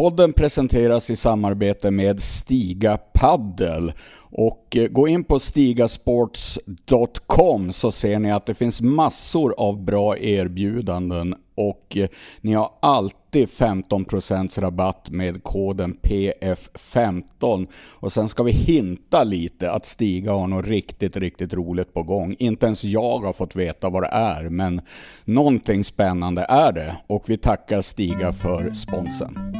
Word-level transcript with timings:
Podden 0.00 0.32
presenteras 0.32 1.10
i 1.10 1.16
samarbete 1.16 1.90
med 1.90 2.22
Stiga 2.22 2.96
Paddel. 2.96 3.92
Och 4.30 4.76
eh, 4.76 4.88
gå 4.88 5.08
in 5.08 5.24
på 5.24 5.38
stigasports.com 5.38 7.72
så 7.72 7.92
ser 7.92 8.18
ni 8.18 8.32
att 8.32 8.46
det 8.46 8.54
finns 8.54 8.80
massor 8.80 9.54
av 9.58 9.84
bra 9.84 10.18
erbjudanden 10.18 11.34
och 11.54 11.96
eh, 11.96 12.08
ni 12.40 12.52
har 12.52 12.70
alltid 12.82 13.48
15% 13.48 14.60
rabatt 14.60 15.10
med 15.10 15.44
koden 15.44 15.96
PF15. 16.02 17.66
Och 17.90 18.12
sen 18.12 18.28
ska 18.28 18.42
vi 18.42 18.52
hinta 18.52 19.24
lite 19.24 19.70
att 19.70 19.86
Stiga 19.86 20.32
har 20.32 20.46
något 20.46 20.66
riktigt, 20.66 21.16
riktigt 21.16 21.54
roligt 21.54 21.94
på 21.94 22.02
gång. 22.02 22.36
Inte 22.38 22.66
ens 22.66 22.84
jag 22.84 23.18
har 23.18 23.32
fått 23.32 23.56
veta 23.56 23.90
vad 23.90 24.02
det 24.02 24.10
är, 24.12 24.48
men 24.48 24.80
någonting 25.24 25.84
spännande 25.84 26.46
är 26.48 26.72
det. 26.72 26.96
Och 27.06 27.24
vi 27.26 27.38
tackar 27.38 27.82
Stiga 27.82 28.32
för 28.32 28.72
sponsen. 28.72 29.59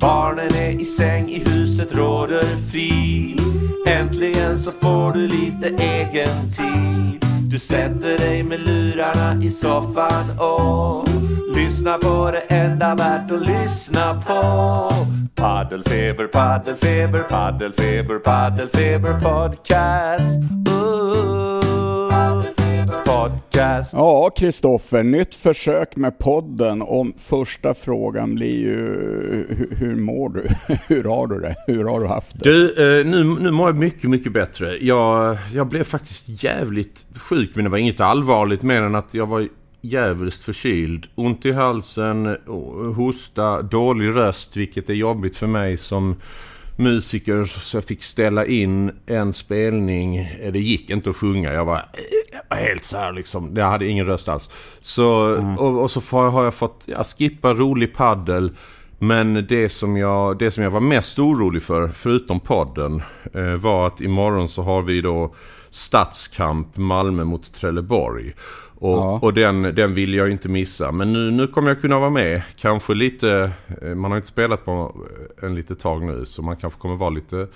Barnen 0.00 0.54
är 0.54 0.80
i 0.80 0.84
säng, 0.84 1.28
i 1.28 1.50
huset 1.50 1.94
råder 1.94 2.56
frid. 2.70 3.40
Äntligen 3.86 4.58
så 4.58 4.70
får 4.70 5.12
du 5.12 5.28
lite 5.28 5.68
egen 5.68 6.50
tid. 6.50 7.24
Du 7.50 7.58
sätter 7.58 8.18
dig 8.18 8.42
med 8.42 8.60
lurarna 8.60 9.42
i 9.42 9.50
soffan 9.50 10.38
och 10.38 11.08
lyssnar 11.54 11.98
på 11.98 12.30
det 12.30 12.54
enda 12.54 12.94
värt 12.94 13.32
att 13.32 13.46
lyssna 13.46 14.22
på. 14.26 14.92
Paddelfeber, 15.34 16.26
paddelfeber, 16.26 17.22
paddelfeber, 17.22 18.18
paddelfeber 18.18 19.20
podcast. 19.20 20.38
Ooh, 20.68 21.67
podcast. 22.88 23.92
Ja, 23.92 24.30
Kristoffer, 24.36 25.02
nytt 25.02 25.34
försök 25.34 25.96
med 25.96 26.18
podden. 26.18 26.82
Och 26.82 27.06
första 27.18 27.74
frågan 27.74 28.34
blir 28.34 28.60
ju, 28.60 28.76
hur, 29.48 29.76
hur 29.76 29.96
mår 29.96 30.28
du? 30.28 30.48
hur 30.86 31.04
har 31.04 31.26
du 31.26 31.40
det? 31.40 31.56
Hur 31.66 31.84
har 31.84 32.00
du 32.00 32.06
haft 32.06 32.38
det? 32.38 32.50
Du, 32.50 32.70
eh, 33.00 33.06
nu, 33.06 33.24
nu 33.24 33.50
mår 33.50 33.68
jag 33.68 33.76
mycket, 33.76 34.10
mycket 34.10 34.32
bättre. 34.32 34.84
Jag, 34.84 35.36
jag 35.54 35.66
blev 35.66 35.84
faktiskt 35.84 36.44
jävligt 36.44 37.04
sjuk, 37.14 37.50
men 37.54 37.64
det 37.64 37.70
var 37.70 37.78
inget 37.78 38.00
allvarligt 38.00 38.62
mer 38.62 38.82
än 38.82 38.94
att 38.94 39.14
jag 39.14 39.26
var 39.26 39.48
jävligt 39.80 40.34
förkyld. 40.34 41.06
Ont 41.14 41.46
i 41.46 41.52
halsen, 41.52 42.36
hosta, 42.96 43.62
dålig 43.62 44.16
röst, 44.16 44.56
vilket 44.56 44.90
är 44.90 44.94
jobbigt 44.94 45.36
för 45.36 45.46
mig 45.46 45.76
som 45.76 46.16
musiker. 46.78 47.44
Så 47.44 47.76
jag 47.76 47.84
fick 47.84 48.02
ställa 48.02 48.46
in 48.46 48.92
en 49.06 49.32
spelning. 49.32 50.30
Det 50.52 50.60
gick 50.60 50.90
inte 50.90 51.10
att 51.10 51.16
sjunga. 51.16 51.52
Jag 51.52 51.64
var 51.64 51.82
helt 52.50 52.84
så 52.84 52.96
här 52.96 53.12
liksom. 53.12 53.56
Jag 53.56 53.66
hade 53.66 53.86
ingen 53.88 54.06
röst 54.06 54.28
alls. 54.28 54.50
Så, 54.80 55.34
Mm. 55.34 55.58
och, 55.58 55.82
och 55.82 55.90
så 55.90 56.00
har 56.30 56.44
jag 56.44 56.54
fått 56.54 56.84
ja, 56.86 57.04
skippa 57.04 57.54
rolig 57.54 57.94
paddel. 57.94 58.52
Men 58.98 59.46
det 59.48 59.68
som, 59.68 59.96
jag, 59.96 60.38
det 60.38 60.50
som 60.50 60.62
jag 60.62 60.70
var 60.70 60.80
mest 60.80 61.18
orolig 61.18 61.62
för, 61.62 61.88
förutom 61.88 62.40
podden, 62.40 63.02
eh, 63.34 63.42
var 63.54 63.86
att 63.86 64.00
imorgon 64.00 64.48
så 64.48 64.62
har 64.62 64.82
vi 64.82 65.00
då 65.00 65.34
stadskamp 65.70 66.76
Malmö 66.76 67.24
mot 67.24 67.52
Trelleborg. 67.52 68.34
Och, 68.80 68.96
Ja. 68.98 69.18
och 69.22 69.34
den, 69.34 69.62
den 69.62 69.94
vill 69.94 70.14
jag 70.14 70.30
inte 70.30 70.48
missa. 70.48 70.92
Men 70.92 71.12
nu, 71.12 71.30
nu 71.30 71.46
kommer 71.46 71.68
jag 71.68 71.80
kunna 71.80 71.98
vara 71.98 72.10
med. 72.10 72.42
Kanske 72.56 72.94
lite... 72.94 73.50
eh, 73.82 73.94
Man 73.94 74.10
har 74.10 74.16
inte 74.18 74.28
spelat 74.28 74.64
på 74.64 74.96
en 75.42 75.54
litet 75.54 75.78
tag 75.78 76.02
nu 76.02 76.26
så 76.26 76.42
man 76.42 76.56
kanske 76.56 76.80
kommer 76.80 76.96
vara 76.96 77.10
lite, 77.10 77.46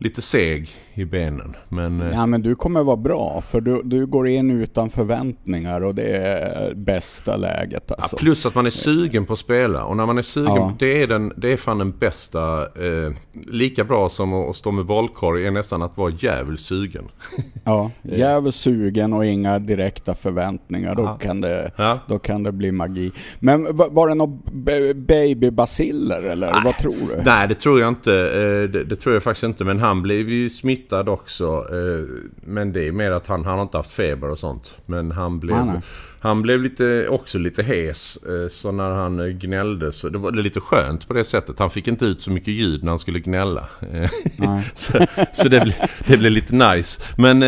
lite 0.00 0.22
seg 0.22 0.68
i 0.94 1.04
benen. 1.04 1.56
Men... 1.68 2.00
eh, 2.00 2.10
Ja, 2.14 2.26
men 2.26 2.42
du 2.42 2.54
kommer 2.54 2.82
vara 2.82 2.96
bra, 2.96 3.40
för 3.40 3.60
du, 3.60 3.82
du 3.84 4.06
går 4.06 4.28
in 4.28 4.50
utan 4.50 4.90
förväntningar 4.90 5.80
och 5.84 5.94
det 5.94 6.16
är 6.16 6.74
bästa 6.74 7.36
läget 7.36 7.84
Ja, 7.88 7.94
alltså. 7.98 8.16
plus 8.16 8.46
att 8.46 8.54
man 8.54 8.66
är 8.66 8.70
sugen 8.70 9.26
på 9.26 9.32
att 9.32 9.38
spela. 9.38 9.84
Och 9.84 9.96
när 9.96 10.06
man 10.06 10.18
är 10.18 10.22
sugen, 10.22 10.54
Ja. 10.56 10.72
det, 10.78 11.02
är 11.02 11.06
den, 11.06 11.32
det 11.36 11.52
är 11.52 11.56
fan 11.56 11.78
den 11.78 11.90
bästa. 11.98 12.60
Eh, 12.62 13.12
lika 13.46 13.84
bra 13.84 14.08
som 14.08 14.32
att 14.34 14.56
stå 14.56 14.70
med 14.70 14.86
bollkorg 14.86 15.46
är 15.46 15.50
nästan 15.50 15.82
att 15.82 15.96
vara 15.96 16.12
jävligt 16.20 16.60
sugen. 16.60 17.04
Ja, 17.64 17.90
jävligt 18.02 18.54
sugen 18.54 19.12
och 19.12 19.26
inga 19.26 19.58
direkta 19.58 20.14
förväntningar, 20.14 20.94
då, 20.94 21.06
kan 21.20 21.40
det, 21.40 21.70
Ja. 21.76 21.98
då 22.08 22.18
kan 22.18 22.42
det 22.42 22.52
bli 22.52 22.72
magi. 22.72 23.10
Men 23.40 23.76
va- 23.76 23.88
var 23.90 24.08
det 24.08 24.14
några 24.14 24.38
b- 24.52 24.94
babybaciller 24.94 26.22
eller 26.22 26.64
vad 26.64 26.74
tror 26.78 26.94
du? 27.16 27.22
Nej, 27.24 27.48
det 27.48 27.54
tror 27.54 27.80
jag 27.80 27.88
inte. 27.88 28.12
Eh, 28.14 28.70
det, 28.70 28.84
det 28.84 28.96
tror 28.96 29.14
jag 29.14 29.22
faktiskt 29.22 29.44
inte. 29.44 29.64
Men 29.64 29.78
han 29.88 30.02
blev 30.02 30.28
ju 30.28 30.50
smittad 30.50 31.08
också. 31.08 31.66
Eh, 31.70 32.04
men 32.40 32.72
det 32.72 32.88
är 32.88 32.92
mer 32.92 33.10
att 33.10 33.26
han, 33.26 33.44
han 33.44 33.54
har 33.54 33.62
inte 33.62 33.76
haft 33.76 33.90
feber 33.90 34.30
och 34.30 34.38
sånt. 34.38 34.76
Men 34.86 35.10
han 35.10 35.40
blev, 35.40 35.80
han 36.20 36.42
blev 36.42 36.62
lite, 36.62 37.08
också 37.08 37.38
lite 37.38 37.62
hes. 37.62 38.16
Eh, 38.16 38.48
så 38.48 38.72
när 38.72 38.90
han 38.90 39.20
eh, 39.20 39.26
gnällde 39.26 39.92
så 39.92 40.08
det 40.08 40.18
var 40.18 40.32
lite 40.32 40.60
skönt 40.60 41.08
på 41.08 41.14
det 41.14 41.24
sättet. 41.24 41.58
Han 41.58 41.70
fick 41.70 41.88
inte 41.88 42.04
ut 42.04 42.20
så 42.20 42.30
mycket 42.30 42.54
ljud 42.54 42.84
när 42.84 42.92
han 42.92 42.98
skulle 42.98 43.20
gnälla. 43.20 43.68
Så 44.74 45.06
så 45.32 45.48
det, 45.48 45.60
blev, 45.60 45.74
det 46.06 46.16
blev 46.16 46.32
lite 46.32 46.54
nice. 46.54 47.02
Men 47.16 47.42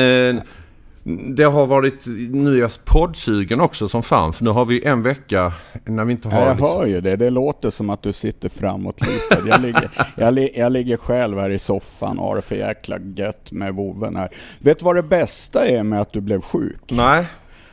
det 1.37 1.45
har 1.45 1.67
varit... 1.67 2.05
Nu 2.31 2.55
är 2.57 2.61
jag 2.61 2.71
poddsugen 2.85 3.61
också 3.61 3.89
som 3.89 4.03
fan. 4.03 4.33
För 4.33 4.45
nu 4.45 4.51
har 4.51 4.65
vi 4.65 4.85
en 4.85 5.03
vecka 5.03 5.53
när 5.85 6.05
vi 6.05 6.13
inte 6.13 6.29
har... 6.29 6.41
Ja, 6.41 6.47
jag 6.47 6.57
liksom- 6.57 6.79
hör 6.79 6.87
ju 6.87 7.01
det. 7.01 7.17
Det 7.17 7.31
låter 7.31 7.71
som 7.71 7.91
att 7.91 8.03
du 8.03 8.13
sitter 8.13 8.49
framåtlutad. 8.49 9.39
Jag 9.49 9.61
ligger, 9.63 9.91
jag, 10.17 10.35
li, 10.35 10.53
jag 10.59 10.73
ligger 10.73 10.97
själv 10.97 11.39
här 11.39 11.51
i 11.51 11.59
soffan 11.59 12.19
och 12.19 12.27
har 12.27 12.37
det 12.37 12.43
för 12.43 12.55
jäkla 12.57 12.99
gött 13.17 13.53
med 13.53 13.75
voven 13.75 14.17
här. 14.17 14.29
Vet 14.59 14.79
du 14.79 14.85
vad 14.85 14.97
det 14.97 15.03
bästa 15.03 15.67
är 15.67 15.83
med 15.83 16.01
att 16.01 16.13
du 16.13 16.21
blev 16.21 16.41
sjuk? 16.41 16.81
Nej. 16.89 17.27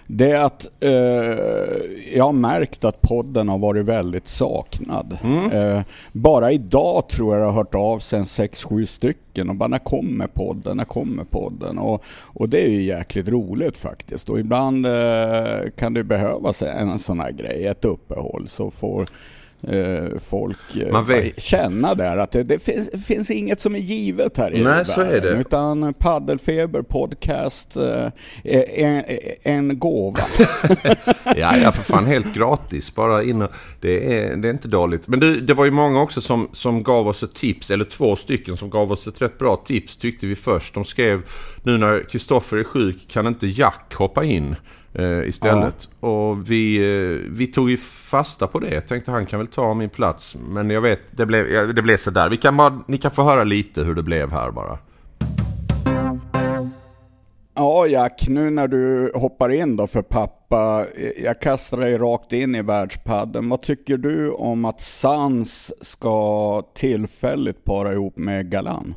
Det 0.08 0.32
är 0.32 0.46
att 0.46 0.70
eh, 0.80 0.92
jag 2.18 2.24
har 2.26 2.34
märkt 2.34 2.84
att 2.84 3.02
podden 3.02 3.50
har 3.50 3.58
varit 3.58 3.86
väldigt 3.86 4.28
saknad. 4.28 5.18
Eh, 5.54 5.82
bara 6.12 6.52
idag 6.52 7.10
tror 7.10 7.34
jag 7.34 7.42
det 7.42 7.46
har 7.46 7.54
hört 7.54 7.76
av 7.76 8.00
sig 8.00 8.20
en 8.20 8.26
6-7 8.26 8.86
stycken 8.86 9.50
och 9.50 9.56
bara 9.56 9.68
när 9.68 9.80
kommer 9.80 10.28
podden, 10.28 10.78
när 10.78 10.86
kommer 10.86 11.24
podden? 11.24 11.78
Och, 11.78 12.04
och 12.10 12.50
det 12.50 12.66
är 12.66 12.70
ju 12.70 12.84
jäkligt 12.84 13.28
roligt 13.28 13.78
faktiskt. 13.78 14.30
Och 14.30 14.40
ibland 14.40 14.86
eh, 14.86 15.70
kan 15.76 15.94
det 15.94 16.04
behövas 16.04 16.62
en 16.62 17.00
sån 17.00 17.20
här 17.20 17.32
grej, 17.32 17.68
ett 17.68 17.86
uppehåll, 17.86 18.48
så 18.48 18.72
får 18.72 19.08
folk 20.20 20.58
eh, 20.76 20.92
Man 20.92 21.06
vet- 21.06 21.42
känna 21.42 21.96
där 21.96 22.18
att 22.18 22.32
det, 22.32 22.44
det 22.44 22.60
finns, 22.60 22.90
finns 23.06 23.30
inget 23.32 23.62
som 23.62 23.76
är 23.76 23.80
givet 23.80 24.38
här 24.38 24.56
i 24.56 24.64
Nej, 24.64 24.86
så 24.86 25.02
är 25.02 25.06
världen, 25.06 25.34
det. 25.36 25.42
Utan 25.42 25.94
paddelfeber 25.94 26.82
podcast 26.82 27.78
eh, 27.78 28.08
en, 28.44 29.04
en 29.44 29.80
gåva. 29.80 30.20
Ja, 31.36 31.58
ja, 31.58 31.72
för 31.72 31.84
fan 31.84 32.06
helt 32.06 32.34
gratis. 32.34 32.96
Bara 32.96 33.24
in 33.24 33.42
och, 33.42 33.52
det, 33.82 34.18
är, 34.24 34.38
det 34.38 34.48
är 34.48 34.52
inte 34.52 34.68
dåligt. 34.68 35.08
Men 35.08 35.20
det, 35.20 35.42
det 35.42 35.54
var 35.54 35.66
ju 35.66 35.72
många 35.72 36.02
också 36.02 36.22
som, 36.22 36.50
som 36.54 36.84
gav 36.84 37.08
oss 37.08 37.24
ett 37.24 37.36
tips, 37.36 37.72
eller 37.72 37.86
två 37.86 38.16
stycken 38.16 38.58
som 38.58 38.70
gav 38.70 38.92
oss 38.92 39.08
ett 39.08 39.22
rätt 39.22 39.38
bra 39.38 39.58
tips 39.58 39.98
tyckte 39.98 40.26
vi 40.26 40.36
först. 40.36 40.74
De 40.74 40.86
skrev 40.86 41.22
nu 41.64 41.78
när 41.78 42.10
Kristoffer 42.10 42.58
är 42.58 42.64
sjuk 42.64 43.08
kan 43.08 43.28
inte 43.28 43.48
Jack 43.48 43.94
hoppa 43.94 44.24
in 44.24 44.56
eh, 44.98 45.28
istället. 45.28 45.90
Och 46.00 46.52
vi, 46.52 46.78
eh, 46.78 47.32
vi 47.32 47.48
tog 47.48 47.70
ju 47.70 47.78
fasta 47.78 48.48
på 48.48 48.60
det. 48.60 48.74
Jag 48.74 48.88
tänkte 48.88 49.12
han 49.12 49.26
kan 49.26 49.40
väl 49.40 49.48
ta 49.48 49.74
min 49.74 49.90
plats. 49.90 50.38
Men 50.50 50.70
jag 50.70 50.82
vet, 50.82 51.00
det 51.12 51.26
blev, 51.26 51.52
ja, 51.52 51.66
det 51.66 51.82
blev 51.82 51.98
sådär. 51.98 52.30
Vi 52.30 52.38
kan 52.38 52.58
bara, 52.58 52.82
ni 52.88 52.98
kan 52.98 53.12
få 53.12 53.24
höra 53.24 53.44
lite 53.44 53.84
hur 53.84 53.96
det 53.96 54.04
blev 54.04 54.32
här 54.32 54.52
bara. 54.52 54.78
Ja 57.56 57.88
Jack, 57.88 58.28
nu 58.28 58.50
när 58.50 58.68
du 58.68 59.12
hoppar 59.16 59.50
in 59.50 59.76
då 59.76 59.88
för 59.88 60.02
pappa, 60.02 60.86
eh, 60.96 61.24
jag 61.24 61.42
kastar 61.42 61.78
dig 61.78 61.98
rakt 61.98 62.34
in 62.34 62.56
i 62.56 62.62
världspadden. 62.62 63.50
Vad 63.50 63.62
tycker 63.62 63.98
du 63.98 64.32
om 64.32 64.66
att 64.66 64.82
Sans 64.82 65.74
ska 65.82 66.62
tillfälligt 66.76 67.64
para 67.64 67.94
ihop 67.94 68.18
med 68.18 68.52
Galan? 68.52 68.96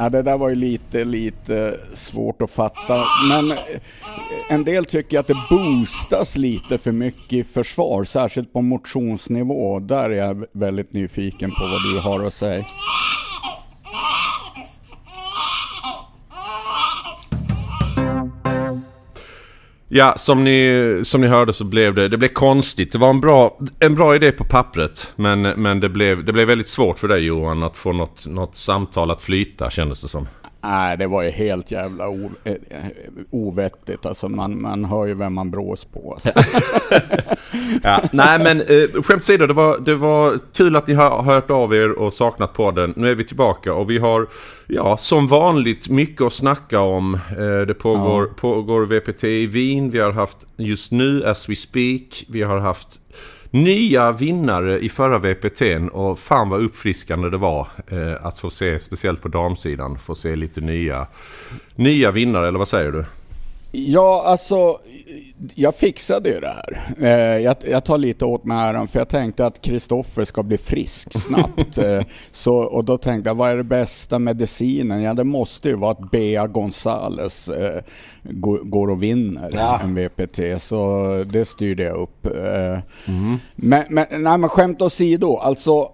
Ja, 0.00 0.08
det 0.08 0.22
där 0.22 0.38
var 0.38 0.48
ju 0.48 0.54
lite, 0.54 1.04
lite 1.04 1.76
svårt 1.94 2.42
att 2.42 2.50
fatta. 2.50 2.94
Men 3.28 3.50
eh, 3.50 4.54
en 4.54 4.64
del 4.64 4.84
tycker 4.84 5.18
att 5.18 5.26
det 5.26 5.36
boostas 5.50 6.36
lite 6.36 6.78
för 6.78 6.92
mycket 6.92 7.32
i 7.32 7.44
försvar, 7.44 8.04
särskilt 8.04 8.52
på 8.52 8.62
motionsnivå. 8.62 9.80
Där 9.80 10.10
är 10.10 10.26
jag 10.26 10.46
väldigt 10.52 10.92
nyfiken 10.92 11.50
på 11.50 11.64
vad 11.64 11.80
du 11.92 12.08
har 12.08 12.26
att 12.26 12.34
säga. 12.34 12.62
Ja, 19.92 20.14
som 20.16 20.44
ni, 20.44 21.00
som 21.04 21.20
ni 21.20 21.26
hörde 21.26 21.52
så 21.52 21.64
blev 21.64 21.94
det, 21.94 22.08
det 22.08 22.18
blev 22.18 22.28
konstigt. 22.28 22.92
Det 22.92 22.98
var 22.98 23.10
en 23.10 23.20
bra, 23.20 23.58
en 23.78 23.94
bra 23.94 24.14
idé 24.14 24.32
på 24.32 24.44
pappret. 24.44 25.12
Men, 25.16 25.42
men 25.42 25.80
det, 25.80 25.88
blev, 25.88 26.24
det 26.24 26.32
blev 26.32 26.46
väldigt 26.46 26.68
svårt 26.68 26.98
för 26.98 27.08
dig 27.08 27.20
Johan 27.20 27.62
att 27.62 27.76
få 27.76 27.92
något, 27.92 28.26
något 28.26 28.54
samtal 28.54 29.10
att 29.10 29.22
flyta 29.22 29.70
kändes 29.70 30.02
det 30.02 30.08
som. 30.08 30.26
Nej, 30.62 30.96
det 30.96 31.06
var 31.06 31.22
ju 31.22 31.30
helt 31.30 31.70
jävla 31.70 32.08
o- 32.08 32.30
eh, 32.44 32.54
ovettigt. 33.30 34.06
Alltså 34.06 34.28
man, 34.28 34.62
man 34.62 34.84
hör 34.84 35.06
ju 35.06 35.14
vem 35.14 35.34
man 35.34 35.50
brås 35.50 35.84
på. 35.84 36.12
Alltså. 36.12 36.28
ja, 37.82 38.02
nej 38.12 38.38
men 38.38 38.60
eh, 38.60 39.02
skämt 39.02 39.22
åsido, 39.22 39.46
det 39.46 39.54
var, 39.54 39.78
det 39.78 39.94
var 39.94 40.38
kul 40.54 40.76
att 40.76 40.86
ni 40.86 40.94
har 40.94 41.22
hört 41.22 41.50
av 41.50 41.74
er 41.74 41.90
och 41.90 42.12
saknat 42.12 42.52
podden. 42.52 42.94
Nu 42.96 43.10
är 43.10 43.14
vi 43.14 43.24
tillbaka 43.24 43.74
och 43.74 43.90
vi 43.90 43.98
har, 43.98 44.26
ja 44.66 44.96
som 44.96 45.26
vanligt 45.28 45.88
mycket 45.88 46.22
att 46.22 46.32
snacka 46.32 46.80
om. 46.80 47.14
Eh, 47.14 47.66
det 47.66 47.74
pågår, 47.74 48.26
ja. 48.26 48.34
pågår 48.36 48.86
VPT 48.86 49.24
i 49.24 49.46
Wien, 49.46 49.90
vi 49.90 49.98
har 49.98 50.12
haft 50.12 50.46
just 50.56 50.92
nu 50.92 51.24
as 51.24 51.48
we 51.48 51.56
speak, 51.56 52.24
vi 52.28 52.42
har 52.42 52.58
haft 52.58 53.00
nya 53.50 54.12
vinnare 54.12 54.78
i 54.78 54.88
förra 54.88 55.18
VPT'n 55.18 55.88
och 55.88 56.18
fan 56.18 56.48
vad 56.48 56.60
uppfriskande 56.62 57.30
det 57.30 57.36
var 57.36 57.68
eh, 57.88 58.26
att 58.26 58.38
få 58.38 58.50
se, 58.50 58.80
speciellt 58.80 59.22
på 59.22 59.28
damsidan, 59.28 59.98
få 59.98 60.14
se 60.14 60.36
lite 60.36 60.60
nya, 60.60 61.06
nya 61.74 62.10
vinnare, 62.10 62.48
eller 62.48 62.58
vad 62.58 62.68
säger 62.68 62.92
du? 62.92 63.04
Ja, 63.72 64.22
alltså 64.26 64.78
jag 65.54 65.74
fixade 65.74 66.28
ju 66.28 66.40
det 66.40 66.48
här. 66.48 66.94
Eh, 67.00 67.42
jag, 67.42 67.56
jag, 67.70 67.84
tar 67.84 67.98
lite 67.98 68.24
åt 68.24 68.44
mig 68.44 68.58
äran 68.58 68.88
för 68.88 68.98
jag 68.98 69.08
tänkte 69.08 69.46
att 69.46 69.60
Kristoffer 69.60 70.24
ska 70.24 70.42
bli 70.42 70.58
frisk 70.58 71.08
snabbt. 71.20 71.78
eh, 71.78 72.02
så, 72.30 72.56
och 72.56 72.84
då 72.84 72.98
tänkte 72.98 73.30
jag, 73.30 73.34
vad 73.34 73.50
är 73.50 73.56
det 73.56 73.64
bästa 73.64 74.18
medicinen? 74.18 75.02
Ja, 75.02 75.14
det 75.14 75.24
måste 75.24 75.68
ju 75.68 75.74
vara 75.74 75.90
att 75.90 76.10
Bea 76.10 76.46
Gonzales 76.46 77.48
eh, 77.48 77.82
går, 78.22 78.58
går, 78.58 78.90
och 78.90 79.02
vinner 79.02 79.50
ja. 79.52 79.80
en 79.82 79.94
VPT. 79.94 80.62
Så 80.62 81.04
det 81.26 81.44
styrde 81.44 81.82
jag 81.82 81.96
upp. 81.96 82.26
Mm. 82.26 83.36
Men, 83.56 83.84
men, 83.88 84.06
nej, 84.10 84.38
men 84.38 84.48
skämt 84.48 84.82
åsido, 84.82 85.36
alltså 85.36 85.92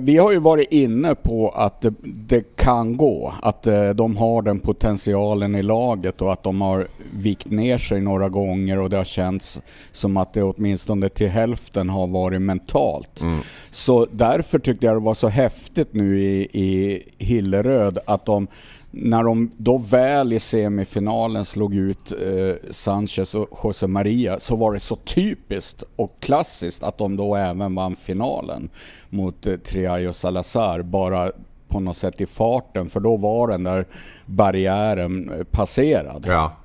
vi 0.00 0.16
har 0.16 0.32
ju 0.32 0.38
varit 0.38 0.72
inne 0.72 1.14
på 1.14 1.48
att 1.48 1.80
det, 1.80 1.94
det 2.02 2.56
kan 2.56 2.96
gå, 2.96 3.34
att 3.42 3.66
eh, 3.66 3.90
de 3.90 4.16
har 4.16 4.42
den 4.42 4.60
potentialen 4.60 5.54
i 5.54 5.62
laget 5.62 6.22
och 6.22 6.32
att 6.32 6.42
de 6.42 6.60
har 6.60 6.88
vikt 7.14 7.50
ner 7.50 7.78
sig 7.78 8.00
några 8.00 8.28
gånger 8.28 8.78
och 8.78 8.90
det 8.90 8.96
har 8.96 9.04
känts 9.04 9.62
som 9.92 10.16
att 10.16 10.32
det 10.32 10.42
åtminstone 10.42 11.08
till 11.08 11.28
hälften 11.28 11.88
har 11.88 12.06
varit 12.06 12.42
mentalt. 12.42 13.22
Mm. 13.22 13.38
Så 13.70 14.06
därför 14.12 14.58
tyckte 14.58 14.86
jag 14.86 14.96
det 14.96 15.00
var 15.00 15.14
så 15.14 15.28
häftigt 15.28 15.94
nu 15.94 16.20
i, 16.20 16.48
i 16.52 17.02
Hilleröd 17.18 17.98
att 18.06 18.26
de 18.26 18.46
när 18.90 19.22
de 19.22 19.50
då 19.56 19.78
väl 19.78 20.32
i 20.32 20.40
semifinalen 20.40 21.44
slog 21.44 21.74
ut 21.74 22.12
eh, 22.12 22.70
Sanchez 22.70 23.34
och 23.34 23.60
José 23.64 23.86
Maria 23.86 24.40
så 24.40 24.56
var 24.56 24.72
det 24.72 24.80
så 24.80 24.96
typiskt 24.96 25.84
och 25.96 26.20
klassiskt 26.20 26.82
att 26.82 26.98
de 26.98 27.16
då 27.16 27.36
även 27.36 27.74
vann 27.74 27.96
finalen 27.96 28.70
mot 29.08 29.46
eh, 29.46 29.56
Triay 29.56 30.08
och 30.08 30.16
Salazar. 30.16 30.82
Bara 30.82 31.32
på 31.68 31.80
något 31.80 31.96
sätt 31.96 32.20
i 32.20 32.26
farten 32.26 32.88
för 32.88 33.00
då 33.00 33.16
var 33.16 33.48
den 33.48 33.64
där 33.64 33.86
barriären 34.26 35.30
eh, 35.30 35.44
passerad. 35.44 36.24
Ja. 36.28 36.56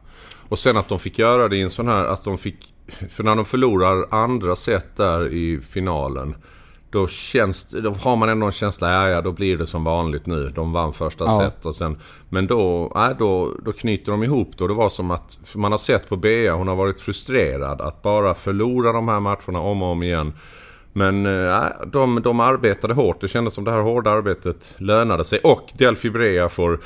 Och 0.49 0.59
sen 0.59 0.77
att 0.77 0.87
de 0.87 0.99
fick 0.99 1.19
göra 1.19 1.47
det 1.47 1.57
i 1.57 1.61
en 1.61 1.69
sån 1.69 1.87
här, 1.87 2.05
att 2.05 2.23
de 2.23 2.37
fick... 2.37 2.73
För 3.09 3.23
när 3.23 3.35
de 3.35 3.45
förlorar 3.45 4.05
andra 4.23 4.55
set 4.55 4.97
där 4.97 5.33
i 5.33 5.61
finalen 5.61 6.35
då, 6.93 7.07
känns, 7.07 7.65
då 7.65 7.89
har 7.89 8.15
man 8.15 8.29
ändå 8.29 8.45
en 8.45 8.51
känsla, 8.51 8.91
ja, 8.91 9.09
ja 9.09 9.21
då 9.21 9.31
blir 9.31 9.57
det 9.57 9.67
som 9.67 9.83
vanligt 9.83 10.25
nu. 10.25 10.49
De 10.49 10.73
vann 10.73 10.93
första 10.93 11.25
ja. 11.25 11.39
set 11.39 11.65
och 11.65 11.75
sen... 11.75 11.97
Men 12.29 12.47
då, 12.47 12.91
ja, 12.95 13.13
då, 13.19 13.51
då 13.65 13.71
knyter 13.71 14.11
de 14.11 14.23
ihop 14.23 14.57
då. 14.57 14.67
Det 14.67 14.73
var 14.73 14.89
som 14.89 15.11
att, 15.11 15.37
man 15.55 15.71
har 15.71 15.79
sett 15.79 16.09
på 16.09 16.15
Bea, 16.15 16.53
hon 16.53 16.67
har 16.67 16.75
varit 16.75 16.99
frustrerad 16.99 17.81
att 17.81 18.01
bara 18.01 18.33
förlora 18.33 18.91
de 18.91 19.07
här 19.07 19.19
matcherna 19.19 19.59
om 19.59 19.81
och 19.81 19.89
om 19.89 20.03
igen. 20.03 20.33
Men 20.93 21.25
äh, 21.25 21.63
de, 21.91 22.21
de 22.21 22.39
arbetade 22.39 22.93
hårt. 22.93 23.21
Det 23.21 23.27
kändes 23.27 23.53
som 23.53 23.63
det 23.63 23.71
här 23.71 23.79
hårda 23.79 24.11
arbetet 24.11 24.75
lönade 24.77 25.23
sig. 25.23 25.39
Och 25.39 25.71
Delphi 25.77 26.09
Brea 26.09 26.49
får 26.49 26.79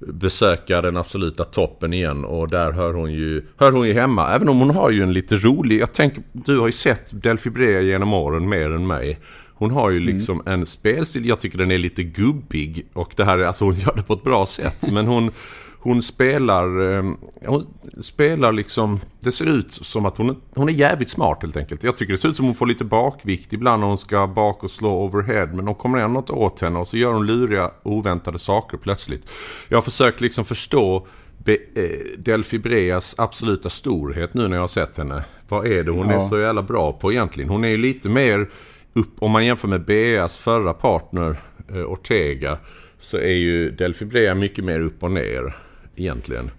besöka 0.00 0.80
den 0.80 0.96
absoluta 0.96 1.44
toppen 1.44 1.92
igen 1.92 2.24
och 2.24 2.48
där 2.48 2.72
hör 2.72 2.92
hon 2.92 3.12
ju, 3.12 3.46
hör 3.56 3.72
hon 3.72 3.88
ju 3.88 3.94
hemma. 3.94 4.34
Även 4.34 4.48
om 4.48 4.58
hon 4.58 4.70
har 4.70 4.90
ju 4.90 5.02
en 5.02 5.12
lite 5.12 5.36
rolig, 5.36 5.80
jag 5.80 5.92
tänker, 5.92 6.22
du 6.32 6.58
har 6.58 6.66
ju 6.66 6.72
sett 6.72 7.22
Delphi 7.22 7.50
Brea 7.50 7.80
genom 7.80 8.14
åren 8.14 8.48
mer 8.48 8.70
än 8.70 8.86
mig. 8.86 9.18
Hon 9.60 9.70
har 9.70 9.90
ju 9.90 9.96
mm. 9.96 10.14
liksom 10.14 10.40
mm. 10.40 10.52
en 10.60 10.66
spelstil, 10.66 11.26
jag 11.26 11.40
tycker 11.40 11.58
den 11.58 11.70
är 11.70 11.78
lite 11.78 12.02
gubbig 12.02 12.86
och 12.92 13.12
det 13.16 13.24
här 13.24 13.38
är, 13.38 13.44
alltså 13.44 13.64
hon 13.64 13.74
gör 13.74 13.94
det 13.96 14.02
på 14.02 14.12
ett 14.12 14.24
bra 14.24 14.46
sätt. 14.46 14.92
Men 14.92 15.06
hon, 15.06 15.30
hon 15.78 16.02
spelar, 16.02 16.96
eh, 16.96 17.04
hon 17.46 17.66
spelar 18.00 18.52
liksom, 18.52 19.00
det 19.20 19.32
ser 19.32 19.46
ut 19.46 19.72
som 19.72 20.06
att 20.06 20.16
hon, 20.16 20.36
hon 20.54 20.68
är 20.68 20.72
jävligt 20.72 21.10
smart 21.10 21.38
helt 21.42 21.56
enkelt. 21.56 21.84
Jag 21.84 21.96
tycker 21.96 22.12
det 22.12 22.18
ser 22.18 22.28
ut 22.28 22.36
som 22.36 22.44
att 22.44 22.48
hon 22.48 22.54
får 22.54 22.66
lite 22.66 22.84
bakvikt 22.84 23.52
ibland 23.52 23.80
när 23.80 23.88
hon 23.88 23.98
ska 23.98 24.26
bak 24.26 24.64
och 24.64 24.70
slå 24.70 25.04
overhead. 25.04 25.46
Men 25.46 25.64
de 25.64 25.74
kommer 25.74 25.98
ändå 25.98 26.18
inte 26.18 26.32
åt 26.32 26.60
henne 26.60 26.78
och 26.78 26.88
så 26.88 26.96
gör 26.96 27.12
hon 27.12 27.26
luriga 27.26 27.70
oväntade 27.82 28.38
saker 28.38 28.76
plötsligt. 28.76 29.30
Jag 29.68 29.76
har 29.76 29.82
försökt 29.82 30.20
liksom 30.20 30.44
förstå 30.44 31.06
Be, 31.44 31.52
eh, 31.74 32.18
Delphi 32.18 32.58
Breas 32.58 33.14
absoluta 33.18 33.70
storhet 33.70 34.34
nu 34.34 34.48
när 34.48 34.56
jag 34.56 34.62
har 34.62 34.68
sett 34.68 34.98
henne. 34.98 35.24
Vad 35.48 35.66
är 35.66 35.84
det 35.84 35.90
hon 35.90 36.08
ja. 36.08 36.24
är 36.24 36.28
så 36.28 36.38
jävla 36.38 36.62
bra 36.62 36.92
på 36.92 37.12
egentligen? 37.12 37.50
Hon 37.50 37.64
är 37.64 37.68
ju 37.68 37.76
lite 37.76 38.08
mer 38.08 38.48
upp, 38.92 39.22
om 39.22 39.30
man 39.30 39.46
jämför 39.46 39.68
med 39.68 39.84
Beas 39.84 40.36
förra 40.36 40.72
partner 40.72 41.36
eh, 41.68 41.76
Ortega 41.76 42.58
så 42.98 43.16
är 43.16 43.34
ju 43.34 43.70
Delphi 43.70 44.04
Brea 44.04 44.34
mycket 44.34 44.64
mer 44.64 44.80
upp 44.80 45.02
och 45.02 45.10
ner 45.10 45.56
egentligen. 45.96 46.50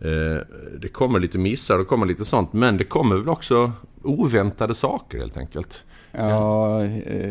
Eh, 0.00 0.40
det 0.78 0.88
kommer 0.92 1.20
lite 1.20 1.38
missar 1.38 1.78
och 1.78 1.88
kommer 1.88 2.06
lite 2.06 2.24
sånt 2.24 2.52
men 2.52 2.76
det 2.76 2.84
kommer 2.84 3.16
väl 3.16 3.28
också 3.28 3.72
oväntade 4.02 4.74
saker 4.74 5.18
helt 5.18 5.36
enkelt. 5.36 5.84
Ja, 6.12 6.84
eh, 6.84 7.30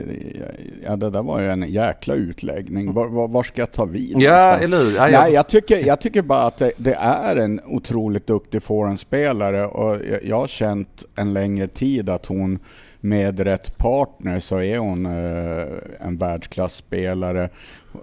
ja, 0.85 0.95
det 0.95 1.09
där 1.09 1.23
var 1.23 1.41
ju 1.41 1.49
en 1.49 1.71
jäkla 1.71 2.13
utläggning. 2.13 2.93
Var, 2.93 3.07
var, 3.07 3.27
var 3.27 3.43
ska 3.43 3.61
jag 3.61 3.71
ta 3.71 3.85
vid 3.85 4.17
Ja, 4.17 4.57
eller 4.57 4.77
hur? 4.77 4.95
Ja, 4.95 5.07
Nej, 5.07 5.33
jag 5.33 5.47
tycker, 5.47 5.87
jag 5.87 6.01
tycker 6.01 6.21
bara 6.21 6.43
att 6.43 6.57
det, 6.57 6.71
det 6.77 6.93
är 6.93 7.35
en 7.35 7.59
otroligt 7.65 8.27
duktig 8.27 8.63
forehandspelare 8.63 9.65
och 9.65 9.97
jag, 10.11 10.23
jag 10.23 10.35
har 10.35 10.47
känt 10.47 11.05
en 11.15 11.33
längre 11.33 11.67
tid 11.67 12.09
att 12.09 12.25
hon 12.25 12.59
med 13.05 13.39
rätt 13.39 13.77
partner 13.77 14.39
så 14.39 14.61
är 14.61 14.77
hon 14.77 15.05
eh, 15.05 16.07
en 16.07 16.17
världsklasspelare. 16.17 17.49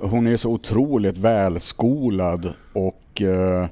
Hon 0.00 0.26
är 0.26 0.36
så 0.36 0.50
otroligt 0.50 1.18
välskolad 1.18 2.52
och 2.72 3.22
eh, 3.22 3.68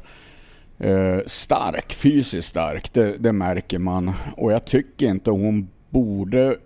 eh, 0.79 1.19
stark, 1.27 1.93
fysiskt 1.93 2.49
stark. 2.49 2.93
Det, 2.93 3.17
det, 3.19 3.32
märker 3.32 3.79
man. 3.79 4.12
Och 4.37 4.53
jag 4.53 4.65
tycker 4.65 5.06
inte 5.06 5.31
hon 5.31 5.69
borde 5.91 6.56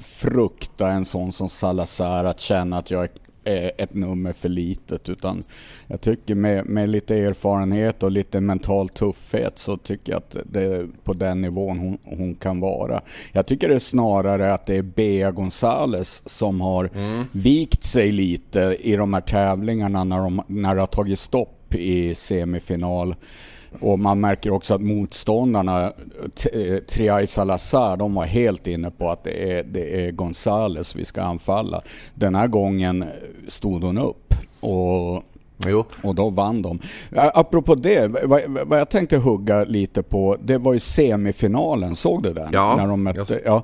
frukta 0.00 0.90
en 0.90 1.04
sån 1.04 1.32
som 1.32 1.48
Salazar 1.48 2.24
att 2.24 2.40
känna 2.40 2.78
att 2.78 2.90
jag 2.90 3.08
är 3.58 3.72
ett 3.78 3.94
nummer 3.94 4.32
för 4.32 4.48
litet. 4.48 5.08
Utan 5.08 5.44
jag 5.86 6.00
tycker 6.00 6.34
med, 6.34 6.66
med 6.66 6.88
lite 6.88 7.16
erfarenhet 7.16 8.02
och 8.02 8.10
lite 8.10 8.40
mental 8.40 8.88
tuffhet 8.88 9.58
så 9.58 9.76
tycker 9.76 10.12
jag 10.12 10.18
att 10.18 10.36
det 10.44 10.62
är 10.62 10.88
på 11.04 11.12
den 11.12 11.42
nivån 11.42 11.78
hon, 11.78 11.98
hon 12.04 12.34
kan 12.34 12.60
vara. 12.60 13.02
Jag 13.32 13.46
tycker 13.46 13.68
det 13.68 13.74
är 13.74 13.78
snarare 13.78 14.54
att 14.54 14.66
det 14.66 14.76
är 14.76 14.82
Bea 14.82 15.30
Gonzales 15.30 16.22
som 16.26 16.60
har 16.60 16.90
mm. 16.94 17.24
vikt 17.32 17.84
sig 17.84 18.12
lite 18.12 18.76
i 18.80 18.96
de 18.96 19.14
här 19.14 19.20
tävlingarna 19.20 20.04
när, 20.04 20.18
de, 20.18 20.42
när 20.46 20.74
det 20.74 20.80
har 20.80 20.86
tagit 20.86 21.18
stopp 21.18 21.74
i 21.74 22.14
semifinal. 22.14 23.14
Och 23.80 23.98
man 23.98 24.20
märker 24.20 24.50
också 24.50 24.74
att 24.74 24.80
motståndarna, 24.80 25.92
Triay 26.88 27.26
Salazar, 27.26 27.96
de 27.96 28.14
var 28.14 28.24
helt 28.24 28.66
inne 28.66 28.90
på 28.90 29.10
att 29.10 29.24
det 29.24 29.52
är, 29.52 29.64
det 29.64 30.06
är 30.06 30.10
Gonzales 30.10 30.96
vi 30.96 31.04
ska 31.04 31.22
anfalla. 31.22 31.82
Den 32.14 32.34
här 32.34 32.46
gången 32.46 33.04
stod 33.48 33.84
hon 33.84 33.98
upp 33.98 34.34
och 34.60 35.24
Jo. 35.66 35.84
Och 36.02 36.14
då 36.14 36.30
vann 36.30 36.62
de. 36.62 36.78
Apropå 37.16 37.74
det, 37.74 38.08
vad, 38.66 38.80
jag 38.80 38.88
tänkte 38.88 39.16
hugga 39.16 39.64
lite 39.64 40.02
på, 40.02 40.36
det 40.42 40.58
var 40.58 40.72
ju 40.72 40.80
semifinalen, 40.80 41.96
såg 41.96 42.22
du 42.22 42.32
den? 42.32 42.48
Ja. 42.52 42.76
När 42.76 42.86
de 42.86 43.02
mötte, 43.02 43.40
ja. 43.44 43.62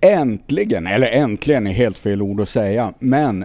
Äntligen, 0.00 0.86
eller 0.86 1.06
äntligen 1.06 1.66
är 1.66 1.72
helt 1.72 1.98
fel 1.98 2.22
ord 2.22 2.40
att 2.40 2.48
säga, 2.48 2.92
men 2.98 3.44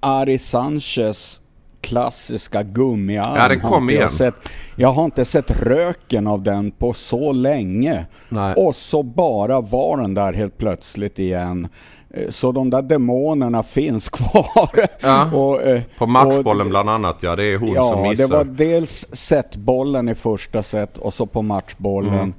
Ari 0.00 0.38
Sanchez 0.38 1.41
klassiska 1.82 2.62
gummiarm. 2.62 3.36
Ja, 3.36 3.48
den 3.48 3.60
kom 3.60 3.90
igen. 3.90 4.02
Jag, 4.02 4.10
sett, 4.10 4.34
jag 4.76 4.92
har 4.92 5.04
inte 5.04 5.24
sett 5.24 5.50
röken 5.50 6.26
av 6.26 6.42
den 6.42 6.70
på 6.70 6.92
så 6.92 7.32
länge. 7.32 8.06
Nej. 8.28 8.54
Och 8.54 8.76
så 8.76 9.02
bara 9.02 9.60
var 9.60 9.96
den 9.96 10.14
där 10.14 10.32
helt 10.32 10.58
plötsligt 10.58 11.18
igen. 11.18 11.68
Eh, 12.10 12.28
så 12.28 12.52
de 12.52 12.70
där 12.70 12.82
demonerna 12.82 13.62
finns 13.62 14.08
kvar. 14.08 14.86
Ja, 15.00 15.32
och, 15.32 15.62
eh, 15.62 15.82
på 15.98 16.06
matchbollen 16.06 16.66
och, 16.66 16.70
bland 16.70 16.90
annat, 16.90 17.22
ja 17.22 17.36
det 17.36 17.44
är 17.44 17.58
hon 17.58 17.72
ja, 17.72 17.92
som 17.92 18.02
missar. 18.02 18.22
Ja, 18.22 18.28
det 18.28 18.34
var 18.34 18.44
dels 18.44 19.06
setbollen 19.12 20.08
i 20.08 20.14
första 20.14 20.62
set 20.62 20.98
och 20.98 21.14
så 21.14 21.26
på 21.26 21.42
matchbollen. 21.42 22.14
Mm. 22.14 22.34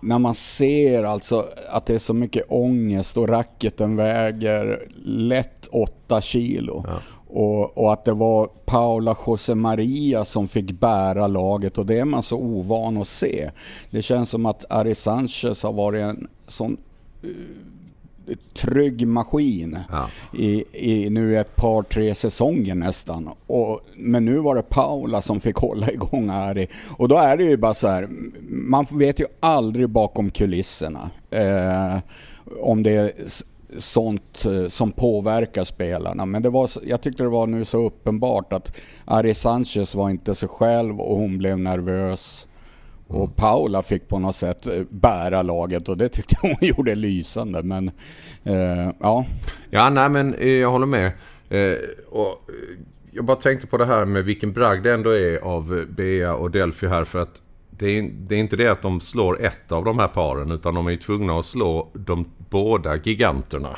När 0.00 0.18
man 0.18 0.34
ser 0.34 1.04
alltså 1.04 1.44
att 1.70 1.86
det 1.86 1.94
är 1.94 1.98
så 1.98 2.14
mycket 2.14 2.44
ångest 2.48 3.16
och 3.16 3.28
racketen 3.28 3.96
väger 3.96 4.82
lätt 5.04 5.68
8 5.72 6.20
kilo. 6.20 6.84
Ja. 6.88 6.94
Och, 7.34 7.78
och, 7.78 7.92
att 7.92 8.04
det 8.04 8.12
var 8.12 8.46
Paula 8.64 9.16
José 9.26 9.54
Maria 9.54 10.24
som 10.24 10.48
fick 10.48 10.80
bära 10.80 11.26
laget 11.26 11.78
och 11.78 11.86
det 11.86 11.98
är 11.98 12.04
man 12.04 12.22
så 12.22 12.36
ovan 12.36 12.96
att 12.96 13.08
se. 13.08 13.50
Det 13.90 14.02
känns 14.02 14.30
som 14.30 14.46
att 14.46 14.64
Ari 14.72 14.94
Sanchez 14.94 15.62
har 15.62 15.72
varit 15.72 16.02
en 16.02 16.28
sån 16.46 16.76
uh, 17.24 17.30
trygg 18.54 19.06
maskin 19.06 19.78
Ja. 19.90 20.08
i, 20.38 20.64
i 20.72 21.10
nu 21.10 21.38
ett 21.38 21.56
par, 21.56 21.82
tre 21.82 22.14
säsonger 22.14 22.74
nästan. 22.74 23.30
Och, 23.46 23.80
men 23.96 24.24
nu 24.24 24.38
var 24.38 24.54
det 24.54 24.62
Paula 24.62 25.22
som 25.22 25.40
fick 25.40 25.56
hålla 25.56 25.90
igång 25.90 26.30
Ari. 26.30 26.68
Och 26.96 27.08
då 27.08 27.16
är 27.16 27.36
det 27.36 27.44
ju 27.44 27.56
bara 27.56 27.74
så 27.74 27.88
här, 27.88 28.08
man 28.48 28.86
vet 28.90 29.20
ju 29.20 29.26
aldrig 29.40 29.88
bakom 29.88 30.30
kulisserna. 30.30 31.10
Eh, 31.30 31.98
om 32.60 32.82
det 32.82 33.14
sånt 33.78 34.44
eh, 34.44 34.68
som 34.68 34.92
påverkar 34.92 35.64
spelarna. 35.64 36.26
Men 36.26 36.42
det 36.42 36.50
var, 36.50 36.70
jag 36.82 37.02
tyckte 37.02 37.22
det 37.22 37.28
var 37.28 37.46
nu 37.46 37.64
så 37.64 37.86
uppenbart 37.86 38.52
att 38.52 38.76
Ari 39.04 39.34
Sanchez 39.34 39.94
var 39.94 40.10
inte 40.10 40.34
sig 40.34 40.48
själv 40.48 41.00
och 41.00 41.16
hon 41.16 41.38
blev 41.38 41.58
nervös. 41.58 42.46
Och 43.06 43.36
Paula 43.36 43.82
fick 43.82 44.08
på 44.08 44.18
något 44.18 44.36
sätt 44.36 44.66
eh, 44.66 44.82
bära 44.90 45.42
laget 45.42 45.88
och 45.88 45.96
det 45.96 46.08
tyckte 46.08 46.36
hon 46.42 46.56
gjorde 46.60 46.94
lysande. 46.94 47.62
Men 47.62 47.90
eh, 48.44 48.90
ja, 49.00 49.26
Ja, 49.70 49.90
nej 49.90 50.08
men 50.08 50.34
eh, 50.34 50.48
jag 50.48 50.70
håller 50.70 50.86
med. 50.86 51.06
Eh, 51.48 51.76
och, 52.10 52.50
jag 53.14 53.24
bara 53.24 53.36
tänkte 53.36 53.66
på 53.66 53.76
det 53.76 53.86
här 53.86 54.04
med 54.04 54.24
vilken 54.24 54.52
bragd 54.52 54.82
det 54.82 54.94
ändå 54.94 55.10
är 55.10 55.38
av 55.38 55.86
Bea 55.88 56.34
och 56.34 56.50
Delphi 56.50 56.86
här 56.86 57.04
för 57.04 57.18
att 57.18 57.42
det 57.70 57.98
är, 57.98 58.10
det 58.12 58.34
är 58.34 58.38
inte 58.38 58.56
det 58.56 58.68
att 58.68 58.82
de 58.82 59.00
slår 59.00 59.42
ett 59.42 59.72
av 59.72 59.84
de 59.84 59.98
här 59.98 60.08
paren 60.08 60.50
utan 60.50 60.74
de 60.74 60.86
är 60.86 60.90
ju 60.90 60.96
tvungna 60.96 61.38
att 61.38 61.46
slå 61.46 61.90
de 61.94 62.26
båda 62.52 62.96
giganterna 62.96 63.76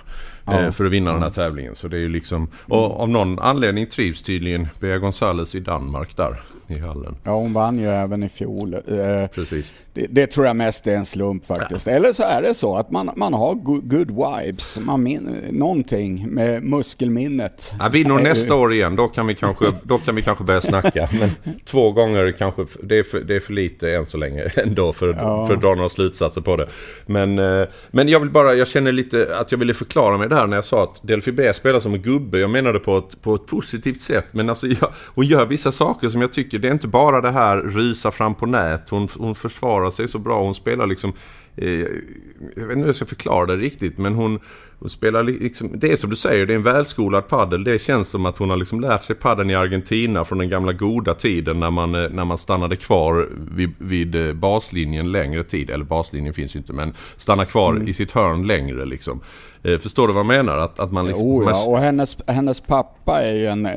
eh, 0.53 0.71
för 0.71 0.85
att 0.85 0.93
vinna 0.93 1.13
den 1.13 1.23
här 1.23 1.31
tävlingen. 1.31 1.75
Så 1.75 1.89
det 1.89 1.97
är 1.97 2.01
ju 2.01 2.09
liksom, 2.09 2.49
och 2.69 3.01
av 3.01 3.09
någon 3.09 3.39
anledning 3.39 3.87
trivs 3.87 4.23
tydligen 4.23 4.69
Bea 4.81 4.99
Gonzales 4.99 5.55
i 5.55 5.61
Danmark 5.61 6.17
där 6.17 6.37
i 6.69 6.79
hallen. 6.79 7.17
ja 7.25 7.31
hon 7.35 7.53
vann 7.53 7.79
ju 7.79 7.87
även 7.89 8.23
i 8.23 8.29
fjol. 8.29 8.75
Eh, 8.75 9.27
Precis. 9.35 9.75
det, 9.93 10.07
det 10.11 10.27
tror 10.27 10.47
jag 10.47 10.57
mest 10.57 10.87
är 10.87 10.95
en 10.97 11.07
slump 11.07 11.47
faktiskt. 11.47 11.87
Eller 11.89 12.13
så 12.13 12.23
är 12.23 12.43
det 12.43 12.55
så 12.55 12.77
att 12.77 12.91
man, 12.91 13.11
man 13.17 13.35
har 13.35 13.55
go- 13.55 13.81
good 13.85 14.11
vibes. 14.11 14.79
Man 14.81 15.03
min, 15.03 15.31
någonting 15.51 16.27
med 16.29 16.63
muskelminnet. 16.63 17.73
Ja, 17.81 17.89
vinner 17.89 18.11
hon 18.11 18.23
nästa 18.23 18.55
år 18.55 18.73
igen, 18.73 18.97
då 18.97 19.09
kan 19.09 19.27
vi 19.27 19.35
kanske, 19.35 19.65
då 19.83 19.99
kan 19.99 20.15
vi 20.15 20.23
kanske 20.23 20.45
börja 20.45 20.61
snacka. 20.61 21.09
Men 21.21 21.31
två 21.65 21.93
gånger 21.93 22.33
kanske, 22.39 22.67
det 22.83 22.99
är 22.99 23.03
för, 23.03 23.21
det 23.21 23.37
är 23.37 23.41
för 23.41 23.53
lite 23.53 23.91
än 23.95 24.07
så 24.07 24.19
länge 24.19 24.43
ändå 24.57 24.93
för, 24.93 25.09
att- 25.09 25.47
för 25.49 25.55
att 25.55 25.61
dra 25.61 25.75
några 25.75 25.89
slutsatser 25.89 26.41
på 26.41 26.57
det. 26.57 26.69
Men, 27.07 27.39
eh, 27.39 27.67
men 27.91 28.09
jag 28.09 28.21
vill 28.21 28.31
bara, 28.31 28.55
jag 28.55 28.69
känner 28.69 28.93
lite 28.93 29.37
att 29.39 29.53
jag 29.53 29.59
ville 29.59 29.75
förklara 29.75 30.19
mig 30.19 30.29
det 30.29 30.35
här 30.37 30.47
när 30.47 30.57
jag 30.57 30.65
sa 30.65 30.83
att 30.85 31.01
Delphi 31.03 31.33
B 31.33 31.53
spelar 31.53 31.81
som 31.81 31.95
en 31.95 32.03
gubbe. 32.03 32.39
Jag 32.39 32.51
menade 32.51 32.79
på 32.79 32.99
ett, 32.99 33.23
på 33.23 33.35
ett 33.35 33.47
positivt 33.47 34.01
sätt. 34.01 34.27
Men 34.33 34.49
alltså, 34.49 34.67
jag, 34.67 34.93
hon 35.15 35.27
gör 35.27 35.47
vissa 35.47 35.73
saker 35.73 36.09
som 36.09 36.21
jag 36.21 36.33
tycker, 36.33 36.54
det 36.59 36.69
är 36.69 36.73
inte 36.73 36.89
bara 36.89 37.21
det 37.21 37.31
här 37.31 37.63
rysa 37.63 38.11
fram 38.11 38.35
på 38.35 38.47
nät. 38.47 38.89
Hon, 38.89 39.09
hon 39.19 39.35
försvarar 39.35 39.91
sig 39.91 40.09
så 40.09 40.19
bra. 40.19 40.41
Hon 40.41 40.55
spelar 40.55 40.87
liksom 40.87 41.13
eh, 41.57 41.69
jag 42.57 42.67
vet 42.67 42.71
inte 42.71 42.75
hur 42.81 42.87
jag 42.87 42.97
ska 42.97 43.07
förklara 43.07 43.47
det 43.47 43.57
riktigt 43.57 43.99
men 43.99 44.15
hon, 44.15 44.41
hon 44.79 44.91
spelar 44.91 45.23
li- 45.23 45.39
liksom, 45.41 45.71
det 45.75 45.93
är 45.93 45.97
som 45.97 46.11
du 46.11 46.17
säger, 46.17 46.47
det 46.47 46.53
är 46.53 46.57
en 46.57 46.63
välskolad 46.63 47.29
paddel. 47.29 47.65
Det 47.65 47.83
känns 47.83 48.09
som 48.09 48.27
att 48.27 48.39
hon 48.39 48.51
har 48.51 48.57
liksom 48.57 48.81
lärt 48.81 49.05
sig 49.05 49.17
paddeln 49.17 49.51
i 49.51 49.55
Argentina 49.55 50.25
från 50.25 50.39
den 50.39 50.49
gamla 50.49 50.73
goda 50.73 51.15
tiden 51.15 51.61
när 51.61 51.71
man, 51.71 51.95
eh, 51.95 52.11
när 52.11 52.25
man 52.25 52.39
stannade 52.39 52.77
kvar 52.77 53.29
vid, 53.55 53.71
vid 53.79 54.15
eh, 54.15 54.33
baslinjen 54.33 55.13
längre 55.13 55.45
tid. 55.45 55.71
Eller 55.71 55.85
baslinjen 55.85 56.35
finns 56.35 56.57
ju 56.57 56.59
inte 56.59 56.73
men 56.73 56.93
stannar 57.17 57.45
kvar 57.45 57.83
i 57.87 57.95
sitt 57.95 58.11
hörn 58.11 58.47
längre 58.47 58.85
liksom. 58.85 59.21
Eh, 59.65 59.79
förstår 59.79 60.07
du 60.09 60.13
vad 60.15 60.21
jag 60.21 60.27
menar? 60.27 60.59
Att, 60.59 60.79
att 60.79 60.93
man 60.93 61.07
liksom... 61.07 61.29
Man- 61.45 61.49
ja. 61.55 61.65
Och 61.67 61.79
hennes, 61.79 62.17
hennes 62.27 62.61
pappa 62.61 63.23
är 63.23 63.33
ju 63.33 63.47
en 63.47 63.67
eh, 63.67 63.73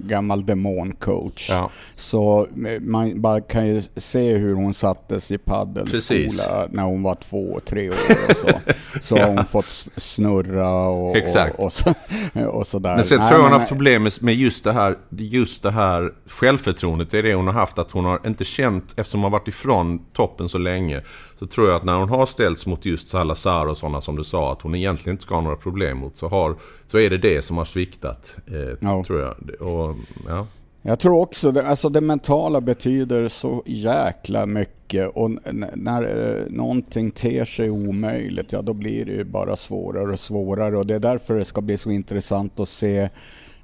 gammal 0.00 0.46
demoncoach. 0.46 1.46
Ja. 1.50 1.70
Så 1.96 2.46
eh, 2.66 2.80
man 2.80 3.20
bara 3.20 3.40
kan 3.40 3.66
ju 3.66 3.82
se 3.96 4.36
hur 4.36 4.54
hon 4.54 4.74
sattes 4.74 5.30
i 5.30 5.38
paddelskola 5.38 6.68
när 6.70 6.82
hon 6.82 7.02
var 7.02 7.14
två, 7.14 7.60
tre 7.66 7.88
år 7.90 7.94
och 8.28 8.36
så. 8.36 8.48
Så 9.02 9.16
har 9.18 9.26
hon 9.28 9.44
fått 9.44 9.88
snurra 9.96 10.80
och, 10.88 11.16
Exakt. 11.16 11.58
och, 11.58 11.64
och, 11.64 11.72
så, 11.72 11.94
och 12.50 12.66
sådär. 12.66 12.96
Men 12.96 13.04
sen 13.04 13.18
Nej, 13.18 13.28
tror 13.28 13.38
jag 13.38 13.44
hon 13.44 13.52
har 13.52 13.58
haft 13.58 13.68
problem 13.68 14.02
med- 14.02 14.12
med 14.22 14.34
just 14.34 14.64
det 14.64 14.72
här, 14.72 14.96
just 15.10 15.62
det 15.62 15.70
här 15.70 16.12
självförtroendet. 16.26 17.10
Det 17.10 17.18
är 17.18 17.22
det 17.22 17.34
hon 17.34 17.46
har 17.46 17.54
haft. 17.54 17.78
Att 17.78 17.90
hon 17.90 18.04
har 18.04 18.20
inte 18.26 18.44
känt, 18.44 18.94
eftersom 18.96 19.20
hon 19.22 19.32
har 19.32 19.38
varit 19.38 19.48
ifrån 19.48 19.98
toppen 20.12 20.48
så 20.48 20.58
länge. 20.58 21.02
Så 21.40 21.46
tror 21.46 21.68
jag 21.68 21.76
att 21.76 21.84
när 21.84 21.98
hon 21.98 22.08
har 22.08 22.26
ställts 22.26 22.66
mot 22.66 22.84
just 22.84 23.08
Salazar 23.08 23.66
och 23.66 23.76
sådana 23.76 24.00
som 24.00 24.16
du 24.16 24.24
sa. 24.24 24.52
Att 24.52 24.62
hon 24.62 24.74
egentligen 24.74 25.14
inte 25.14 25.22
ska 25.22 25.34
ha 25.34 25.42
några 25.42 25.56
problem 25.56 25.98
mot. 25.98 26.16
Så, 26.16 26.28
har, 26.28 26.56
så 26.86 26.98
är 26.98 27.10
det 27.10 27.18
det 27.18 27.42
som 27.42 27.56
har 27.56 27.64
sviktat. 27.64 28.36
Eh, 28.46 28.76
Ja. 28.80 29.04
Tror 29.06 29.20
jag. 29.20 29.60
Och, 29.70 29.96
ja. 30.28 30.46
Jag 30.82 30.98
tror 30.98 31.20
också 31.20 31.52
det, 31.52 31.66
alltså 31.66 31.88
det 31.88 32.00
mentala 32.00 32.60
betyder 32.60 33.28
så 33.28 33.62
jäkla 33.66 34.46
mycket 34.46 35.10
och 35.14 35.30
när 35.74 36.02
eh, 36.02 36.52
någonting 36.52 37.10
ter 37.10 37.44
sig 37.44 37.70
omöjligt, 37.70 38.52
ja 38.52 38.62
då 38.62 38.72
blir 38.74 39.04
det 39.04 39.12
ju 39.12 39.24
bara 39.24 39.56
svårare 39.56 40.12
och 40.12 40.20
svårare 40.20 40.76
och 40.76 40.86
det 40.86 40.94
är 40.94 40.98
därför 40.98 41.34
det 41.34 41.44
ska 41.44 41.60
bli 41.60 41.78
så 41.78 41.90
intressant 41.90 42.60
att 42.60 42.68
se 42.68 43.08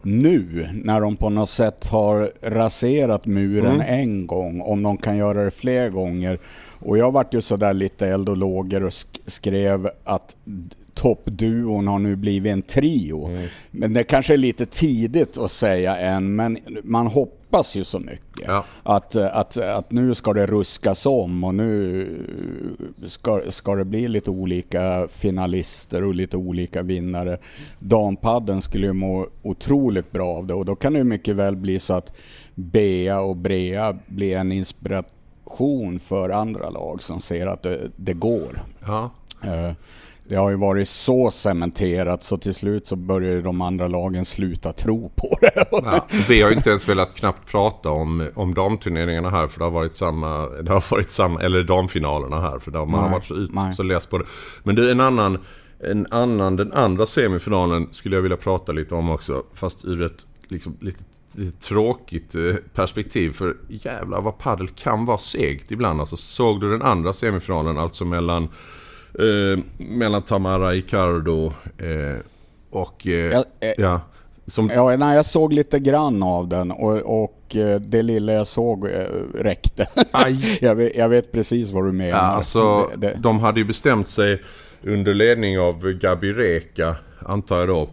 nu 0.07 0.69
när 0.85 1.01
de 1.01 1.17
på 1.17 1.29
något 1.31 1.51
sätt 1.51 1.87
har 1.87 2.33
raserat 2.43 3.27
muren 3.27 3.81
en 3.81 4.27
gång, 4.27 4.61
om 4.61 4.83
de 4.83 4.97
kan 4.97 5.17
göra 5.17 5.45
det 5.45 5.51
fler 5.51 5.89
gånger. 5.91 6.39
Och 6.81 6.99
jag 6.99 7.13
vart 7.13 7.35
ju 7.35 7.43
sådär 7.43 7.73
lite 7.75 8.07
eld 8.09 8.29
och 8.29 8.37
lågor 8.37 8.85
och 8.85 8.91
sk- 8.91 9.21
skrev 9.27 9.91
att 10.05 10.37
toppduon 10.97 11.89
har 11.89 11.99
nu 11.99 12.17
blivit 12.17 12.53
en 12.53 12.63
trio. 12.63 13.31
Men 13.71 13.93
det 13.93 14.05
kanske 14.05 14.33
är 14.33 14.39
lite 14.39 14.67
tidigt 14.67 15.39
att 15.39 15.53
säga 15.53 15.97
än, 15.97 16.37
men 16.37 16.59
man 16.85 17.07
hoppas 17.07 17.77
ju 17.77 17.85
så 17.85 17.99
mycket. 17.99 18.47
Ja. 18.47 18.65
Att, 18.83 19.17
att, 19.17 19.57
att 19.57 19.91
nu 19.91 20.15
ska 20.15 20.33
det 20.33 20.47
ruskas 20.47 21.07
om 21.07 21.45
och 21.45 21.55
nu 21.55 22.09
ska, 23.07 23.41
ska 23.49 23.75
det 23.75 23.85
bli 23.85 24.09
lite 24.09 24.31
olika 24.31 25.09
finalister 25.11 26.05
och 26.05 26.15
lite 26.15 26.37
olika 26.37 26.83
vinnare. 26.83 27.39
Dampadden 27.79 28.63
skulle 28.63 28.87
ju 28.87 28.93
må 28.93 29.27
otroligt 29.43 30.13
bra 30.13 30.29
av 30.29 30.47
det 30.47 30.55
och 30.55 30.65
då 30.65 30.77
kan 30.77 30.93
det 30.93 31.05
mycket 31.05 31.37
väl 31.37 31.57
bli 31.57 31.79
så 31.79 31.95
att 31.95 32.13
Bea 32.55 33.21
och 33.21 33.37
Brea 33.37 33.99
blir 34.07 34.37
en 34.37 34.53
inspiration 34.53 35.99
för 35.99 36.31
andra 36.31 36.71
lag 36.71 37.03
som 37.03 37.21
ser 37.21 37.47
att 37.47 37.63
det, 37.63 37.91
det 37.97 38.15
går. 38.15 38.63
ja. 38.87 39.11
Eh, 39.45 39.73
Det 40.29 40.37
har 40.37 40.51
ju 40.51 40.57
varit 40.57 40.89
så 40.89 41.31
cementerat 41.31 42.23
så 42.23 42.39
till 42.39 42.55
slut 42.55 42.87
så 42.87 42.97
börjar 42.97 43.43
de 43.43 43.61
andra 43.61 43.89
lagen 43.89 44.25
sluta 44.25 44.73
tro 44.73 45.13
på 45.17 45.39
det. 45.41 45.65
Ja, 45.71 46.07
vi 46.29 46.43
har 46.43 46.51
ju 46.51 46.57
inte 46.57 46.71
ens 46.71 46.89
velat 46.89 47.15
knappt 47.15 47.51
prata 47.51 47.91
om, 47.91 48.29
om 48.35 48.55
damturneringarna 48.55 49.31
här 49.31 49.47
för 49.47 49.59
det 49.59 49.65
har 49.65 49.71
varit 49.71 49.95
samma, 49.95 50.47
det 50.49 50.73
har 50.73 50.85
varit 50.91 51.11
samma 51.11 51.41
eller 51.41 51.63
damfinalerna 51.63 52.41
här 52.41 52.59
för 52.59 52.71
där 52.71 52.79
man 52.79 52.95
har 52.95 53.03
Nej, 53.03 53.11
varit 53.11 53.25
så, 53.25 53.35
ut, 53.35 53.55
nej. 53.55 53.73
så 53.73 53.83
less 53.83 54.07
på 54.07 54.19
det. 54.19 54.25
Men 54.63 54.75
du, 54.75 54.91
en 54.91 55.01
annan, 55.01 55.39
en 55.81 56.07
annan, 56.11 56.57
den 56.57 56.73
andra 56.73 57.07
semifinalen 57.07 57.93
skulle 57.93 58.17
jag 58.17 58.23
vilja 58.23 58.37
prata 58.37 58.73
lite 58.73 58.95
om 58.95 59.11
också. 59.11 59.43
Fast 59.55 59.85
ur 59.85 60.03
ett 60.03 60.27
liksom, 60.49 60.77
lite, 60.81 61.05
lite 61.35 61.59
tråkigt 61.59 62.35
eh, 62.35 62.55
perspektiv. 62.75 63.31
För 63.31 63.57
jävlar 63.69 64.21
vad 64.21 64.39
paddel 64.39 64.69
kan 64.69 65.05
vara 65.05 65.19
segt 65.19 65.71
ibland. 65.71 66.01
Alltså 66.01 66.17
såg 66.17 66.61
du 66.61 66.71
den 66.71 66.83
andra 66.83 67.13
semifinalen, 67.13 67.79
alltså 67.79 68.05
mellan, 68.05 68.49
eh, 69.19 69.59
mellan 69.79 70.23
Tamara 70.23 70.75
Icardo 70.75 71.47
eh, 71.79 72.21
och... 72.71 73.07
Eh, 73.07 73.13
Jag- 73.13 73.45
eh, 73.61 73.73
ja, 73.79 74.01
som, 74.47 74.71
Ja, 74.75 74.97
nej, 74.97 75.17
jag 75.17 75.27
såg 75.27 75.53
lite 75.53 75.79
grann 75.79 76.23
av 76.23 76.49
den 76.49 76.71
och, 76.71 77.23
och 77.25 77.57
eh, 77.57 77.81
det 77.81 78.03
lilla 78.03 78.33
jag 78.33 78.47
såg 78.47 78.89
räckte. 79.35 79.87
Jag, 80.61 80.75
vet, 80.75 80.97
jag 80.97 81.09
vet 81.09 81.33
precis 81.33 81.71
vad 81.71 81.85
du 81.85 81.93
menar. 81.93 82.11
Ja, 82.19 82.25
alltså, 82.25 82.91
Det- 82.95 82.97
det- 82.97 83.19
de 83.23 83.39
hade 83.39 83.61
ju 83.61 83.67
bestämt 83.67 84.09
sig 84.09 84.43
under 84.83 85.15
ledning 85.15 85.59
av 85.59 85.93
Gabi 85.93 86.33
Reka, 86.33 86.97
antar 87.27 87.59
jag 87.59 87.69
då, 87.69 87.89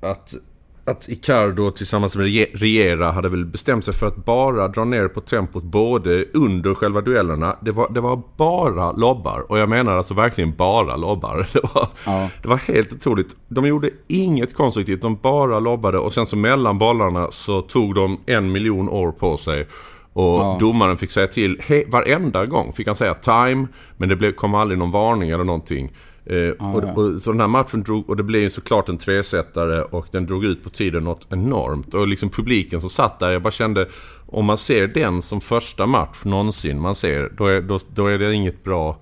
att, 0.00 0.34
att 0.84 1.08
Icardo 1.08 1.70
tillsammans 1.70 2.16
med 2.16 2.26
Rie- 2.26 2.50
Riera 2.54 3.12
hade 3.12 3.28
väl 3.28 3.44
bestämt 3.44 3.84
sig 3.84 3.94
för 3.94 4.06
att 4.06 4.24
bara 4.24 4.68
dra 4.68 4.84
ner 4.84 5.08
på 5.08 5.20
tempot 5.20 5.62
både 5.62 6.24
under 6.34 6.74
själva 6.74 7.00
duellerna. 7.00 7.56
Det 7.60 7.72
var, 7.72 7.88
det 7.92 8.00
var 8.00 8.22
bara 8.36 8.92
lobbar. 8.92 9.44
Och 9.48 9.58
jag 9.58 9.68
menar 9.68 9.96
alltså 9.96 10.14
verkligen 10.14 10.54
bara 10.56 10.96
lobbar. 10.96 11.46
Det 11.52 11.60
var, 11.74 11.88
Ja. 12.06 12.28
det 12.42 12.48
var 12.48 12.56
helt 12.56 12.92
otroligt. 12.92 13.36
De 13.48 13.66
gjorde 13.66 13.90
inget 14.08 14.54
konstruktivt, 14.54 15.02
de 15.02 15.16
bara 15.22 15.60
lobbade 15.60 15.98
och 15.98 16.12
sen 16.12 16.26
så 16.26 16.36
mellan 16.36 16.78
bollarna 16.78 17.30
så 17.30 17.60
tog 17.60 17.94
de 17.94 18.20
en 18.26 18.52
miljon 18.52 18.88
år 18.88 19.12
på 19.12 19.36
sig. 19.36 19.66
Och 20.14 20.58
domaren 20.60 20.96
fick 20.96 21.10
säga 21.10 21.26
till 21.26 21.60
he, 21.66 21.84
varenda 21.88 22.46
gång. 22.46 22.72
Fick 22.72 22.86
han 22.86 22.96
säga 22.96 23.14
time, 23.14 23.66
men 23.96 24.08
det 24.08 24.16
blev, 24.16 24.32
kom 24.32 24.54
aldrig 24.54 24.78
någon 24.78 24.90
varning 24.90 25.30
eller 25.30 25.44
någonting. 25.44 25.92
Eh, 26.26 26.74
och, 26.74 26.98
och, 26.98 27.22
så 27.22 27.30
den 27.30 27.40
här 27.40 27.48
matchen 27.48 27.82
drog, 27.82 28.10
och 28.10 28.16
det 28.16 28.22
blev 28.22 28.42
ju 28.42 28.50
såklart 28.50 28.88
en 28.88 28.98
tresetare 28.98 29.82
och 29.82 30.06
den 30.10 30.26
drog 30.26 30.44
ut 30.44 30.64
på 30.64 30.70
tiden 30.70 31.04
något 31.04 31.26
enormt. 31.30 31.94
Och 31.94 32.08
liksom 32.08 32.28
publiken 32.28 32.80
som 32.80 32.90
satt 32.90 33.18
där, 33.18 33.30
jag 33.32 33.42
bara 33.42 33.50
kände 33.50 33.88
om 34.26 34.44
man 34.44 34.58
ser 34.58 34.86
den 34.86 35.22
som 35.22 35.40
första 35.40 35.86
match 35.86 36.24
någonsin 36.24 36.80
man 36.80 36.94
ser, 36.94 37.32
då 37.36 37.46
är, 37.46 37.60
då, 37.60 37.78
då 37.94 38.06
är 38.06 38.18
det 38.18 38.34
inget 38.34 38.64
bra 38.64 38.98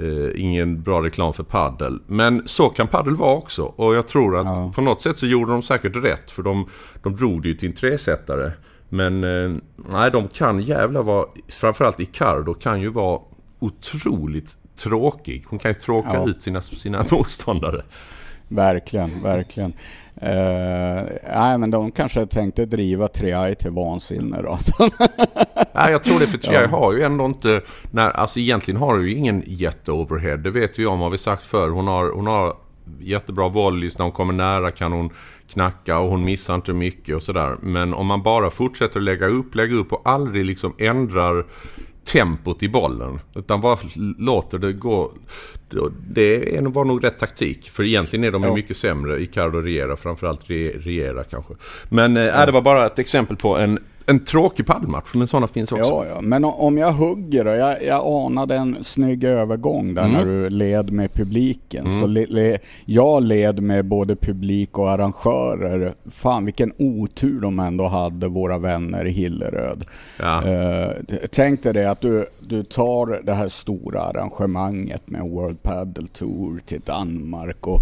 Eh, 0.00 0.42
ingen 0.42 0.82
bra 0.82 1.02
reklam 1.02 1.32
för 1.32 1.42
paddel. 1.42 2.00
Men 2.06 2.48
så 2.48 2.68
kan 2.68 2.86
paddel 2.86 3.14
vara 3.14 3.36
också. 3.36 3.62
Och 3.62 3.94
jag 3.94 4.08
tror 4.08 4.36
att 4.36 4.44
Ja. 4.46 4.72
på 4.74 4.80
något 4.80 5.02
sätt 5.02 5.18
så 5.18 5.26
gjorde 5.26 5.52
de 5.52 5.62
säkert 5.62 5.96
rätt. 5.96 6.30
För 6.30 6.42
de, 6.42 6.66
de 7.02 7.16
drog 7.16 7.42
det 7.42 7.48
ju 7.48 7.54
till 7.54 7.68
en 7.68 7.74
tresetare. 7.74 8.52
Men 8.88 9.24
eh, 9.24 9.56
nej, 9.92 10.10
de 10.10 10.28
kan 10.28 10.60
jävla 10.60 11.02
vara... 11.02 11.26
Framförallt 11.48 12.00
Icardo 12.00 12.54
kan 12.54 12.80
ju 12.80 12.88
vara 12.88 13.20
otroligt 13.58 14.58
tråkig. 14.78 15.44
Hon 15.48 15.58
kan 15.58 15.70
ju 15.70 15.74
tråka 15.74 16.10
Ja. 16.14 16.28
ut 16.28 16.42
sina, 16.42 16.60
sina 16.60 17.04
motståndare. 17.12 17.82
Verkligen, 18.48 19.22
verkligen. 19.22 19.72
Eh, 20.16 21.02
nej, 21.34 21.58
men 21.58 21.70
de 21.70 21.90
kanske 21.90 22.26
tänkte 22.26 22.66
driva 22.66 23.08
Triay 23.08 23.54
till 23.54 23.70
vansinne 23.70 24.42
då. 24.42 24.58
Nej, 25.74 25.92
jag 25.92 26.04
tror 26.04 26.18
det 26.20 26.26
för 26.26 26.38
Triay 26.38 26.66
har 26.66 26.92
ju 26.92 27.02
ändå 27.02 27.26
inte... 27.26 27.60
När, 27.90 28.10
alltså 28.10 28.40
egentligen 28.40 28.80
har 28.80 28.98
du 28.98 29.10
ju 29.10 29.16
ingen 29.16 29.42
jätte-overhead. 29.46 30.36
Det 30.36 30.50
vet 30.50 30.78
vi 30.78 30.86
om, 30.86 31.00
har 31.00 31.10
vi 31.10 31.18
sagt 31.18 31.42
förr. 31.42 31.68
Hon 31.68 31.86
har, 31.86 32.12
hon 32.12 32.26
har 32.26 32.56
jättebra 33.00 33.48
volleys. 33.48 33.98
När 33.98 34.04
hon 34.04 34.12
kommer 34.12 34.32
nära 34.32 34.70
kan 34.70 34.92
hon 34.92 35.10
knacka 35.48 35.98
och 35.98 36.08
hon 36.10 36.24
missar 36.24 36.54
inte 36.54 36.72
mycket 36.72 37.16
och 37.16 37.22
sådär. 37.22 37.56
Men 37.62 37.94
om 37.94 38.06
man 38.06 38.22
bara 38.22 38.50
fortsätter 38.50 38.98
att 39.00 39.04
lägga 39.04 39.26
upp, 39.26 39.54
lägga 39.54 39.74
upp 39.74 39.92
och 39.92 40.02
aldrig 40.04 40.44
liksom 40.44 40.74
ändrar 40.78 41.46
tempot 42.12 42.62
i 42.62 42.68
bollen. 42.68 43.20
Utan 43.34 43.60
bara 43.60 43.78
låter 44.18 44.58
det 44.58 44.72
gå. 44.72 45.12
Det 46.10 46.60
var 46.62 46.84
nog 46.84 47.04
rätt 47.04 47.18
taktik. 47.18 47.70
För 47.70 47.82
egentligen 47.84 48.24
är 48.24 48.30
de 48.32 48.42
Ja. 48.42 48.54
mycket 48.54 48.76
sämre. 48.76 49.20
Icardo 49.22 49.58
och 49.58 49.64
Riera. 49.64 49.96
Framförallt 49.96 50.48
Riera 50.48 51.24
kanske. 51.24 51.54
Men 51.88 52.16
äh, 52.16 52.46
det 52.46 52.52
var 52.52 52.62
bara 52.62 52.86
ett 52.86 52.98
exempel 52.98 53.36
på 53.36 53.56
en, 53.58 53.78
en 54.08 54.24
tråkig 54.24 54.66
paddelmatch. 54.66 55.14
Men 55.14 55.28
sådana 55.28 55.46
finns 55.46 55.72
också. 55.72 55.84
Ja, 55.84 56.06
ja. 56.08 56.20
Men 56.20 56.44
om 56.44 56.78
jag 56.78 56.92
hugger 56.92 57.44
då? 57.44 57.50
Jag, 57.50 57.84
jag 57.84 58.06
anade 58.06 58.54
en 58.56 58.76
snygg 58.84 59.24
övergång 59.24 59.94
där 59.94 60.04
Mm. 60.04 60.12
när 60.16 60.24
du 60.24 60.50
led 60.50 60.92
med 60.92 61.14
publiken. 61.14 61.90
Så 61.90 62.06
le, 62.06 62.26
le, 62.28 62.58
jag 62.84 63.22
led 63.22 63.62
med 63.62 63.84
både 63.84 64.16
publik 64.16 64.78
och 64.78 64.90
arrangörer. 64.90 65.94
Fan 66.10 66.44
vilken 66.44 66.72
otur 66.78 67.40
de 67.40 67.58
ändå 67.60 67.86
hade, 67.86 68.28
våra 68.28 68.58
vänner 68.58 69.04
i 69.04 69.10
Hilleröd. 69.10 69.84
Ja. 70.20 70.48
Eh, 70.48 70.90
tänk 71.30 71.62
dig 71.62 71.72
det 71.72 71.90
att 71.90 72.00
du, 72.00 72.26
du 72.40 72.62
tar 72.62 73.20
det 73.24 73.32
här 73.34 73.48
stora 73.48 74.00
arrangemanget 74.00 75.02
med 75.10 75.22
World 75.22 75.62
Padel 75.62 76.08
Tour 76.08 76.60
till 76.66 76.80
Danmark 76.80 77.66
och 77.66 77.80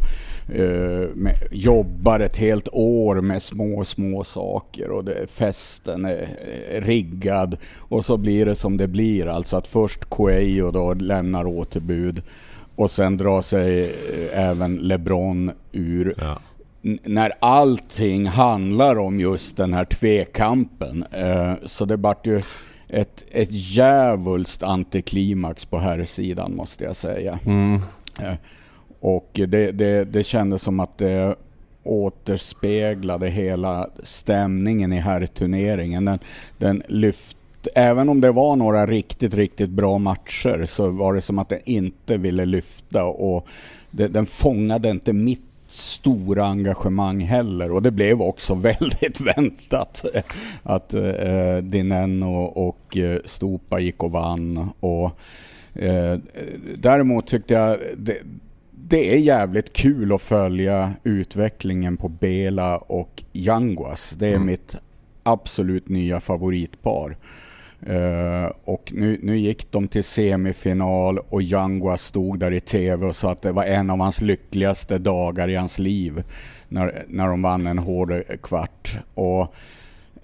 eh, 0.54 1.08
med, 1.14 1.34
jobbar 1.52 2.20
ett 2.20 2.36
helt 2.36 2.68
år 2.72 3.20
med 3.20 3.42
små, 3.42 3.84
små 3.84 4.24
saker 4.24 4.90
och 4.90 5.04
det, 5.04 5.26
festen 5.30 6.04
är 6.04 6.15
riggad 6.80 7.56
och 7.78 8.04
så 8.04 8.16
blir 8.16 8.46
det 8.46 8.54
som 8.54 8.76
det 8.76 8.88
blir. 8.88 9.26
Alltså 9.26 9.56
att 9.56 9.66
först 9.66 10.04
Coelho 10.04 10.70
då 10.70 10.94
lämnar 10.94 11.46
återbud 11.46 12.22
och 12.76 12.90
sen 12.90 13.16
drar 13.16 13.42
sig 13.42 13.84
eh, 13.84 14.48
även 14.48 14.76
LeBron 14.76 15.50
ur 15.72 16.14
Ja. 16.18 16.38
när 17.04 17.32
allting 17.40 18.26
handlar 18.26 18.98
om 18.98 19.20
just 19.20 19.56
den 19.56 19.72
här 19.74 19.84
tvekampen. 19.84 21.04
Eh, 21.12 21.52
så 21.66 21.84
det 21.84 21.96
vart 21.96 22.26
ju 22.26 22.42
ett, 22.88 23.24
ett 23.30 23.48
djävulskt 23.52 24.62
antiklimax 24.62 25.64
på 25.64 25.78
här 25.78 26.04
sidan 26.04 26.56
måste 26.56 26.84
jag 26.84 26.96
säga. 26.96 27.38
Eh, 28.22 28.34
och 29.00 29.30
det, 29.32 29.72
det, 29.72 30.04
det 30.04 30.22
kändes 30.22 30.62
som 30.62 30.80
att 30.80 30.98
det 30.98 31.34
återspeglade 31.86 33.28
hela 33.28 33.88
stämningen 34.02 34.92
i 34.92 34.98
herrturneringen. 34.98 36.04
Den, 36.04 36.18
den 36.58 36.82
lyft, 36.88 37.36
även 37.74 38.08
om 38.08 38.20
det 38.20 38.32
var 38.32 38.56
några 38.56 38.86
riktigt, 38.86 39.34
riktigt 39.34 39.70
bra 39.70 39.98
matcher 39.98 40.64
så 40.64 40.90
var 40.90 41.14
det 41.14 41.20
som 41.20 41.38
att 41.38 41.48
den 41.48 41.60
inte 41.64 42.16
ville 42.16 42.44
lyfta 42.44 43.04
och 43.04 43.46
det, 43.90 44.08
den 44.08 44.26
fångade 44.26 44.90
inte 44.90 45.12
mitt 45.12 45.42
stora 45.68 46.44
engagemang 46.44 47.20
heller 47.20 47.72
och 47.72 47.82
det 47.82 47.90
blev 47.90 48.22
också 48.22 48.54
väldigt 48.80 49.20
väntat 49.20 50.04
att 50.62 50.94
eh, 50.94 51.56
Dineno 51.62 52.44
och 52.44 52.76
och 52.96 52.98
Stupa 53.24 53.80
gick 53.80 54.02
och 54.02 54.10
vann. 54.10 54.70
Och, 54.80 55.10
eh, 55.74 56.18
däremot 56.78 57.26
tyckte 57.26 57.54
jag 57.54 57.78
det, 57.96 58.16
det 58.88 59.14
är 59.14 59.18
jävligt 59.18 59.72
kul 59.72 60.12
att 60.12 60.22
följa 60.22 60.92
utvecklingen 61.04 61.96
på 61.96 62.08
Bela 62.08 62.76
och 62.76 63.22
Yanguas. 63.32 64.10
Det 64.18 64.28
är 64.28 64.38
mitt 64.38 64.76
absolut 65.22 65.88
nya 65.88 66.20
favoritpar. 66.20 67.16
Eh, 67.86 68.52
och 68.64 68.92
nu, 68.94 69.20
nu 69.22 69.36
gick 69.36 69.72
de 69.72 69.88
till 69.88 70.04
semifinal 70.04 71.18
och 71.18 71.42
Yanguas 71.42 72.02
stod 72.02 72.38
där 72.38 72.52
i 72.52 72.60
TV 72.60 73.06
och 73.06 73.16
sa 73.16 73.30
att 73.30 73.42
det 73.42 73.52
var 73.52 73.64
en 73.64 73.90
av 73.90 73.98
hans 73.98 74.20
lyckligaste 74.20 74.98
dagar 74.98 75.48
i 75.48 75.54
hans 75.54 75.78
liv 75.78 76.22
när, 76.68 77.04
när 77.08 77.28
de 77.28 77.42
vann 77.42 77.66
en 77.66 77.78
hård 77.78 78.22
kvart. 78.42 78.98
Och, 79.14 79.54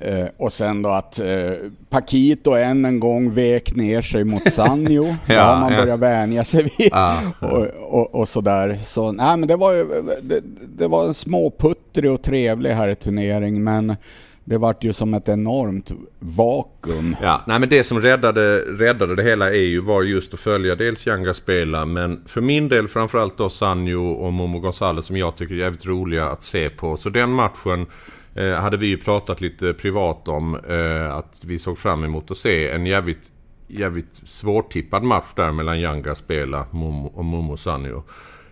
eh, 0.04 0.26
och 0.36 0.52
sen 0.52 0.82
då 0.82 0.90
att 0.90 1.18
eh, 1.18 1.52
Paquito 1.90 2.50
än 2.50 2.84
en 2.84 3.00
gång 3.00 3.30
vek 3.30 3.74
ner 3.74 4.02
sig 4.02 4.24
mot 4.24 4.52
Sanjo. 4.52 5.04
ja, 5.26 5.34
Ja, 5.34 5.60
man 5.60 5.72
ja. 5.72 5.80
börjat 5.80 6.00
vänja 6.00 6.44
sig 6.44 6.62
vid. 6.62 6.88
Ja. 6.92 7.18
och, 7.40 7.66
och, 8.00 8.14
och 8.14 8.28
sådär. 8.28 8.78
Så 8.82 9.12
nej 9.12 9.36
men 9.36 9.48
det 9.48 9.56
var 9.56 9.72
ju 9.72 9.84
det, 10.22 10.40
det 10.76 10.88
var 10.88 11.06
en 11.06 11.14
småputtrig 11.14 12.10
och 12.10 12.22
trevlig 12.22 12.70
här 12.70 12.94
turnering 12.94 13.64
men 13.64 13.96
det 14.44 14.58
vart 14.58 14.84
ju 14.84 14.92
som 14.92 15.14
ett 15.14 15.28
enormt 15.28 15.92
vakuum. 16.18 17.16
Ja, 17.22 17.42
nej 17.46 17.60
men 17.60 17.68
det 17.68 17.84
som 17.84 18.00
räddade, 18.00 18.58
räddade 18.58 19.16
det 19.16 19.22
hela 19.22 19.52
ju, 19.52 19.80
var 19.80 20.02
just 20.02 20.34
att 20.34 20.40
följa 20.40 20.74
dels 20.74 21.06
Yanga 21.06 21.34
spela 21.34 21.86
men 21.86 22.20
för 22.26 22.40
min 22.40 22.68
del 22.68 22.88
framförallt 22.88 23.38
då 23.38 23.48
Sanjo 23.48 24.10
och 24.12 24.32
Momo 24.32 24.58
Gonzales 24.58 25.06
som 25.06 25.16
jag 25.16 25.36
tycker 25.36 25.54
är 25.54 25.58
jävligt 25.58 25.86
roliga 25.86 26.26
att 26.26 26.42
se 26.42 26.70
på. 26.70 26.96
Så 26.96 27.08
den 27.08 27.30
matchen 27.30 27.86
eh, 28.34 28.52
hade 28.52 28.76
vi 28.76 28.86
ju 28.86 28.96
pratat 28.96 29.40
lite 29.40 29.72
privat 29.72 30.28
om 30.28 30.54
eh, 30.68 31.14
att 31.16 31.40
vi 31.44 31.58
såg 31.58 31.78
fram 31.78 32.04
emot 32.04 32.30
att 32.30 32.36
se 32.36 32.68
en 32.70 32.86
jävligt 32.86 33.30
jävligt 33.68 34.20
svårtippad 34.26 35.02
match 35.02 35.26
där 35.36 35.52
mellan 35.52 35.80
Yanga 35.80 36.14
spela 36.14 36.66
och 37.14 37.24
Momo 37.24 37.56
Sanjo. 37.56 38.02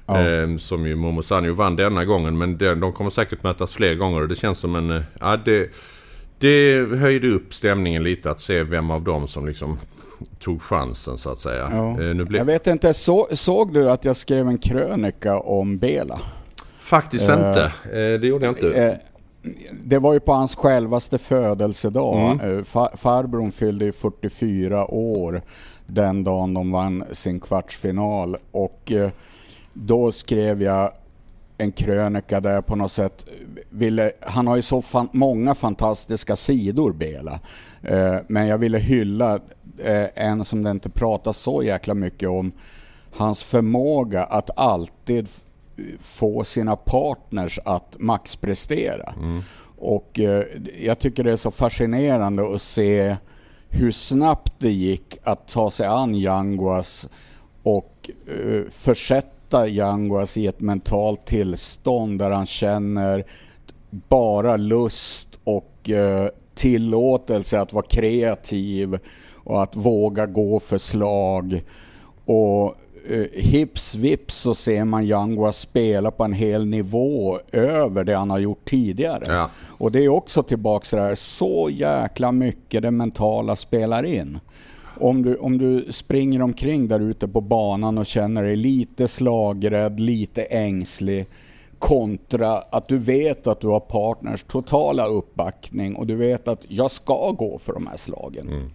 Ja. 0.07 0.29
Eh, 0.29 0.57
som 0.57 0.87
ju 0.87 0.97
Momo 0.97 1.23
Sanjo 1.23 1.55
vann 1.55 1.77
denna 1.77 2.05
gången 2.05 2.39
men 2.39 2.59
de 2.59 2.93
kommer 2.93 3.11
säkert 3.11 3.43
mötas 3.43 3.75
fler 3.75 3.95
gånger 3.95 4.23
och 4.23 4.29
det 4.29 4.35
känns 4.35 4.59
som 4.59 4.75
en... 4.75 4.91
eh, 4.91 5.03
Ja, 5.21 5.37
det, 5.45 5.71
det 6.39 6.89
höjde 6.97 7.29
upp 7.29 7.55
stämningen 7.55 8.03
lite 8.03 8.31
att 8.31 8.41
se 8.41 8.63
vem 8.63 8.91
av 8.91 9.03
dem 9.03 9.29
som 9.29 9.47
liksom 9.47 9.79
tog 10.39 10.63
chansen 10.63 11.19
så 11.19 11.31
att 11.31 11.39
säga. 11.39 11.69
Ja. 11.73 12.03
Eh, 12.03 12.15
blev... 12.15 12.37
Jag 12.37 12.45
vet 12.45 12.67
inte, 12.67 12.95
så, 12.95 13.29
såg 13.33 13.75
du 13.75 13.91
att 13.91 14.05
jag 14.05 14.17
skrev 14.17 14.49
en 14.49 14.59
krönika 14.59 15.39
om 15.39 15.79
Bela? 15.79 16.21
Faktiskt 16.79 17.29
Eh, 17.29 17.35
inte. 17.35 17.65
Eh, 17.85 18.21
det 18.21 18.27
gjorde 18.27 18.45
jag 18.45 18.53
inte. 18.53 19.01
Det 19.85 19.99
var 19.99 20.13
ju 20.13 20.21
på 20.21 20.33
hans 20.33 20.57
självaste 20.57 21.19
födelsedag. 21.19 22.33
Mm. 22.33 22.41
Eh, 22.59 22.63
fa- 22.63 22.97
farbrorn 22.97 23.53
fyllde 23.53 23.85
ju 23.85 23.93
44 23.93 24.91
år 24.95 25.43
den 25.87 26.25
dagen 26.25 26.55
de 26.55 26.71
vann 26.73 27.05
sin 27.13 27.41
kvartsfinal. 27.41 28.37
Och 28.51 28.93
eh, 28.93 29.11
då 29.73 30.13
skrev 30.13 30.63
jag 30.63 30.93
en 31.59 31.73
krönika 31.73 32.41
där 32.41 32.55
jag 32.55 32.67
på 32.67 32.77
något 32.77 32.93
sätt 32.93 33.27
ville, 33.71 34.13
han 34.21 34.47
har 34.47 34.57
ju 34.57 34.63
så 34.63 34.83
fan, 34.83 35.09
många 35.13 35.55
fantastiska 35.55 36.37
sidor 36.37 36.93
Bela. 36.93 37.41
Eh, 37.83 38.17
men 38.29 38.47
jag 38.47 38.59
ville 38.59 38.79
hylla 38.79 39.39
en 40.15 40.45
som 40.45 40.63
det 40.63 40.71
inte 40.71 40.91
pratas 40.91 41.39
så 41.39 41.63
jäkla 41.63 41.95
mycket 41.95 42.29
om. 42.29 42.53
Hans 43.17 43.43
förmåga 43.45 44.25
att 44.25 44.51
alltid 44.59 45.29
få 46.01 46.45
sina 46.45 46.77
partners 46.77 47.59
att 47.65 47.97
maxprestera. 47.99 49.15
Och 49.79 50.21
eh, 50.21 50.45
jag 50.81 50.99
tycker 50.99 51.25
det 51.25 51.33
är 51.33 51.37
så 51.37 51.51
fascinerande 51.51 52.55
att 52.55 52.63
se 52.63 53.17
hur 53.69 53.91
snabbt 53.91 54.53
det 54.59 54.71
gick 54.71 55.19
att 55.23 55.49
ta 55.49 55.71
sig 55.71 55.87
an 55.87 56.15
Yanguas 56.15 57.09
och 57.63 58.11
eh, 58.27 58.63
försätta 58.71 59.69
Yanguas 59.69 60.37
i 60.37 60.47
ett 60.47 60.61
mentalt 60.61 61.27
tillstånd 61.27 62.19
där 62.19 62.31
han 62.31 62.47
känner 62.47 63.25
bara 63.91 64.57
lust 64.57 65.29
och 65.45 65.91
eh, 65.91 66.29
tillåtelse 66.55 67.61
att 67.61 67.73
vara 67.73 67.87
kreativ 67.87 68.99
och 69.35 69.63
att 69.63 69.77
våga 69.77 70.27
gå 70.27 70.61
för 70.61 70.79
slag. 70.79 71.63
Och 72.25 72.75
eh, 73.09 73.43
hips 73.43 73.95
vips 73.95 74.35
så 74.35 74.55
ser 74.55 74.85
man 74.85 75.07
Yangua 75.07 75.53
spela 75.53 76.11
på 76.11 76.25
en 76.25 76.33
hel 76.33 76.67
nivå 76.67 77.39
över 77.53 78.05
det 78.05 78.17
han 78.17 78.31
har 78.31 78.39
gjort 78.39 78.65
tidigare. 78.65 79.25
Ja. 79.27 79.51
Och 79.69 79.93
det 79.93 80.05
är 80.05 80.09
också 80.09 80.43
tillbaks 80.43 80.89
till 80.89 80.99
det 80.99 81.05
här, 81.05 81.15
så 81.15 81.69
jäkla 81.73 82.33
mycket 82.33 82.83
det 82.83 82.91
mentala 82.91 83.57
spelar 83.57 84.05
in. 84.05 84.39
Om 85.01 85.23
du, 85.23 85.37
om 85.37 85.59
du 85.59 85.87
springer 85.91 86.43
omkring 86.43 86.89
där 86.89 87.01
ute 87.01 87.29
på 87.29 87.41
banan 87.41 87.99
och 87.99 88.07
känner 88.07 88.43
dig 88.43 88.57
lite 88.57 89.09
slagrädd, 89.09 90.01
lite 90.01 90.43
ängslig 90.43 91.27
kontra 91.79 92.59
att 92.59 92.89
du 92.89 92.99
vet 92.99 93.47
att 93.47 93.61
du 93.61 93.69
har 93.69 93.81
partners 93.81 94.43
totala 94.43 95.07
uppbackning 95.07 95.97
och 95.97 96.07
du 96.07 96.17
vet 96.17 96.49
att 96.49 96.67
jag 96.69 96.91
ska 96.91 97.31
gå 97.31 97.59
för 97.59 97.73
de 97.73 97.87
här 97.87 97.97
slagen. 97.97 98.71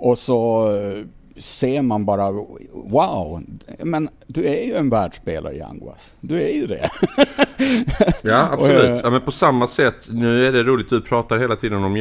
Och 0.00 0.18
så 0.18 0.72
eh, 0.76 1.04
ser 1.40 1.82
man 1.82 2.04
bara 2.04 2.30
wow, 2.72 3.42
men 3.78 4.08
du 4.26 4.44
är 4.44 4.64
ju 4.64 4.74
en 4.74 4.90
världsspelare 4.90 5.56
Yanguas. 5.56 6.14
Du 6.20 6.42
är 6.42 6.54
ju 6.54 6.66
det. 6.66 6.90
Ja, 8.22 8.48
absolut. 8.52 8.84
eh, 8.84 9.00
Ja, 9.02 9.10
men 9.10 9.20
på 9.20 9.32
samma 9.32 9.66
sätt, 9.66 10.08
nu 10.10 10.46
är 10.46 10.52
det 10.52 10.62
roligt, 10.62 10.88
du 10.88 11.00
pratar 11.00 11.38
hela 11.38 11.56
tiden 11.56 11.84
om 11.84 11.96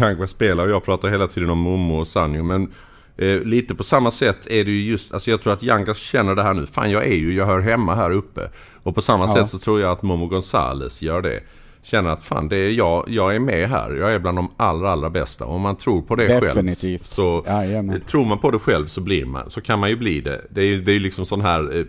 Yangwa 0.00 0.26
spelare 0.26 0.66
och 0.66 0.72
jag 0.72 0.84
pratar 0.84 1.08
hela 1.08 1.26
tiden 1.26 1.50
om 1.50 1.58
Momo 1.58 2.00
och 2.00 2.06
Sanjo. 2.06 2.42
Men 2.42 2.72
Eh, 3.20 3.40
lite 3.40 3.74
på 3.74 3.84
samma 3.84 4.10
sätt 4.10 4.46
är 4.46 4.64
det 4.64 4.70
ju 4.70 4.90
just, 4.90 5.14
alltså 5.14 5.30
jag 5.30 5.40
tror 5.42 5.52
att 5.52 5.62
Yangas 5.62 5.98
känner 5.98 6.34
det 6.34 6.42
här 6.42 6.54
nu. 6.54 6.66
Fan 6.66 6.90
jag 6.90 7.06
är 7.06 7.16
ju, 7.16 7.34
jag 7.34 7.46
hör 7.46 7.60
hemma 7.60 7.94
här 7.94 8.10
uppe. 8.10 8.50
Och 8.82 8.94
på 8.94 9.02
samma 9.02 9.24
ja. 9.24 9.34
sätt 9.34 9.50
så 9.50 9.58
tror 9.58 9.80
jag 9.80 9.90
att 9.92 10.02
Momo 10.02 10.26
Gonzales 10.26 11.02
gör 11.02 11.22
det. 11.22 11.40
Känner 11.82 12.10
att 12.10 12.24
fan 12.24 12.48
det 12.48 12.56
är 12.56 12.70
jag, 12.70 13.04
jag 13.08 13.34
är 13.34 13.40
med 13.40 13.68
här. 13.68 13.94
Jag 13.94 14.14
är 14.14 14.18
bland 14.18 14.38
de 14.38 14.50
allra, 14.56 14.90
allra 14.90 15.10
bästa. 15.10 15.44
Om 15.44 15.60
man 15.60 15.76
tror 15.76 16.02
på 16.02 16.16
det 16.16 16.40
Definitivt. 16.40 16.82
själv. 16.82 17.02
Så 17.02 17.44
ja, 17.46 17.62
tror 18.06 18.24
man 18.24 18.38
på 18.38 18.50
det 18.50 18.58
själv 18.58 18.86
så 18.86 19.00
blir 19.00 19.24
man, 19.24 19.50
så 19.50 19.60
kan 19.60 19.78
man 19.78 19.88
ju 19.88 19.96
bli 19.96 20.20
det. 20.20 20.46
Det 20.50 20.60
är 20.62 20.90
ju 20.90 20.98
liksom 20.98 21.26
sån 21.26 21.40
här 21.40 21.78
eh, 21.78 21.84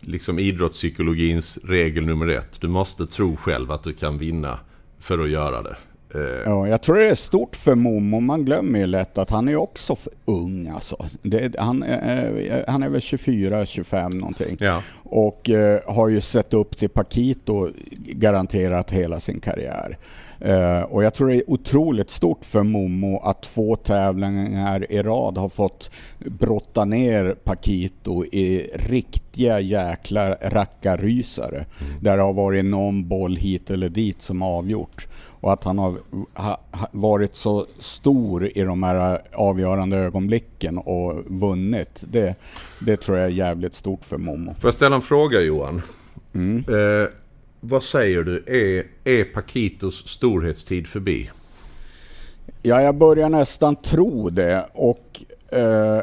liksom 0.00 0.38
idrottspsykologins 0.38 1.58
regel 1.64 2.06
nummer 2.06 2.28
ett. 2.28 2.60
Du 2.60 2.68
måste 2.68 3.06
tro 3.06 3.36
själv 3.36 3.72
att 3.72 3.82
du 3.82 3.92
kan 3.92 4.18
vinna 4.18 4.58
för 5.00 5.18
att 5.18 5.30
göra 5.30 5.62
det. 5.62 5.76
Eh, 6.14 6.20
ja, 6.44 6.68
jag 6.68 6.82
tror 6.82 6.96
det 6.96 7.08
är 7.08 7.14
stort 7.14 7.56
för 7.56 7.74
Momo. 7.74 8.20
Man 8.20 8.44
glömmer 8.44 8.78
ju 8.78 8.86
lätt 8.86 9.18
att 9.18 9.30
han 9.30 9.48
är 9.48 9.56
också 9.56 9.96
ung 10.24 10.68
alltså. 10.68 11.06
Det, 11.22 11.58
han, 11.58 11.82
eh, 11.82 12.64
han 12.68 12.82
är 12.82 12.88
väl 12.88 13.00
24, 13.00 13.66
25 13.66 14.10
någonting. 14.10 14.56
Ja. 14.60 14.82
Och 15.04 15.50
eh, 15.50 15.80
har 15.86 16.08
ju 16.08 16.20
sett 16.20 16.54
upp 16.54 16.78
till 16.78 16.88
Pakito 16.88 17.70
garanterat 17.96 18.90
hela 18.90 19.20
sin 19.20 19.40
karriär. 19.40 19.98
Uh, 20.46 20.82
och 20.82 21.04
jag 21.04 21.14
tror 21.14 21.28
det 21.28 21.36
är 21.36 21.50
otroligt 21.50 22.10
stort 22.10 22.44
för 22.44 22.62
Momo 22.62 23.18
att 23.18 23.42
två 23.42 23.76
tävlingar 23.76 24.92
i 24.92 25.02
rad 25.02 25.38
har 25.38 25.48
fått 25.48 25.90
brotta 26.18 26.84
ner 26.84 27.34
Pakito 27.44 28.24
i 28.24 28.70
riktiga 28.74 29.60
jäkla 29.60 30.30
rackarrysare. 30.30 31.56
Mm. 31.56 31.92
Där 32.00 32.16
det 32.16 32.22
har 32.22 32.32
varit 32.32 32.64
någon 32.64 33.08
boll 33.08 33.36
hit 33.36 33.70
eller 33.70 33.88
dit 33.88 34.22
som 34.22 34.42
avgjort 34.42 35.06
och 35.40 35.52
att 35.52 35.64
han 35.64 35.78
har 35.78 35.94
ha, 36.34 36.60
varit 36.92 37.36
så 37.36 37.66
stor 37.78 38.58
i 38.58 38.62
de 38.62 38.82
här 38.82 39.20
avgörande 39.32 39.96
ögonblicken 39.96 40.78
och 40.78 41.24
vunnit. 41.26 42.04
Det, 42.08 42.34
det 42.80 42.96
tror 42.96 43.18
jag 43.18 43.26
är 43.26 43.30
jävligt 43.32 43.74
stort 43.74 44.04
för 44.04 44.18
Momo. 44.18 44.54
Får 44.54 44.68
jag 44.68 44.74
ställa 44.74 44.96
en 44.96 45.02
fråga 45.02 45.40
Johan? 45.40 45.82
Mm. 46.34 46.56
Eh, 46.68 47.08
vad 47.60 47.82
säger 47.82 48.22
du? 48.22 48.44
Är, 48.46 48.86
är 49.04 49.24
Paquitos 49.24 50.08
storhetstid 50.08 50.86
förbi? 50.86 51.30
Ja, 52.62 52.82
jag 52.82 52.94
börjar 52.94 53.28
nästan 53.28 53.76
tro 53.76 54.30
det. 54.30 54.66
Och 54.74 55.22
eh, 55.52 56.00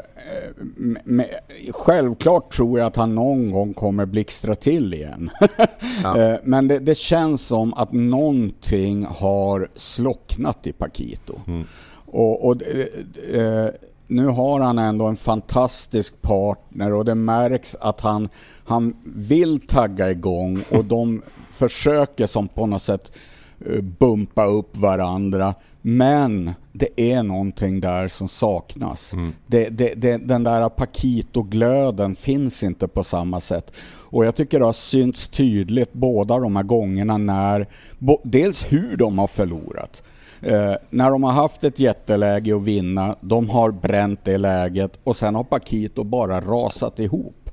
med, 1.04 1.30
självklart 1.72 2.54
tror 2.54 2.80
jag 2.80 2.86
att 2.86 2.96
han 2.96 3.16
någon 3.16 3.52
gång 3.52 3.74
kommer 3.74 4.06
blixtra 4.06 4.56
till 4.56 4.94
igen. 4.94 5.30
ja. 6.04 6.18
Eh, 6.18 6.38
men 6.44 6.68
det, 6.68 6.80
det, 6.80 6.98
känns 6.98 7.42
som 7.42 7.74
att 7.74 7.92
någonting 7.92 9.06
har 9.06 9.70
slocknat 9.76 10.68
i 10.68 10.74
Paquito. 10.74 11.40
Mm. 11.48 11.66
Och, 12.06 12.48
och 12.48 12.56
eh, 13.34 13.70
nu 14.08 14.26
har 14.28 14.60
han 14.60 14.80
ändå 14.80 15.06
en 15.06 15.16
fantastisk 15.16 16.22
partner 16.22 16.94
och 16.94 17.06
det 17.06 17.16
märks 17.16 17.76
att 17.76 18.02
han, 18.02 18.30
han 18.66 18.96
vill 19.04 19.60
tagga 19.60 20.12
igång 20.12 20.60
och 20.72 20.86
de 20.86 21.22
försöker 21.52 22.28
som 22.28 22.48
på 22.48 22.66
något 22.66 22.82
sätt 22.82 23.12
eh, 23.66 23.82
bumpa 23.82 24.46
upp 24.46 24.78
varandra. 24.78 25.54
Men 25.82 26.52
det 26.72 27.02
är 27.02 27.24
någonting 27.24 27.80
där 27.80 28.08
som 28.08 28.28
saknas. 28.28 29.14
Mm. 29.14 29.34
Det, 29.48 29.70
det, 29.70 29.94
det, 29.94 30.18
den 30.18 30.44
där 30.44 30.70
Paquito-glöden 30.70 32.16
finns 32.16 32.64
inte 32.64 32.88
på 32.88 33.04
samma 33.04 33.42
sätt. 33.42 33.72
Och 33.88 34.26
jag 34.26 34.36
tycker 34.36 34.60
det 34.60 34.66
har 34.66 34.74
synts 34.74 35.28
tydligt 35.28 35.94
båda 35.94 36.40
de 36.40 36.56
här 36.56 36.64
gångerna 36.64 37.18
när, 37.18 37.68
bo, 38.00 38.22
dels 38.24 38.64
hur 38.64 38.98
de 38.98 39.20
har 39.20 39.28
förlorat. 39.28 40.04
Eh, 40.42 40.74
när 40.90 41.12
de 41.12 41.24
har 41.24 41.32
haft 41.32 41.64
ett 41.64 41.80
jätteläge 41.80 42.56
att 42.56 42.64
vinna, 42.64 43.16
de 43.22 43.50
har 43.50 43.72
bränt 43.72 44.20
det 44.24 44.38
läget 44.38 45.00
och 45.04 45.16
sen 45.16 45.36
har 45.36 45.44
Paquito 45.44 46.04
bara 46.04 46.42
rasat 46.42 47.00
ihop. 47.00 47.45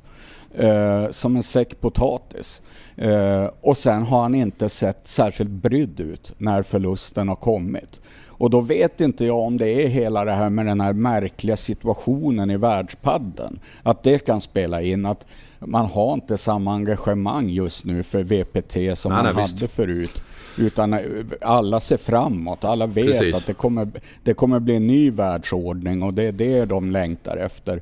Eh, 0.55 1.11
som 1.11 1.37
en 1.37 1.43
säck 1.43 1.81
potatis. 1.81 2.63
Eh, 2.97 3.51
och 3.61 3.77
sen 3.77 4.03
har 4.03 4.23
han 4.23 4.35
inte 4.35 4.69
sett 4.69 5.09
särskilt 5.09 5.51
brydd 5.51 6.01
ut 6.01 6.35
när 6.39 6.63
förlusten 6.63 7.29
har 7.29 7.37
kommit. 7.37 8.01
Och 8.27 8.51
då 8.51 8.61
vet 8.61 9.01
inte 9.01 9.25
jag 9.25 9.39
om 9.39 9.59
det 9.59 9.85
är 9.85 9.89
hela 9.89 10.25
det 10.25 10.33
här 10.33 10.51
med 10.51 10.67
den 10.67 10.81
här 10.81 10.93
märkliga 10.93 11.57
situationen 11.57 12.51
i 12.51 12.57
världspadden. 12.57 13.61
Att 13.83 14.03
det 14.03 14.19
kan 14.19 14.41
spela 14.41 14.83
in. 14.83 15.07
Att 15.07 15.27
man 15.59 15.87
har 15.87 16.15
inte 16.15 16.39
samma 16.39 16.75
engagemang 16.75 17.49
just 17.49 17.85
nu 17.85 18.03
för 18.03 18.23
VPT 18.23 18.99
som 18.99 19.13
nej, 19.13 19.23
man 19.23 19.35
nej, 19.35 19.43
hade 19.43 19.61
visst. 19.61 19.75
förut. 19.75 20.23
Utan 20.59 20.95
eh, 20.95 21.01
alla 21.41 21.81
ser 21.81 21.97
framåt. 21.97 22.65
Alla 22.65 22.87
vet 22.87 23.07
Precis. 23.07 23.37
att 23.37 23.47
det 23.47 23.55
kommer, 23.55 23.89
det 24.23 24.35
kommer 24.35 24.61
bli 24.61 24.77
en 24.77 24.87
ny 24.87 25.11
världsordning 25.11 26.03
och 26.03 26.15
det 26.15 26.23
är 26.23 26.33
det 26.33 26.65
de 26.65 26.91
längtar 26.91 27.37
efter. 27.37 27.81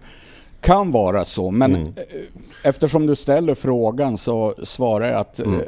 Kan 0.60 0.90
vara 0.90 1.24
så, 1.24 1.50
men 1.50 1.74
mm. 1.74 1.86
Eh, 1.96 2.02
eftersom 2.62 3.06
du 3.06 3.16
ställer 3.16 3.54
frågan 3.54 4.18
så 4.18 4.54
svarar 4.62 5.06
jag 5.06 5.20
att 5.20 5.38
mm. 5.38 5.60
eh, 5.60 5.66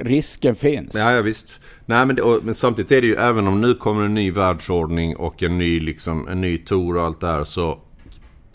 risken 0.00 0.54
finns. 0.54 0.94
Ja, 0.94 1.12
ja 1.12 1.22
visst. 1.22 1.60
Nej, 1.86 2.06
men, 2.06 2.20
och, 2.20 2.38
men, 2.42 2.54
samtidigt 2.54 2.92
är 2.92 3.00
det 3.00 3.06
ju, 3.06 3.14
även 3.14 3.46
om 3.46 3.60
nu 3.60 3.74
kommer 3.74 4.04
en 4.04 4.14
ny 4.14 4.30
världsordning 4.30 5.16
och 5.16 5.42
en 5.42 5.58
ny, 5.58 5.80
liksom, 5.80 6.28
en 6.28 6.40
ny 6.40 6.58
tour 6.58 6.96
och 6.96 7.02
allt 7.02 7.20
det 7.20 7.26
här 7.26 7.44
så 7.44 7.78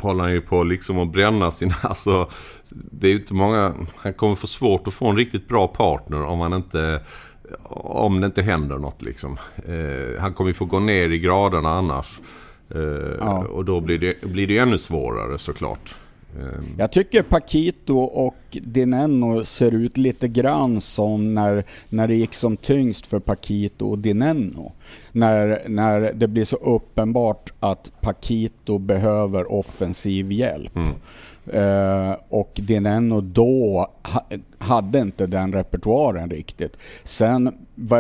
håller 0.02 0.24
han 0.24 0.34
ju 0.34 0.42
på 0.42 0.64
liksom 0.64 1.00
att 1.00 1.12
bränna 1.12 1.52
sina... 1.52 1.76
Alltså, 1.82 2.30
det 2.70 3.08
är 3.08 3.12
ju 3.12 3.18
inte 3.18 3.34
många... 3.34 3.74
Han 3.96 4.14
kommer 4.14 4.36
få 4.36 4.48
svårt 4.48 4.88
att 4.88 4.94
få 4.94 5.08
en 5.08 5.18
riktigt 5.18 5.48
bra 5.48 5.68
partner 5.68 6.24
om 6.24 6.40
han 6.40 6.54
inte... 6.54 7.02
Om 7.70 8.22
det 8.22 8.26
inte 8.26 8.42
händer 8.42 8.78
något 8.78 9.02
liksom. 9.02 9.38
Eh, 9.56 10.22
han 10.22 10.34
kommer 10.34 10.50
ju 10.50 10.54
få 10.54 10.66
gå 10.66 10.80
ner 10.80 11.10
i 11.10 11.20
graderna 11.20 11.70
annars. 11.70 12.20
Eh, 12.76 13.16
ja. 13.20 13.48
Och 13.48 13.66
då 13.66 13.82
blir 13.82 14.00
det, 14.00 14.22
blir 14.22 14.48
det 14.48 14.58
ännu 14.58 14.78
svårare 14.78 15.38
såklart. 15.38 15.96
Eh. 16.40 16.64
Jag 16.78 16.92
tycker 16.92 17.22
Paquito 17.22 17.98
och 17.98 18.36
Dineno 18.52 19.46
ser 19.46 19.72
ut 19.72 19.98
lite 19.98 20.28
grann 20.28 20.82
som 20.82 21.34
när, 21.34 21.64
när 21.90 22.08
det 22.08 22.16
gick 22.16 22.34
som 22.34 22.58
tyngst 22.58 23.08
för 23.08 23.20
Paquito 23.20 23.90
och 23.90 24.00
Dineno. 24.00 24.72
När, 25.12 25.62
när 25.68 26.14
det 26.14 26.28
blir 26.28 26.46
så 26.46 26.56
uppenbart 26.56 27.54
att 27.60 27.92
Paquito 28.02 28.78
behöver 28.78 29.52
offensiv 29.52 30.32
hjälp. 30.32 30.76
Mm. 30.76 30.94
Uh, 31.54 32.16
och 32.30 32.52
Dineno 32.64 33.22
då 33.22 33.90
ha, 34.04 34.28
hade 34.58 35.00
inte 35.00 35.28
den 35.28 35.54
repertoaren 35.54 36.30
riktigt. 36.30 36.78
Sen 37.04 37.54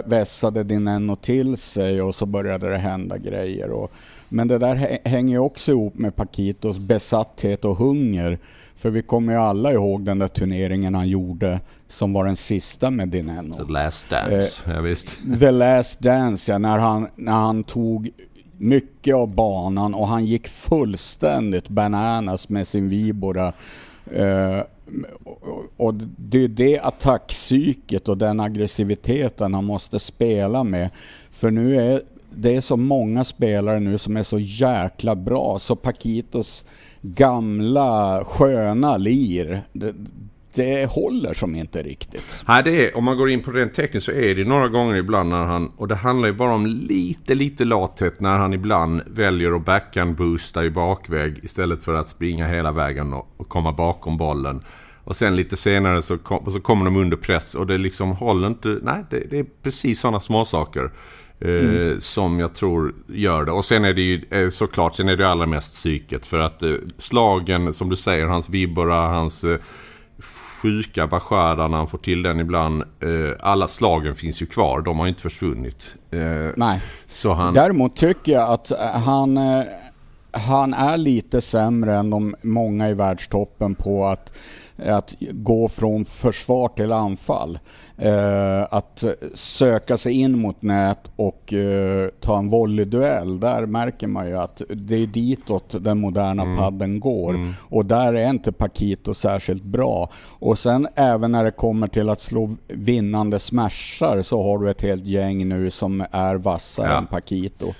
vässade 0.05 0.63
Dineno 0.63 1.15
till 1.15 1.57
sig 1.57 2.01
och 2.01 2.15
så 2.15 2.25
började 2.25 2.69
det 2.69 2.77
hända 2.77 3.17
grejer. 3.17 3.71
Och, 3.71 3.91
men 4.29 4.47
det 4.47 4.57
där 4.57 4.99
hänger 5.09 5.39
också 5.39 5.71
ihop 5.71 5.97
med 5.97 6.15
Paquitos 6.15 6.79
besatthet 6.79 7.65
och 7.65 7.77
hunger. 7.77 8.39
För 8.75 8.89
vi 8.89 9.01
kommer 9.01 9.33
ju 9.33 9.39
alla 9.39 9.73
ihåg 9.73 10.05
den 10.05 10.19
där 10.19 10.27
turneringen 10.27 10.95
han 10.95 11.07
gjorde 11.07 11.59
som 11.87 12.13
var 12.13 12.25
den 12.25 12.35
sista 12.35 12.91
med 12.91 13.09
Dineno. 13.09 13.65
The 13.65 13.71
Last 13.71 14.09
Dance, 14.09 14.63
eh, 14.69 14.75
ja, 14.75 14.81
visst. 14.81 15.17
The 15.39 15.51
Last 15.51 15.99
Dance, 15.99 16.51
ja. 16.51 16.57
När 16.57 16.77
han, 16.77 17.07
när 17.15 17.31
han 17.31 17.63
tog 17.63 18.09
mycket 18.57 19.15
av 19.15 19.35
banan 19.35 19.93
och 19.93 20.07
han 20.07 20.25
gick 20.25 20.47
fullständigt 20.47 21.69
bananas 21.69 22.49
med 22.49 22.67
sin 22.67 22.89
Vibora. 22.89 23.53
Eh, 24.13 24.61
och 25.77 25.93
det 26.17 26.43
är 26.43 26.47
det 26.47 26.79
attackpsyket 26.79 28.07
och 28.07 28.17
den 28.17 28.39
aggressiviteten 28.39 29.53
han 29.53 29.65
måste 29.65 29.99
spela 29.99 30.63
med. 30.63 30.89
För 31.31 31.51
nu 31.51 31.77
är 31.77 32.01
det 32.37 32.55
är 32.55 32.61
så 32.61 32.77
många 32.77 33.23
spelare 33.23 33.79
nu 33.79 33.97
som 33.97 34.17
är 34.17 34.23
så 34.23 34.39
jäkla 34.39 35.15
bra 35.15 35.59
så 35.59 35.75
Paquitos 35.75 36.65
gamla 37.01 38.23
sköna 38.25 38.97
lir 38.97 39.63
det, 39.73 39.95
det 40.55 40.91
håller 40.91 41.33
som 41.33 41.55
inte 41.55 41.83
riktigt. 41.83 42.43
Nej, 42.47 42.63
det 42.63 42.85
är, 42.85 42.97
om 42.97 43.03
man 43.03 43.17
går 43.17 43.29
in 43.29 43.43
på 43.43 43.51
rent 43.51 43.73
tekniskt 43.73 44.05
så 44.05 44.11
är 44.11 44.35
det 44.35 44.45
några 44.45 44.67
gånger 44.67 44.95
ibland 44.95 45.29
när 45.29 45.45
han, 45.45 45.71
och 45.77 45.87
det 45.87 45.95
handlar 45.95 46.27
ju 46.27 46.33
bara 46.33 46.53
om 46.53 46.65
lite, 46.65 47.35
lite 47.35 47.65
lathet 47.65 48.19
när 48.19 48.37
han 48.37 48.53
ibland 48.53 49.01
väljer 49.07 49.51
att 49.51 49.65
backhand-boosta 49.65 50.65
i 50.65 50.69
bakväg 50.69 51.39
istället 51.43 51.83
för 51.83 51.93
att 51.93 52.09
springa 52.09 52.47
hela 52.47 52.71
vägen 52.71 53.13
och, 53.13 53.27
och 53.37 53.49
komma 53.49 53.71
bakom 53.71 54.17
bollen. 54.17 54.63
Och 55.03 55.15
sen 55.15 55.35
lite 55.35 55.57
senare 55.57 56.01
så, 56.01 56.17
kom, 56.17 56.51
så 56.51 56.59
kommer 56.59 56.85
de 56.85 56.97
under 56.97 57.17
press 57.17 57.55
och 57.55 57.67
det 57.67 57.77
liksom 57.77 58.11
håller 58.11 58.47
inte, 58.47 58.79
nej 58.81 59.05
det, 59.09 59.23
det 59.29 59.39
är 59.39 59.45
precis 59.63 59.99
sådana 59.99 60.19
småsaker. 60.19 60.91
Mm. 61.41 61.91
Eh, 61.91 61.99
som 61.99 62.39
jag 62.39 62.55
tror 62.55 62.95
gör 63.07 63.45
det. 63.45 63.51
Och 63.51 63.65
sen 63.65 63.85
är 63.85 63.93
det 63.93 64.01
ju 64.01 64.25
eh, 64.29 64.49
såklart, 64.49 64.95
sen 64.95 65.09
är 65.09 65.15
det 65.15 65.29
allra 65.29 65.45
mest 65.45 65.73
psyket. 65.73 66.25
För 66.25 66.39
att 66.39 66.63
eh, 66.63 66.73
slagen, 66.97 67.73
som 67.73 67.89
du 67.89 67.95
säger, 67.95 68.25
hans 68.25 68.49
vibbora, 68.49 68.95
hans 68.95 69.45
sjuka 70.61 71.07
Bashara 71.07 71.67
när 71.67 71.77
han 71.77 71.87
får 71.87 71.97
till 71.97 72.23
den 72.23 72.39
ibland. 72.39 72.83
alla 73.39 73.67
slagen 73.67 74.15
finns 74.15 74.41
ju 74.41 74.45
kvar, 74.45 74.81
de 74.81 74.99
har 74.99 75.07
inte 75.07 75.21
försvunnit. 75.21 75.95
Nej. 76.55 76.81
Så 77.07 77.33
han... 77.33 77.53
Däremot 77.53 77.95
tycker 77.95 78.31
jag 78.31 78.49
att 78.49 78.71
han 78.93 79.39
han 80.37 80.73
är 80.73 80.97
lite 80.97 81.41
sämre 81.41 81.95
än 81.95 82.09
de 82.09 82.35
många 82.41 82.89
i 82.89 82.93
världstoppen 82.93 83.75
på 83.75 84.05
att 84.05 84.33
att 84.85 85.15
gå 85.19 85.67
från 85.67 86.05
försvar 86.05 86.67
till 86.67 86.91
anfall. 86.91 87.59
Eh, 87.97 88.63
att 88.71 89.03
söka 89.33 89.97
sig 89.97 90.13
in 90.13 90.39
mot 90.39 90.61
nät 90.61 91.11
och 91.15 91.53
eh, 91.53 92.09
ta 92.19 92.37
en 92.37 92.49
volleyduell, 92.49 93.39
där 93.39 93.65
märker 93.65 94.07
man 94.07 94.27
ju 94.27 94.37
att 94.37 94.61
det 94.69 94.95
är 94.95 95.07
ditåt 95.07 95.75
den 95.83 95.99
moderna 95.99 96.43
mm. 96.43 96.57
padden 96.57 96.99
går. 96.99 97.33
Mm. 97.33 97.53
Och 97.59 97.85
där 97.85 98.13
är 98.13 98.29
inte 98.29 98.51
Paquito 98.51 99.13
särskilt 99.13 99.63
bra. 99.63 100.09
Och 100.15 100.59
sen 100.59 100.87
även 100.95 101.31
när 101.31 101.43
det 101.43 101.51
kommer 101.51 101.87
till 101.87 102.09
att 102.09 102.21
slå 102.21 102.55
vinnande 102.67 103.39
smashar 103.39 104.21
så 104.21 104.43
har 104.43 104.59
du 104.59 104.69
ett 104.69 104.81
helt 104.81 105.05
gäng 105.05 105.47
nu 105.47 105.69
som 105.69 106.05
är 106.11 106.35
vassare 106.35 106.87
ja. 106.87 106.97
än 106.97 107.07
Paquito. 107.07 107.73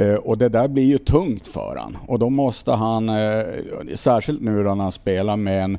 Uh, 0.00 0.14
och 0.14 0.38
det 0.38 0.48
där 0.48 0.68
blir 0.68 0.84
ju 0.84 0.98
tungt 0.98 1.48
för 1.48 1.76
han. 1.78 1.98
Och 2.06 2.18
då 2.18 2.30
måste 2.30 2.72
han, 2.72 3.08
uh, 3.08 3.44
särskilt 3.94 4.40
nu 4.40 4.64
då 4.64 4.74
när 4.74 4.82
han 4.82 4.92
spelar 4.92 5.36
med 5.36 5.64
en 5.64 5.78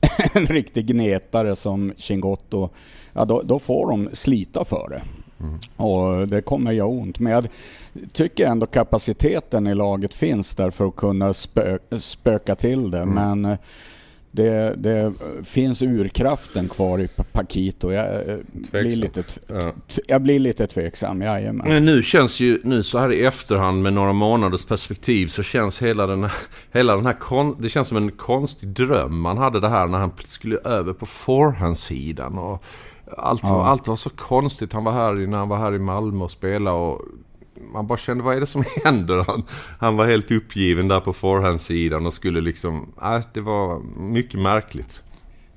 en 0.32 0.46
riktig 0.46 0.86
gnetare 0.86 1.56
som 1.56 1.92
Chingotto, 1.96 2.68
ja 3.12 3.24
då, 3.24 3.42
då 3.42 3.58
får 3.58 3.90
de 3.90 4.08
slita 4.12 4.64
för 4.64 4.88
det. 4.88 5.02
Mm. 5.40 5.58
Och 5.76 6.28
det 6.28 6.42
kommer 6.42 6.72
göra 6.72 6.88
ont. 6.88 7.18
Men 7.18 7.32
jag 7.32 7.48
tycker 8.12 8.46
ändå 8.46 8.66
kapaciteten 8.66 9.66
i 9.66 9.74
laget 9.74 10.14
finns 10.14 10.54
där 10.54 10.70
för 10.70 10.86
att 10.86 10.96
kunna 10.96 11.34
spö 11.34 11.78
spöka 11.98 12.54
till 12.54 12.90
det. 12.90 12.98
Mm. 12.98 13.14
Men 13.14 13.52
eh, 13.52 13.58
det, 14.30 14.74
det, 14.76 15.12
finns 15.44 15.82
urkraften 15.82 16.68
kvar 16.68 16.98
i 16.98 17.08
Paquito. 17.32 17.92
Jag 17.92 18.28
eh, 18.28 18.36
blir, 18.70 18.96
lite, 18.96 19.24
ja. 19.46 19.72
jag 20.06 20.22
blir 20.22 20.38
lite 20.38 20.66
tveksam, 20.66 21.22
jajamän. 21.22 21.68
Men 21.68 21.84
nu 21.84 22.02
känns 22.02 22.40
ju, 22.40 22.60
nu 22.64 22.82
så 22.82 22.98
här 22.98 23.12
i 23.12 23.24
efterhand 23.24 23.82
med 23.82 23.92
några 23.92 24.12
månaders 24.12 24.64
perspektiv 24.64 25.26
så 25.26 25.42
känns 25.42 25.82
hela 25.82 26.06
den 26.06 26.22
här, 26.22 26.32
hela 26.72 26.96
den 26.96 27.06
här 27.06 27.12
kon, 27.12 27.56
det 27.60 27.68
känns 27.68 27.88
som 27.88 27.96
en 27.96 28.10
konstig 28.10 28.68
dröm 28.68 29.20
man 29.20 29.38
hade 29.38 29.60
det 29.60 29.68
här 29.68 29.86
när 29.86 29.98
han 29.98 30.12
skulle 30.24 30.56
över 30.56 30.92
på 30.92 31.06
forehandsidan 31.06 32.38
och 32.38 32.62
allt, 33.16 33.40
ja. 33.42 33.66
allt 33.66 33.88
var 33.88 33.96
så 33.96 34.10
konstigt. 34.10 34.72
Han 34.72 34.84
var 34.84 34.92
här 34.92 35.14
när 35.14 35.38
han 35.38 35.48
var 35.48 35.58
här 35.58 35.74
i 35.74 35.78
Malmö 35.78 36.24
och 36.24 36.30
spelade 36.30 36.76
och 36.76 37.02
man 37.72 37.86
bara 37.86 37.98
kände, 37.98 38.24
vad 38.24 38.36
är 38.36 38.40
det 38.40 38.46
som 38.46 38.64
händer? 38.84 39.24
Han, 39.26 39.44
han 39.78 39.96
var 39.96 40.06
helt 40.06 40.30
uppgiven 40.30 40.88
där 40.88 41.00
på 41.00 41.12
forehandsidan 41.12 42.06
och 42.06 42.14
skulle 42.14 42.40
liksom... 42.40 42.92
Äh, 43.02 43.20
det 43.32 43.40
var 43.40 43.80
mycket 44.00 44.40
märkligt. 44.40 45.02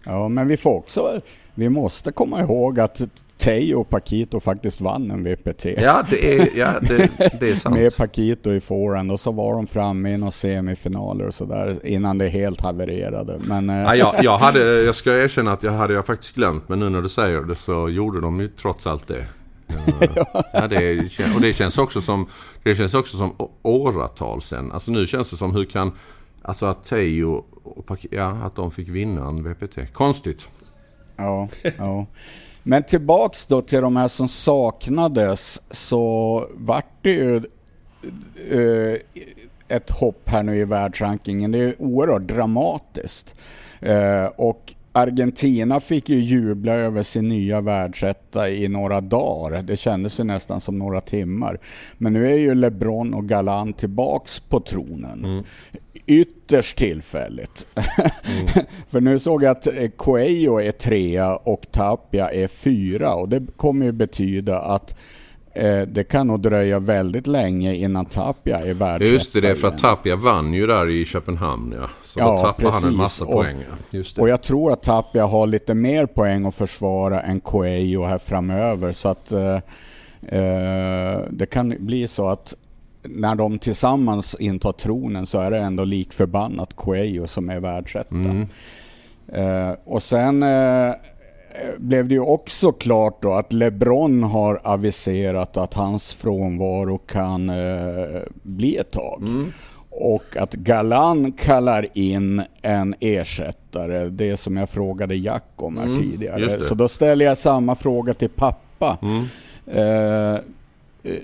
Ja, 0.04 0.30
men 0.30 0.48
vi 0.48 0.58
får 0.58 0.78
också... 0.78 1.22
Vi 1.54 1.70
måste 1.70 2.12
komma 2.12 2.42
ihåg 2.42 2.80
att 2.80 3.02
Teo 3.38 3.80
och 3.80 3.90
Paquito 3.90 4.40
faktiskt 4.40 4.82
vann 4.82 5.12
en 5.12 5.24
VPT. 5.24 5.66
Ja, 5.66 6.06
det 6.10 6.40
är, 6.40 6.50
ja, 6.56 6.80
det, 6.82 7.10
det 7.40 7.50
är 7.50 7.56
sant. 7.60 7.76
Med 7.76 7.98
Paquito 7.98 8.52
i 8.52 8.62
forehand 8.62 9.12
och 9.12 9.20
så 9.20 9.32
var 9.32 9.54
de 9.54 9.68
framme 9.68 10.10
i 10.10 10.18
några 10.18 10.32
semifinaler 10.32 11.28
och 11.28 11.34
sådär 11.34 11.86
innan 11.88 12.18
det 12.18 12.30
helt 12.30 12.62
havererade. 12.62 13.40
Men, 13.48 13.70
eh, 13.70 13.76
ja, 13.76 13.96
jag, 13.96 14.16
jag, 14.22 14.38
hade, 14.40 14.82
jag 14.82 14.96
ska 14.96 15.18
erkänna 15.18 15.52
att 15.52 15.64
jag 15.64 15.72
hade 15.72 15.94
jag 15.94 16.06
faktiskt 16.06 16.36
glömt, 16.36 16.70
men 16.70 16.80
nu 16.80 16.90
när 16.90 17.02
du 17.02 17.10
säger 17.10 17.42
det 17.42 17.56
så 17.56 17.90
gjorde 17.90 18.22
de 18.22 18.40
ju 18.40 18.48
trots 18.48 18.88
allt 18.88 19.08
det 19.08 19.26
ja, 20.54 20.68
det, 20.68 21.02
och 21.36 21.42
det 21.42 21.54
känns 21.54 21.78
också 21.78 22.02
som, 22.02 22.28
det 22.64 22.76
känns 22.76 22.94
också 22.94 23.18
som 23.18 23.36
åratal 23.62 24.42
sen. 24.42 24.72
Alltså 24.72 24.92
nu 24.92 25.08
känns 25.08 25.30
det 25.30 25.38
som 25.38 25.56
hur 25.56 25.66
kan, 25.66 25.92
alltså 26.42 26.66
att 26.66 26.84
Teo 26.84 27.46
och 27.64 28.06
ja, 28.12 28.30
att 28.30 28.56
de 28.56 28.72
fick 28.72 28.90
vinna 28.90 29.28
en 29.28 29.44
VPT. 29.44 29.94
Konstigt. 29.94 30.50
Ja, 31.16 31.48
ja. 31.78 32.06
Men 32.64 32.84
tillbaks 32.84 33.46
då 33.46 33.62
till 33.62 33.82
de 33.82 33.96
här 33.96 34.08
som 34.08 34.28
saknades 34.28 35.62
så 35.72 36.46
vart 36.54 36.94
det 37.02 37.12
ju 37.12 37.42
uh, 38.52 38.98
ett 39.68 39.92
hopp 39.92 40.22
här 40.26 40.44
nu 40.44 40.58
i 40.58 40.66
världsrankingen. 40.66 41.52
Det 41.52 41.60
är 41.60 41.82
oerhört 41.82 42.22
dramatiskt. 42.22 43.36
Uh, 43.86 44.26
och 44.36 44.74
Argentina 44.92 45.80
fick 45.80 46.10
ju 46.10 46.20
jubla 46.20 46.74
över 46.74 47.04
sin 47.04 47.30
nya 47.30 47.62
världsetta 47.62 48.50
i 48.50 48.68
några 48.68 49.02
dagar. 49.02 49.62
Det 49.62 49.78
kändes 49.78 50.20
ju 50.20 50.24
nästan 50.24 50.62
som 50.62 50.80
några 50.80 51.02
timmar. 51.02 51.60
Men 51.98 52.14
nu 52.14 52.32
är 52.32 52.38
ju 52.38 52.56
LeBron 52.56 53.14
och 53.14 53.30
Galan 53.30 53.74
tillbaks 53.74 54.40
på 54.40 54.60
tronen. 54.60 55.26
Mm. 55.26 55.44
Ytterst 56.06 56.78
tillfälligt. 56.78 57.68
Mm. 57.76 58.66
För 58.90 59.02
nu 59.02 59.20
såg 59.20 59.44
jag 59.44 59.52
att 59.52 59.68
Coelho 59.98 60.62
är 60.62 60.72
trea 60.72 61.36
och 61.36 61.72
Tapia 61.72 62.32
är 62.32 62.48
fyra 62.48 63.14
och 63.14 63.30
det 63.30 63.42
kommer 63.58 63.86
ju 63.86 63.92
betyda 63.92 64.60
att 64.60 64.96
Eh, 64.96 64.96
det 65.88 66.04
kan 66.10 66.28
nog 66.28 66.40
dröja 66.40 66.80
väldigt 66.80 67.28
länge 67.28 67.76
innan 67.76 68.06
Tapia 68.06 68.58
är 68.58 68.74
världsetta 68.74 69.14
Just 69.14 69.34
det, 69.34 69.42
det 69.42 69.50
är 69.50 69.56
för 69.56 69.68
att 69.68 69.78
Tapia 69.78 70.16
vann 70.16 70.54
ju 70.54 70.68
där 70.68 70.90
i 70.90 71.06
Köpenhamn 71.06 71.76
ja. 71.80 71.88
Så 72.02 72.20
ja, 72.20 72.32
då 72.32 72.38
tappar 72.38 72.64
precis. 72.64 72.84
han 72.84 72.92
en 72.92 72.98
massa 72.98 73.26
och, 73.26 73.32
poäng. 73.32 73.58
Just 73.90 74.16
det. 74.16 74.22
Och 74.22 74.30
jag 74.30 74.42
tror 74.42 74.72
att 74.72 74.84
Tapia 74.84 75.26
har 75.26 75.48
lite 75.48 75.74
mer 75.74 76.06
poäng 76.06 76.46
att 76.46 76.56
försvara 76.56 77.22
än 77.22 77.40
Coelho 77.40 78.06
här 78.06 78.18
framöver. 78.18 78.94
Så 78.94 79.10
att 79.10 79.32
eh, 79.32 79.56
eh, 80.28 81.22
det 81.30 81.46
kan 81.46 81.76
bli 81.80 82.08
så 82.08 82.28
att 82.28 82.56
när 83.04 83.36
de 83.36 83.60
tillsammans 83.60 84.36
intar 84.40 84.72
tronen 84.72 85.26
så 85.26 85.40
är 85.40 85.52
det 85.52 85.58
ändå 85.58 85.84
likförbannat 85.84 86.76
Coelho 86.76 87.28
som 87.28 87.50
är 87.50 87.60
världsetta. 87.60 88.16
Mm. 88.16 88.48
Eh, 89.28 89.76
och 89.84 90.04
sen 90.04 90.44
eh, 90.44 90.94
blev 91.78 92.08
det 92.08 92.14
ju 92.14 92.20
också 92.20 92.72
klart 92.72 93.22
då 93.22 93.34
att 93.34 93.54
LeBron 93.54 94.24
har 94.24 94.62
aviserat 94.64 95.58
att 95.58 95.74
hans 95.74 96.14
frånvaro 96.14 96.98
kan 96.98 97.50
eh, 97.50 98.22
bli 98.44 98.76
ett 98.76 98.92
tag. 98.92 99.22
Mm. 99.22 99.52
Och 99.90 100.38
att 100.38 100.54
Galan 100.54 101.32
kallar 101.32 101.88
in 101.94 102.42
en 102.62 102.96
ersättare, 103.00 104.10
det 104.10 104.38
som 104.38 104.58
jag 104.58 104.70
frågade 104.70 105.16
Jack 105.16 105.46
om 105.56 105.78
här 105.78 105.86
mm, 105.86 106.00
tidigare. 106.00 106.64
Så 106.64 106.76
då 106.76 106.88
ställer 106.88 107.26
jag 107.26 107.38
samma 107.38 107.76
fråga 107.76 108.14
till 108.14 108.30
pappa. 108.30 108.98
Mm. 109.02 109.26
Eh, 109.66 110.40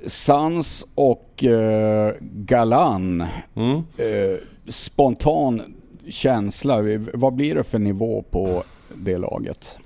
Sans 0.05 0.85
och 0.95 1.43
eh, 1.43 2.13
Galan, 2.21 3.23
mm. 3.55 3.75
eh, 3.75 4.39
spontan 4.67 5.61
känsla, 6.09 6.77
vad 7.13 7.33
blir 7.33 7.55
det 7.55 7.63
för 7.63 7.79
nivå 7.79 8.23
på 8.31 8.63
det 8.95 9.17
laget? 9.17 9.79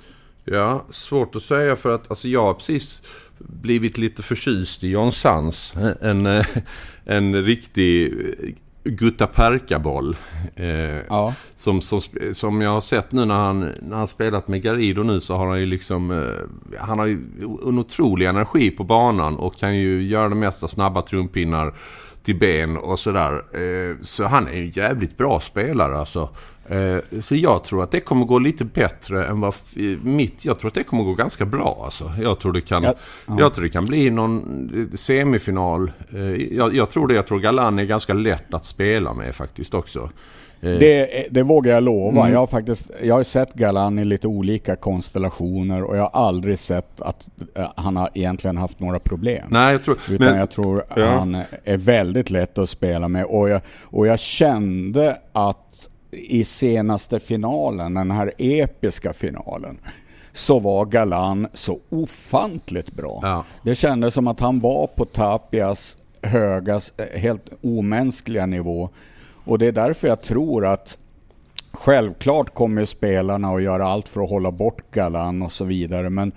Ja, 0.46 0.86
svårt 0.90 1.36
att 1.36 1.44
säga 1.44 1.76
för 1.76 1.90
att 1.90 2.10
alltså, 2.10 2.28
jag 2.28 2.44
har 2.44 2.54
precis 2.54 3.02
blivit 3.38 3.98
lite 3.98 4.24
förtjust 4.24 4.84
i 4.84 4.90
John 4.90 5.12
Sans. 5.12 5.74
En, 6.02 6.26
en, 6.26 6.44
en 7.06 7.46
riktig 7.46 8.14
guttaperka-boll. 8.84 10.16
Eh, 10.56 10.68
ja. 11.10 11.34
som, 11.56 11.82
som, 11.82 12.02
som 12.34 12.62
jag 12.62 12.70
har 12.70 12.82
sett 12.82 13.12
nu 13.12 13.26
när 13.26 13.36
han, 13.36 13.60
när 13.82 13.98
han 13.98 14.08
spelat 14.08 14.48
med 14.48 14.62
Garido 14.62 15.04
nu 15.04 15.22
så 15.22 15.36
har 15.36 15.48
han 15.48 15.60
ju 15.60 15.66
liksom... 15.66 16.12
Eh, 16.12 16.80
han 16.80 17.00
har 17.00 17.06
ju 17.06 17.20
en 17.68 17.80
otrolig 17.80 18.26
energi 18.26 18.72
på 18.72 18.84
banan 18.84 19.38
och 19.38 19.58
kan 19.58 19.78
ju 19.78 20.04
göra 20.04 20.30
det 20.30 20.36
mesta 20.36 20.68
snabba 20.68 21.02
trumpinnar 21.02 21.74
till 22.24 22.40
ben 22.40 22.78
och 22.78 23.00
sådär. 23.00 23.34
Eh, 23.34 23.98
så 24.02 24.24
han 24.24 24.48
är 24.48 24.52
en 24.52 24.70
jävligt 24.70 25.18
bra 25.18 25.40
spelare 25.40 25.98
alltså. 25.98 26.30
Eh, 26.72 27.20
så 27.20 27.36
jag 27.36 27.64
tror 27.64 27.84
att 27.84 27.92
det 27.92 28.00
kommer 28.00 28.26
gå 28.26 28.40
lite 28.40 28.66
bättre 28.66 29.26
än 29.26 29.42
vad 29.42 29.54
mitt... 30.04 30.46
Jag 30.46 30.60
tror 30.60 30.68
att 30.68 30.74
det 30.74 30.84
kommer 30.84 31.04
gå 31.04 31.14
ganska 31.14 31.46
bra 31.46 31.82
alltså. 31.84 32.12
Jag 32.22 32.40
tror 32.40 32.54
det 32.54 32.62
kan, 32.62 32.84
ja, 32.84 32.94
ja. 33.28 33.36
Jag 33.40 33.54
tror 33.54 33.64
det 33.64 33.70
kan 33.70 33.86
bli 33.86 34.10
någon 34.10 34.92
semifinal. 34.96 35.92
Eh, 36.14 36.22
jag, 36.56 36.76
jag, 36.76 36.90
tror 36.90 37.08
det. 37.08 37.14
Jag 37.14 37.28
tror 37.28 37.40
Galan 37.40 37.80
är 37.80 37.84
ganska 37.84 38.14
lätt 38.14 38.54
att 38.54 38.66
spela 38.66 39.14
med 39.14 39.36
faktiskt 39.36 39.74
också. 39.74 40.00
Eh. 40.62 40.80
Det, 40.80 41.28
det 41.32 41.44
vågar 41.44 41.74
jag 41.74 41.84
lova. 41.84 42.22
Mm. 42.22 42.34
Jag, 42.34 42.40
har 42.40 42.48
faktiskt, 42.48 42.92
jag 43.04 43.16
har 43.16 43.24
sett 43.24 43.54
Galan 43.54 44.00
i 44.00 44.06
lite 44.06 44.28
olika 44.28 44.76
konstellationer 44.76 45.84
och 45.84 45.98
jag 45.98 46.02
har 46.02 46.28
aldrig 46.28 46.60
sett 46.60 47.02
att 47.02 47.28
han 47.76 47.96
har 47.96 48.10
egentligen 48.14 48.58
haft 48.58 48.80
några 48.80 49.00
problem. 49.00 49.48
Nej, 49.50 49.72
jag 49.72 49.84
tror, 49.84 49.98
Utan 50.10 50.28
men, 50.28 50.40
jag 50.40 50.52
tror 50.52 50.84
ja. 50.96 51.06
han 51.06 51.38
är 51.64 51.78
väldigt 51.78 52.30
lätt 52.30 52.58
att 52.58 52.70
spela 52.70 53.08
med. 53.08 53.26
Och 53.26 53.50
jag, 53.50 53.62
och 53.84 54.08
jag 54.08 54.20
kände 54.20 55.18
att 55.34 55.88
i 56.12 56.44
senaste 56.44 57.20
finalen, 57.20 57.94
den 57.94 58.12
här 58.12 58.34
episka 58.38 59.14
finalen, 59.14 59.80
så 60.34 60.60
var 60.60 60.86
Galan 60.86 61.48
så 61.54 61.80
ofantligt 61.90 62.92
bra. 62.92 63.20
Ja. 63.22 63.46
Det 63.64 63.76
kändes 63.76 64.14
som 64.14 64.28
att 64.28 64.40
han 64.40 64.60
var 64.60 64.88
på 64.88 65.06
Tapias 65.06 65.98
höga, 66.22 66.82
helt 67.16 67.50
omänskliga 67.62 68.46
nivå. 68.46 68.90
Och 69.46 69.60
det 69.60 69.68
är 69.68 69.72
därför 69.72 70.08
jag 70.08 70.22
tror 70.22 70.66
att 70.66 70.98
självklart 71.72 72.54
kommer 72.54 72.86
spelarna 72.86 73.48
att 73.48 73.64
göra 73.64 73.88
allt 73.88 74.10
för 74.10 74.24
att 74.24 74.30
hålla 74.30 74.52
bort 74.52 74.92
Galan 74.92 75.42
och 75.42 75.52
så 75.52 75.66
vidare. 75.66 76.10
Men 76.10 76.32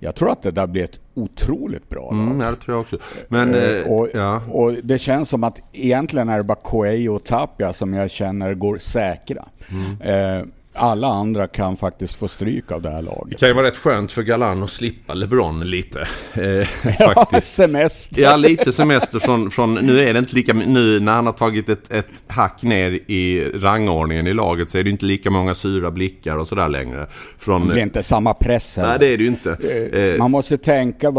jag 0.00 0.14
tror 0.14 0.30
att 0.30 0.42
det 0.42 0.50
där 0.50 0.66
blir 0.66 0.84
ett 0.84 1.00
otroligt 1.14 1.88
bra 1.88 2.10
lag. 2.10 2.20
Mm, 2.20 2.38
det 2.38 2.56
tror 2.56 2.74
jag 2.74 2.80
också. 2.80 2.98
Men, 3.28 3.54
uh, 3.54 3.92
och, 3.92 4.08
ja. 4.14 4.42
och, 4.50 4.72
det 4.82 4.98
känns 4.98 5.28
som 5.28 5.44
att 5.44 5.60
egentligen 5.72 6.28
är 6.28 6.38
det 6.38 6.44
bara 6.44 6.58
Coelho 6.62 7.14
och 7.14 7.24
Tapia 7.24 7.72
som 7.72 7.94
jag 7.94 8.10
känner 8.10 8.54
går 8.54 8.78
säkra. 8.78 9.44
Mm. 9.70 10.40
Uh, 10.40 10.46
alla 10.80 11.06
andra 11.08 11.46
kan 11.46 11.76
faktiskt 11.76 12.14
få 12.14 12.28
stryk 12.28 12.72
av 12.72 12.82
det 12.82 12.90
här 12.90 13.02
laget. 13.02 13.30
Det 13.30 13.36
kan 13.36 13.48
ju 13.48 13.54
vara 13.54 13.66
rätt 13.66 13.76
skönt 13.76 14.12
för 14.12 14.22
Galan 14.22 14.62
att 14.62 14.70
slippa 14.70 15.14
LeBron 15.14 15.60
lite. 15.70 16.00
Eh, 16.34 16.42
Ja, 16.98 17.14
faktiskt. 17.14 17.54
semester. 17.54 18.22
Ja, 18.22 18.36
lite 18.36 18.72
semester 18.72 19.18
från, 19.18 19.50
från... 19.50 19.74
Nu 19.74 19.98
är 20.00 20.12
det 20.12 20.18
inte 20.18 20.34
lika... 20.36 20.52
Nu 20.52 21.00
när 21.00 21.12
han 21.12 21.26
har 21.26 21.32
tagit 21.32 21.68
ett, 21.68 21.92
ett 21.92 22.06
hack 22.26 22.62
ner 22.62 22.90
i 22.90 23.50
rangordningen 23.54 24.26
i 24.26 24.32
laget 24.34 24.70
så 24.70 24.78
är 24.78 24.84
det 24.84 24.90
inte 24.90 25.04
lika 25.06 25.30
många 25.30 25.54
sura 25.54 25.90
blickar 25.90 26.36
och 26.36 26.48
sådär 26.48 26.68
längre. 26.68 27.06
Från, 27.38 27.66
Det 27.66 27.72
blir 27.72 27.82
inte 27.82 28.02
samma 28.02 28.34
press 28.34 28.76
heller. 28.76 28.88
nej, 28.88 28.98
det 28.98 29.06
är 29.06 29.16
det 29.18 29.22
ju 29.24 29.28
inte. 29.28 29.50
Eh, 30.12 30.18
Man 30.18 30.30
måste 30.30 30.58
tänka, 30.58 31.12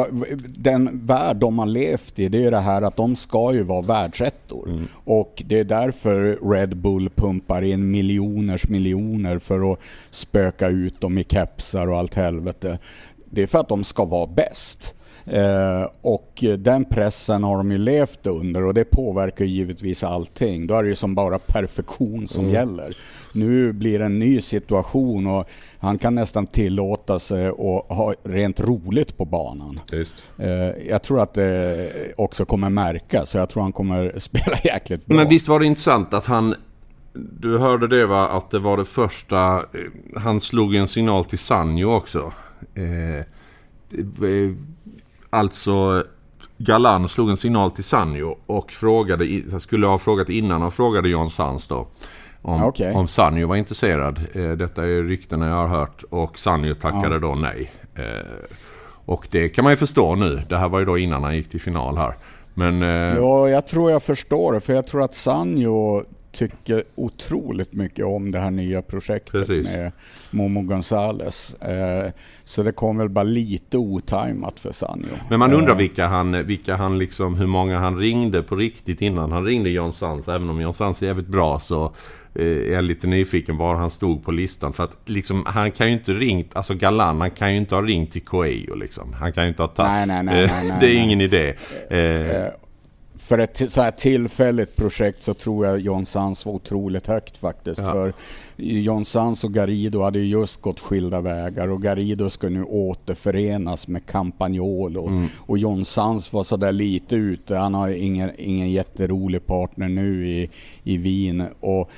den 0.48 0.90
värld 1.06 1.36
de 1.38 1.60
har 1.60 1.66
levt 1.66 2.20
i, 2.20 2.28
det 2.28 2.38
är 2.38 2.42
ju 2.42 2.50
det 2.50 2.60
här 2.60 2.82
att 2.82 2.98
de 2.98 3.16
ska 3.16 3.54
ju 3.54 3.64
vara 3.64 3.82
världsettor. 3.82 4.70
Mm. 4.70 4.88
Och 5.04 5.44
det 5.46 5.60
är 5.60 5.64
därför 5.64 6.52
Red 6.54 6.78
Bull 6.78 7.10
pumpar 7.16 7.62
in 7.62 7.92
miljoners 7.92 8.68
miljoner 8.68 9.40
för 9.52 9.74
att 9.74 9.80
spöka 10.12 10.68
ut 10.68 11.02
dem 11.02 11.18
i 11.18 11.24
kepsar 11.24 11.88
och 11.88 11.98
allt 11.98 12.16
helvete. 12.16 12.80
Det 13.26 13.44
är 13.44 13.48
för 13.48 13.60
att 13.60 13.70
de 13.70 13.84
ska 13.84 14.06
vara 14.06 14.28
bäst. 14.28 14.96
Eh, 15.26 15.84
och 16.02 16.44
den 16.58 16.86
pressen 16.86 17.44
har 17.44 17.58
de 17.58 17.72
ju 17.72 17.78
levt 17.78 18.28
under 18.28 18.64
och 18.64 18.74
det 18.74 18.84
påverkar 18.86 19.46
givetvis 19.46 20.04
allting. 20.04 20.68
Då 20.68 20.76
är 20.76 20.84
det 20.84 20.90
ju 20.90 20.96
som 20.96 21.16
bara 21.16 21.40
perfektion 21.40 22.28
som 22.28 22.42
Mm. 22.44 22.54
gäller. 22.54 22.90
Nu 23.34 23.74
blir 23.74 24.00
det 24.00 24.06
en 24.06 24.20
ny 24.20 24.42
situation 24.42 25.28
och 25.28 25.50
han 25.80 25.98
kan 25.98 26.16
nästan 26.16 26.48
tillåta 26.48 27.20
sig 27.20 27.48
att 27.48 27.56
ha 27.98 28.14
rent 28.24 28.60
roligt 28.60 29.18
på 29.18 29.26
banan. 29.26 29.80
Just. 29.92 30.24
Eh, 30.38 30.50
jag 30.90 31.04
tror 31.04 31.22
att 31.22 31.34
det 31.34 31.90
också 32.18 32.46
kommer 32.46 32.70
märkas, 32.70 33.30
så 33.30 33.38
jag 33.38 33.50
tror 33.50 33.64
han 33.64 33.72
kommer 33.74 34.14
spela 34.20 34.58
jäkligt 34.64 35.06
bra. 35.06 35.18
Men 35.18 35.30
visst 35.30 35.48
var 35.48 35.60
det 35.60 35.66
intressant 35.66 36.14
att 36.14 36.26
han... 36.26 36.56
Du 37.14 37.58
hörde 37.58 37.88
det 37.88 38.06
va? 38.06 38.28
Att 38.28 38.50
det 38.52 38.60
var 38.60 38.78
det 38.78 38.86
första... 38.86 39.56
eh, 39.58 39.62
Han 40.22 40.40
slog 40.40 40.76
en 40.76 40.88
signal 40.88 41.26
till 41.26 41.40
Sanjo 41.40 41.92
också. 41.96 42.34
Eh, 42.76 43.20
eh, 43.20 44.52
alltså... 45.30 46.04
Galan 46.58 47.08
slog 47.08 47.30
en 47.30 47.38
signal 47.38 47.72
till 47.72 47.84
Sanjo 47.84 48.38
och 48.46 48.72
frågade, 48.72 49.26
skulle 49.60 49.88
ha 49.88 49.98
frågat 49.98 50.30
innan 50.30 50.62
han 50.62 50.72
frågade 50.72 51.10
John 51.10 51.30
Sanz 51.30 51.68
då. 51.68 51.88
Om, 52.42 52.64
Okej. 52.64 52.94
om 52.94 53.08
Sanjo 53.08 53.48
var 53.48 53.56
intresserad. 53.56 54.20
Eh, 54.34 54.52
detta 54.52 54.84
är 54.88 55.04
ryktena 55.04 55.48
jag 55.48 55.56
har 55.56 55.68
hört. 55.68 56.04
Och 56.10 56.40
Sanjo 56.40 56.76
tackade 56.76 57.20
då 57.20 57.36
nej. 57.36 57.72
Eh, 57.96 58.04
och 59.06 59.28
det 59.32 59.50
kan 59.50 59.64
man 59.64 59.74
ju 59.74 59.78
förstå 59.78 60.16
nu. 60.16 60.42
Det 60.50 60.58
här 60.58 60.70
var 60.70 60.80
ju 60.80 60.86
då 60.86 60.98
innan 60.98 61.24
han 61.24 61.36
gick 61.36 61.50
till 61.50 61.62
final 61.62 61.98
här. 61.98 62.14
Men... 62.54 62.82
Eh, 62.84 63.16
Ja, 63.18 63.50
jag 63.50 63.68
tror 63.68 63.92
jag 63.92 64.04
förstår 64.04 64.54
det, 64.54 64.60
för 64.60 64.74
jag 64.74 64.88
tror 64.88 65.04
att 65.04 65.16
Sanjo 65.16 66.04
tycker 66.32 66.84
otroligt 66.96 67.74
mycket 67.74 68.06
om 68.06 68.32
det 68.32 68.40
här 68.40 68.52
nya 68.52 68.82
projektet 68.82 69.32
Precis. 69.32 69.68
med 69.68 69.92
Momo 70.32 70.62
Gonzales. 70.62 71.54
Eh, 71.54 72.12
så 72.44 72.64
det 72.64 72.72
kom 72.72 72.98
väl 72.98 73.10
bara 73.10 73.24
lite 73.24 73.78
otajmat 73.78 74.60
för 74.60 74.72
Sanjo. 74.72 75.08
Men 75.30 75.40
man 75.40 75.54
undrar 75.54 75.72
Eh, 75.72 75.78
vilka 75.78 76.08
han, 76.08 76.46
vilka 76.46 76.76
han 76.76 76.98
liksom, 76.98 77.36
hur 77.36 77.48
många 77.48 77.80
han 77.80 77.98
ringde 77.98 78.44
på 78.44 78.56
riktigt 78.56 79.02
innan 79.02 79.32
han 79.32 79.46
ringde 79.46 79.70
John 79.70 79.94
Sanz. 79.94 80.28
Även 80.28 80.50
om 80.50 80.62
John 80.62 80.74
Sanz 80.74 81.02
är 81.02 81.08
jävligt 81.08 81.28
bra 81.28 81.60
så 81.60 81.94
eh, 82.36 82.46
är 82.46 82.74
jag 82.74 82.84
lite 82.84 83.08
nyfiken 83.08 83.58
var 83.58 83.76
han 83.76 83.90
stod 83.90 84.24
på 84.24 84.32
listan. 84.32 84.74
För 84.74 84.84
att 84.84 84.98
liksom, 85.06 85.46
han 85.46 85.72
kan 85.72 85.88
ju 85.88 85.94
inte 85.94 86.14
ringt, 86.14 86.56
alltså 86.56 86.74
Galan, 86.74 87.22
han 87.22 87.32
kan 87.32 87.52
ju 87.52 87.58
inte 87.58 87.76
ha 87.76 87.82
ringt 87.82 88.12
till 88.12 88.22
Coelho 88.22 88.76
liksom. 88.76 89.14
Han 89.14 89.34
kan 89.34 89.44
ju 89.44 89.50
inte 89.50 89.64
ha 89.64 89.68
tagit... 89.68 89.92
Nej, 89.92 90.06
nej, 90.08 90.24
nej, 90.24 90.48
nej, 90.48 90.68
nej, 90.68 90.78
det 90.82 90.88
är 90.88 91.04
ingen 91.04 91.22
idé. 91.22 91.54
Eh, 91.90 92.52
för 93.22 93.38
ett 93.38 93.72
så 93.72 93.82
här 93.82 93.92
tillfälligt 93.92 94.76
projekt 94.76 95.24
så 95.24 95.34
tror 95.34 95.66
jag 95.66 95.80
John 95.80 96.06
Sanz 96.06 96.46
var 96.46 96.54
otroligt 96.54 97.08
högt 97.08 97.38
faktiskt. 97.38 97.82
Ja. 97.82 97.92
För 97.92 98.14
John 98.56 99.06
Sanz 99.06 99.44
och 99.44 99.54
Garido 99.54 100.02
hade 100.02 100.20
ju 100.20 100.26
just 100.26 100.62
gått 100.62 100.80
skilda 100.80 101.22
vägar 101.22 101.68
och 101.68 101.82
Garido 101.82 102.30
ska 102.30 102.50
nu 102.50 102.64
återförenas 102.64 103.88
med 103.88 104.06
Campagnolo. 104.06 105.08
Mm. 105.08 105.28
Och 105.38 105.58
John 105.58 105.86
Sanz 105.86 106.34
var 106.34 106.44
sådär 106.44 106.72
lite 106.72 107.16
ute. 107.16 107.56
Han 107.56 107.74
har 107.74 107.90
ingen, 107.90 108.32
ingen 108.38 108.72
jätterolig 108.72 109.46
partner 109.46 109.90
nu 109.90 110.28
i, 110.28 110.50
i 110.84 110.98
Wien. 110.98 111.44
Och 111.60 111.92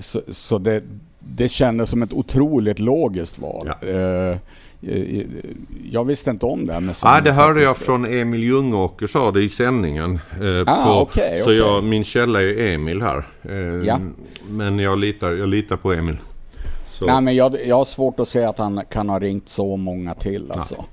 så 0.00 0.22
så 0.28 0.58
det, 0.58 0.82
det 1.18 1.48
kändes 1.48 1.90
som 1.90 2.02
ett 2.02 2.12
otroligt 2.12 2.78
logiskt 2.78 3.38
val. 3.38 3.70
Ja. 3.80 3.88
Eh, 3.88 4.38
jag 5.90 6.04
visste 6.04 6.30
inte 6.30 6.46
om 6.46 6.66
det 6.66 6.72
Ja, 6.72 6.92
Sanz 6.94 7.24
det 7.24 7.32
hörde 7.32 7.62
jag 7.62 7.76
från 7.76 8.04
Emil 8.04 8.42
Ljungåker 8.42 9.06
sa 9.06 9.30
det 9.30 9.42
i 9.42 9.48
sändningen. 9.48 10.18
Eh, 10.40 10.62
Ah, 10.66 10.84
på, 10.84 11.00
okej, 11.00 11.40
så 11.44 11.52
jag, 11.52 11.84
min 11.84 12.04
källa 12.04 12.42
är 12.42 12.74
Emil 12.74 13.02
här. 13.02 13.24
Eh, 13.42 13.86
Ja. 13.86 13.98
Men 14.48 14.78
jag 14.78 14.98
litar, 14.98 15.32
jag 15.32 15.48
litar 15.48 15.76
på 15.76 15.92
Emil. 15.92 16.16
Så. 16.86 17.06
Nej, 17.06 17.20
men 17.20 17.36
jag, 17.36 17.56
jag 17.66 17.76
har 17.76 17.84
svårt 17.84 18.20
att 18.20 18.28
se 18.28 18.44
att 18.44 18.58
han 18.58 18.80
kan 18.90 19.08
ha 19.08 19.18
ringt 19.18 19.48
så 19.48 19.76
många 19.76 20.14
till 20.14 20.50
alltså. 20.52 20.84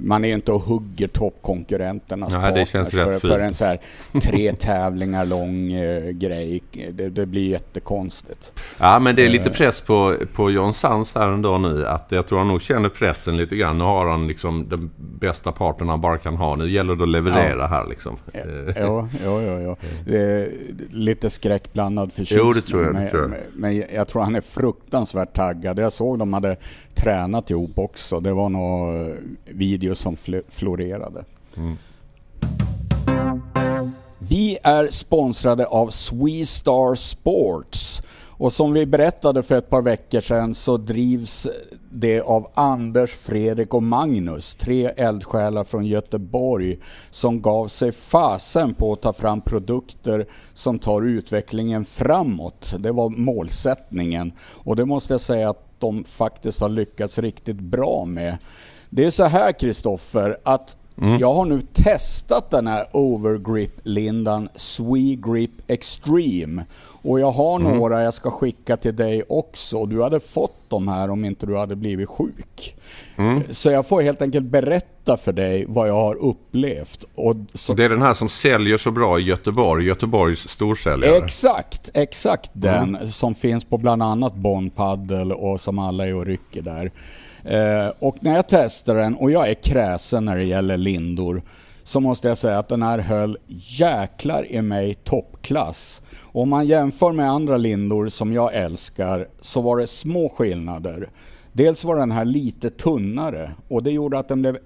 Man 0.00 0.24
är 0.24 0.34
inte 0.34 0.52
och 0.52 0.60
hugger 0.60 1.08
toppkonkurrenternas 1.08 2.32
Nej, 2.32 2.52
det 2.52 2.66
känns 2.66 2.90
partners 2.90 3.20
för, 3.20 3.28
för 3.28 3.38
en 3.38 3.54
så 3.54 3.64
här 3.64 3.78
tre 4.22 4.52
tävlingar 4.52 5.24
lång 5.26 5.72
eh, 5.72 6.10
grej. 6.10 6.60
Det, 6.92 7.08
det 7.08 7.26
blir 7.26 7.48
jättekonstigt. 7.50 8.52
Ja, 8.78 8.98
men 8.98 9.16
det 9.16 9.26
är 9.26 9.28
lite 9.30 9.48
Eh. 9.48 9.54
press 9.54 9.80
på, 9.80 10.14
på 10.34 10.50
John 10.50 10.72
Sanz 10.74 11.14
här 11.14 11.28
ändå 11.28 11.58
nu. 11.58 11.86
Att 11.86 12.06
jag 12.12 12.26
tror 12.26 12.38
han 12.38 12.48
nog 12.48 12.62
känner 12.62 12.88
pressen 12.88 13.36
lite 13.36 13.56
grann. 13.56 13.78
Nu 13.78 13.84
har 13.84 14.06
han 14.06 14.26
liksom 14.28 14.68
den 14.68 14.90
bästa 14.96 15.52
parten 15.52 15.88
han 15.88 16.00
bara 16.00 16.18
kan 16.18 16.36
ha. 16.36 16.56
Nu 16.56 16.70
gäller 16.70 16.96
det 16.96 17.02
att 17.02 17.08
leverera 17.08 17.66
här 17.66 17.86
liksom. 17.88 18.16
Eh, 18.32 18.42
jo, 18.82 19.08
jo, 19.24 19.60
jo. 19.64 19.76
Det 20.06 20.18
är 20.18 20.48
lite 20.90 21.30
skräckblandad 21.30 22.12
förtjusning. 22.12 22.38
Jo, 22.46 22.52
det 22.52 22.60
tror 22.60 22.84
jag, 22.84 22.94
det 22.94 23.08
tror 23.08 23.22
jag. 23.22 23.30
Men, 23.30 23.40
men 23.54 23.84
jag 23.94 24.08
tror 24.08 24.22
han 24.22 24.36
är 24.36 24.40
fruktansvärt 24.40 25.34
taggad. 25.34 25.78
Jag 25.78 25.92
såg 25.92 26.18
de 26.18 26.32
hade 26.32 26.56
tränat 27.00 27.50
ihop 27.50 27.78
också. 27.78 28.20
Det 28.20 28.32
var 28.32 28.48
några 28.48 29.14
videos 29.44 29.98
som 29.98 30.16
fl- 30.16 30.44
florerade. 30.48 31.24
Mm. 31.56 31.76
Vi 34.18 34.58
är 34.62 34.86
sponsrade 34.86 35.66
av 35.66 35.88
Star 35.88 36.94
Sports. 36.94 38.02
Och 38.40 38.52
som 38.52 38.72
vi 38.72 38.86
berättade 38.86 39.42
för 39.42 39.54
ett 39.54 39.70
par 39.70 39.82
veckor 39.82 40.20
sedan 40.20 40.54
så 40.54 40.76
drivs 40.76 41.46
det 41.90 42.20
av 42.20 42.48
Anders, 42.54 43.10
Fredrik 43.10 43.74
och 43.74 43.82
Magnus, 43.82 44.54
tre 44.54 44.86
eldsjälar 44.86 45.64
från 45.64 45.86
Göteborg 45.86 46.78
som 47.10 47.42
gav 47.42 47.68
sig 47.68 47.92
fasen 47.92 48.74
på 48.74 48.92
att 48.92 49.02
ta 49.02 49.12
fram 49.12 49.40
produkter 49.40 50.26
som 50.54 50.78
tar 50.78 51.02
utvecklingen 51.02 51.84
framåt. 51.84 52.74
Det 52.78 52.92
var 52.92 53.08
målsättningen 53.08 54.32
och 54.64 54.76
det 54.76 54.84
måste 54.84 55.14
jag 55.14 55.20
säga 55.20 55.50
att 55.50 55.67
de 55.80 56.04
faktiskt 56.04 56.60
har 56.60 56.68
lyckats 56.68 57.18
riktigt 57.18 57.60
bra 57.60 58.04
med. 58.04 58.38
Det 58.90 59.04
är 59.04 59.10
så 59.10 59.24
här 59.24 59.52
Kristoffer, 59.52 60.36
att 60.44 60.76
jag 61.20 61.34
har 61.34 61.44
nu 61.44 61.60
testat 61.60 62.50
den 62.50 62.66
här 62.66 62.86
Overgrip-lindan 62.92 64.48
Swegrip 64.54 65.50
Extreme. 65.66 66.64
Och 67.02 67.20
jag 67.20 67.32
har 67.32 67.58
några 67.58 68.02
jag 68.02 68.14
ska 68.14 68.30
skicka 68.30 68.76
till 68.76 68.96
dig 68.96 69.22
också. 69.28 69.86
Du 69.86 70.02
hade 70.02 70.20
fått 70.20 70.70
dem 70.70 70.88
här 70.88 71.10
om 71.10 71.24
inte 71.24 71.46
du 71.46 71.56
hade 71.56 71.76
blivit 71.76 72.08
sjuk. 72.08 72.76
Så 73.50 73.70
jag 73.70 73.86
får 73.86 74.02
helt 74.02 74.22
enkelt 74.22 74.46
berätta 74.46 75.16
för 75.16 75.32
dig 75.32 75.64
vad 75.68 75.88
jag 75.88 75.94
har 75.94 76.14
upplevt. 76.14 77.04
Och 77.14 77.36
så, 77.54 77.74
Det 77.74 77.84
är 77.84 77.88
den 77.88 78.02
här 78.02 78.14
som 78.14 78.28
säljer 78.28 78.76
så 78.76 78.90
bra 78.90 79.18
i 79.18 79.22
Göteborg. 79.22 79.86
Göteborgs 79.86 80.48
storsäljare. 80.48 81.16
Exakt, 81.16 81.90
exakt 81.94 82.50
den 82.52 83.12
som 83.12 83.34
finns 83.34 83.64
på 83.64 83.78
bland 83.78 84.02
annat 84.02 84.34
Bonn 84.34 84.70
Paddle 84.70 85.34
och 85.34 85.60
som 85.60 85.78
alla 85.78 86.06
är 86.06 86.14
och 86.14 86.26
rycker 86.26 86.62
där. 86.62 86.90
Eh, 87.48 87.92
och 87.98 88.16
när 88.20 88.36
jag 88.36 88.44
testar 88.48 88.94
den, 88.94 89.14
och 89.14 89.30
jag 89.30 89.50
är 89.50 89.54
kräsen 89.54 90.24
när 90.24 90.36
det 90.36 90.44
gäller 90.44 90.76
lindor, 90.76 91.42
så 91.84 92.00
måste 92.00 92.28
jag 92.28 92.38
säga 92.38 92.58
att 92.58 92.68
den 92.68 92.82
här 92.82 92.98
höll 92.98 93.38
jäklar 93.78 94.52
i 94.52 94.62
mig 94.62 94.94
toppklass. 94.94 96.00
Och 96.16 96.42
Om 96.42 96.48
man 96.48 96.66
jämför 96.66 97.12
med 97.12 97.30
andra 97.30 97.56
lindor 97.56 98.08
som 98.08 98.32
jag 98.32 98.54
älskar 98.54 99.28
så 99.40 99.60
var 99.60 99.76
det 99.76 99.86
små 99.86 100.28
skillnader. 100.28 101.10
Dels 101.52 101.84
var 101.84 101.96
den 101.96 102.10
här 102.10 102.24
lite 102.24 102.70
tunnare 102.70 103.50
och 103.68 103.82
det 103.82 103.90
gjorde 103.90 104.18
att 104.18 104.28
den 104.28 104.42
blev 104.42 104.58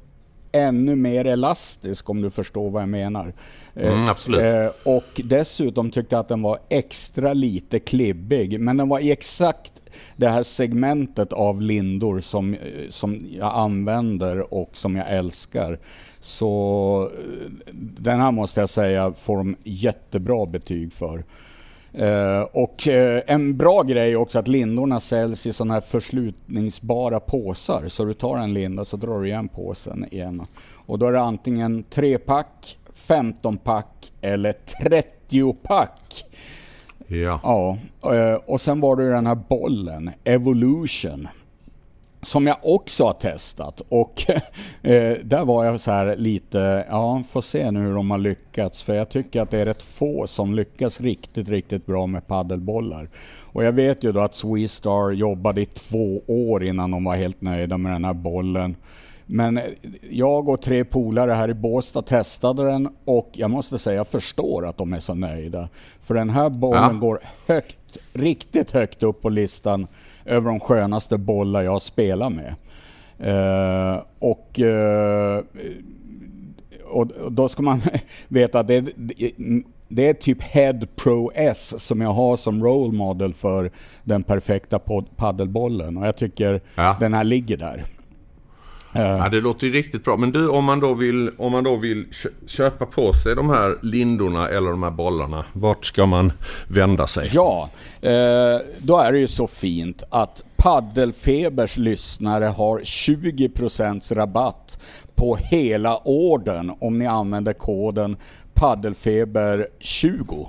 ännu 0.52 0.96
mer 0.96 1.24
elastisk 1.24 2.10
om 2.10 2.22
du 2.22 2.30
förstår 2.30 2.70
vad 2.70 2.82
jag 2.82 2.88
menar. 2.88 3.32
Eh, 3.74 3.92
Mm, 3.92 4.08
absolut. 4.08 4.40
Eh, 4.40 4.94
och 4.94 5.20
dessutom 5.24 5.90
tyckte 5.90 6.14
jag 6.14 6.20
att 6.20 6.28
den 6.28 6.42
var 6.42 6.58
extra 6.68 7.32
lite 7.32 7.78
klibbig. 7.78 8.60
Men 8.60 8.76
den 8.76 8.88
var 8.88 9.00
i 9.00 9.10
exakt 9.12 9.71
det 10.16 10.28
här 10.28 10.42
segmentet 10.42 11.32
av 11.32 11.62
lindor 11.62 12.20
som, 12.20 12.54
eh, 12.54 12.60
som 12.90 13.26
jag 13.30 13.52
använder 13.54 14.54
och 14.54 14.70
som 14.72 14.96
jag 14.96 15.10
älskar. 15.12 15.78
Så 16.20 17.10
eh, 17.18 17.50
den 17.98 18.20
här 18.20 18.32
måste 18.32 18.60
jag 18.60 18.68
säga 18.68 19.12
får 19.12 19.36
de 19.36 19.56
jättebra 19.64 20.46
betyg 20.46 20.92
för. 20.92 21.24
Eh, 21.94 22.42
och 22.42 22.88
eh, 22.88 23.22
en 23.26 23.56
bra 23.56 23.82
grej 23.82 24.12
är 24.12 24.16
också 24.16 24.38
att 24.38 24.48
lindorna 24.48 25.00
säljs 25.00 25.46
i 25.46 25.52
sådana 25.52 25.74
här 25.74 25.80
förslutningsbara 25.80 27.20
påsar. 27.20 27.88
Så 27.88 28.04
du 28.04 28.14
tar 28.14 28.38
en 28.38 28.54
linda 28.54 28.84
så 28.84 28.96
drar 28.96 29.20
du 29.20 29.26
igen 29.26 29.48
påsen 29.48 30.06
igen. 30.10 30.46
Och 30.86 30.98
då 30.98 31.06
är 31.06 31.12
det 31.12 31.20
antingen 31.20 31.84
3-pack, 31.84 32.78
15-pack 32.96 34.12
eller 34.20 34.54
30-pack. 34.82 36.24
Ja. 37.12 37.40
Ja, 37.42 37.78
eh, 38.14 38.34
och 38.34 38.60
sen 38.60 38.80
var 38.80 38.96
det 38.96 39.10
den 39.10 39.26
här 39.26 39.38
bollen, 39.48 40.10
Evolution. 40.24 41.28
Som 42.22 42.46
jag 42.46 42.56
också 42.62 43.04
har 43.04 43.12
testat 43.12 43.82
och 43.88 44.22
eh, 44.82 45.16
där 45.24 45.44
var 45.44 45.64
jag 45.64 45.80
så 45.80 45.90
här 45.90 46.16
lite, 46.16 46.86
ja 46.88 47.22
får 47.28 47.42
se 47.42 47.70
nu 47.70 47.80
hur 47.80 47.94
de 47.94 48.10
har 48.10 48.18
lyckats 48.18 48.82
för 48.82 48.94
jag 48.94 49.08
tycker 49.08 49.42
att 49.42 49.50
det 49.50 49.58
är 49.58 49.66
rätt 49.66 49.82
få 49.82 50.26
som 50.26 50.54
lyckas 50.54 51.00
riktigt, 51.00 51.48
riktigt 51.48 51.86
bra 51.86 52.06
med 52.06 52.26
paddelbollar. 52.26 53.08
Och 53.52 53.64
jag 53.64 53.72
vet 53.72 54.04
ju 54.04 54.12
då 54.12 54.20
att 54.20 54.34
Sweestar 54.34 55.10
jobbade 55.10 55.60
i 55.60 55.66
två 55.66 56.22
år 56.26 56.64
innan 56.64 56.90
de 56.90 57.04
var 57.04 57.16
helt 57.16 57.40
nöjda 57.40 57.78
med 57.78 57.92
den 57.92 58.04
här 58.04 58.14
bollen. 58.14 58.76
Men 59.26 59.60
jag 60.10 60.48
och 60.48 60.62
tre 60.62 60.84
polare 60.84 61.32
här 61.32 61.48
i 61.50 61.54
Båstad 61.54 62.02
testade 62.02 62.64
den 62.66 62.88
och 63.04 63.30
jag 63.32 63.50
måste 63.50 63.78
säga 63.78 63.96
jag 63.96 64.08
förstår 64.08 64.66
att 64.66 64.76
de 64.76 64.92
är 64.92 65.00
så 65.00 65.14
nöjda. 65.14 65.68
För 66.00 66.14
den 66.14 66.30
här 66.30 66.50
bollen 66.50 66.82
Ja. 66.94 66.98
går 67.00 67.20
högt, 67.46 67.78
riktigt 68.12 68.70
högt 68.70 69.02
upp 69.02 69.22
på 69.22 69.28
listan 69.28 69.86
över 70.24 70.46
de 70.50 70.60
skönaste 70.60 71.18
bollar 71.18 71.62
jag 71.62 71.82
spelar 71.82 72.30
med. 72.30 72.54
Eh, 73.18 74.02
och, 74.18 74.60
eh, 74.60 75.42
och 76.84 77.10
och 77.10 77.32
då 77.32 77.48
ska 77.48 77.62
man 77.62 77.80
veta 78.28 78.60
att 78.60 78.68
det, 78.68 78.80
det, 78.80 79.32
det 79.88 80.08
är 80.08 80.14
typ 80.14 80.42
Head 80.42 80.80
Pro 80.96 81.30
S 81.34 81.74
som 81.86 82.00
jag 82.00 82.10
har 82.10 82.36
som 82.36 82.64
role 82.64 82.92
model 82.92 83.34
för 83.34 83.70
den 84.04 84.22
perfekta 84.22 84.78
paddelbollen. 85.16 85.96
Och 85.96 86.06
jag 86.06 86.16
tycker 86.16 86.60
Ja. 86.74 86.96
den 87.00 87.14
här 87.14 87.24
ligger 87.24 87.56
där. 87.56 87.84
Ja, 88.94 89.28
det 89.28 89.40
låter 89.40 89.66
ju 89.66 89.72
riktigt 89.72 90.04
bra. 90.04 90.16
Men 90.16 90.30
du, 90.32 90.48
om 90.48 90.64
man 90.64 90.80
då 90.80 90.94
vill, 90.94 91.30
om 91.38 91.52
man 91.52 91.64
då 91.64 91.76
vill 91.76 92.06
kö- 92.12 92.46
köpa 92.46 92.86
på 92.86 93.12
sig 93.12 93.34
de 93.34 93.50
här 93.50 93.78
lindorna 93.82 94.48
eller 94.48 94.70
de 94.70 94.82
här 94.82 94.90
bollarna, 94.90 95.44
vart 95.52 95.84
ska 95.84 96.06
man 96.06 96.32
vända 96.68 97.06
sig? 97.06 97.30
Ja, 97.32 97.70
eh, 98.00 98.60
då 98.78 98.98
är 98.98 99.12
det 99.12 99.18
ju 99.18 99.26
så 99.28 99.46
fint 99.46 100.02
att 100.10 100.44
Paddelfebers 100.56 101.76
lyssnare 101.76 102.44
har 102.44 102.78
20% 102.78 104.14
rabatt 104.14 104.78
på 105.14 105.36
hela 105.36 105.98
orden 106.04 106.72
om 106.80 106.98
ni 106.98 107.06
använder 107.06 107.52
koden 107.52 108.16
paddelfeber20. 108.54 110.46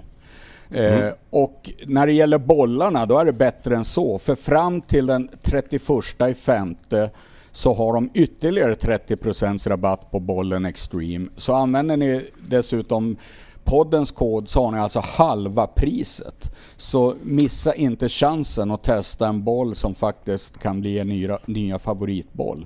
Eh, 0.72 1.10
och 1.30 1.72
när 1.86 2.08
det 2.08 2.14
gäller 2.14 2.38
bollarna 2.38 3.06
då 3.06 3.20
är 3.20 3.26
det 3.26 3.34
bättre 3.34 3.76
än 3.76 3.86
så. 3.86 4.20
För 4.20 4.36
fram 4.36 4.82
till 4.82 5.06
den 5.06 5.30
31 5.42 5.82
i 6.30 6.34
femte 6.34 7.10
så 7.54 7.74
har 7.74 7.94
de 7.94 8.10
ytterligare 8.14 8.74
30% 8.74 9.70
rabatt 9.70 10.12
på 10.12 10.20
bollen 10.20 10.66
Extreme. 10.66 11.28
Så 11.38 11.54
använder 11.54 11.98
ni 11.98 12.26
dessutom 12.48 13.16
poddens 13.64 14.12
kod 14.12 14.50
så 14.50 14.64
har 14.64 14.72
ni 14.72 14.80
alltså 14.80 15.00
halva 15.00 15.68
priset. 15.68 16.56
Så 16.78 17.14
missa 17.24 17.76
inte 17.76 18.10
chansen 18.10 18.72
att 18.72 18.84
testa 18.84 19.28
en 19.28 19.44
boll 19.44 19.76
som 19.76 19.96
faktiskt 19.96 20.60
kan 20.60 20.82
bli 20.82 21.00
en 21.00 21.10
nya, 21.10 21.40
nya 21.46 21.80
favoritboll. 21.80 22.66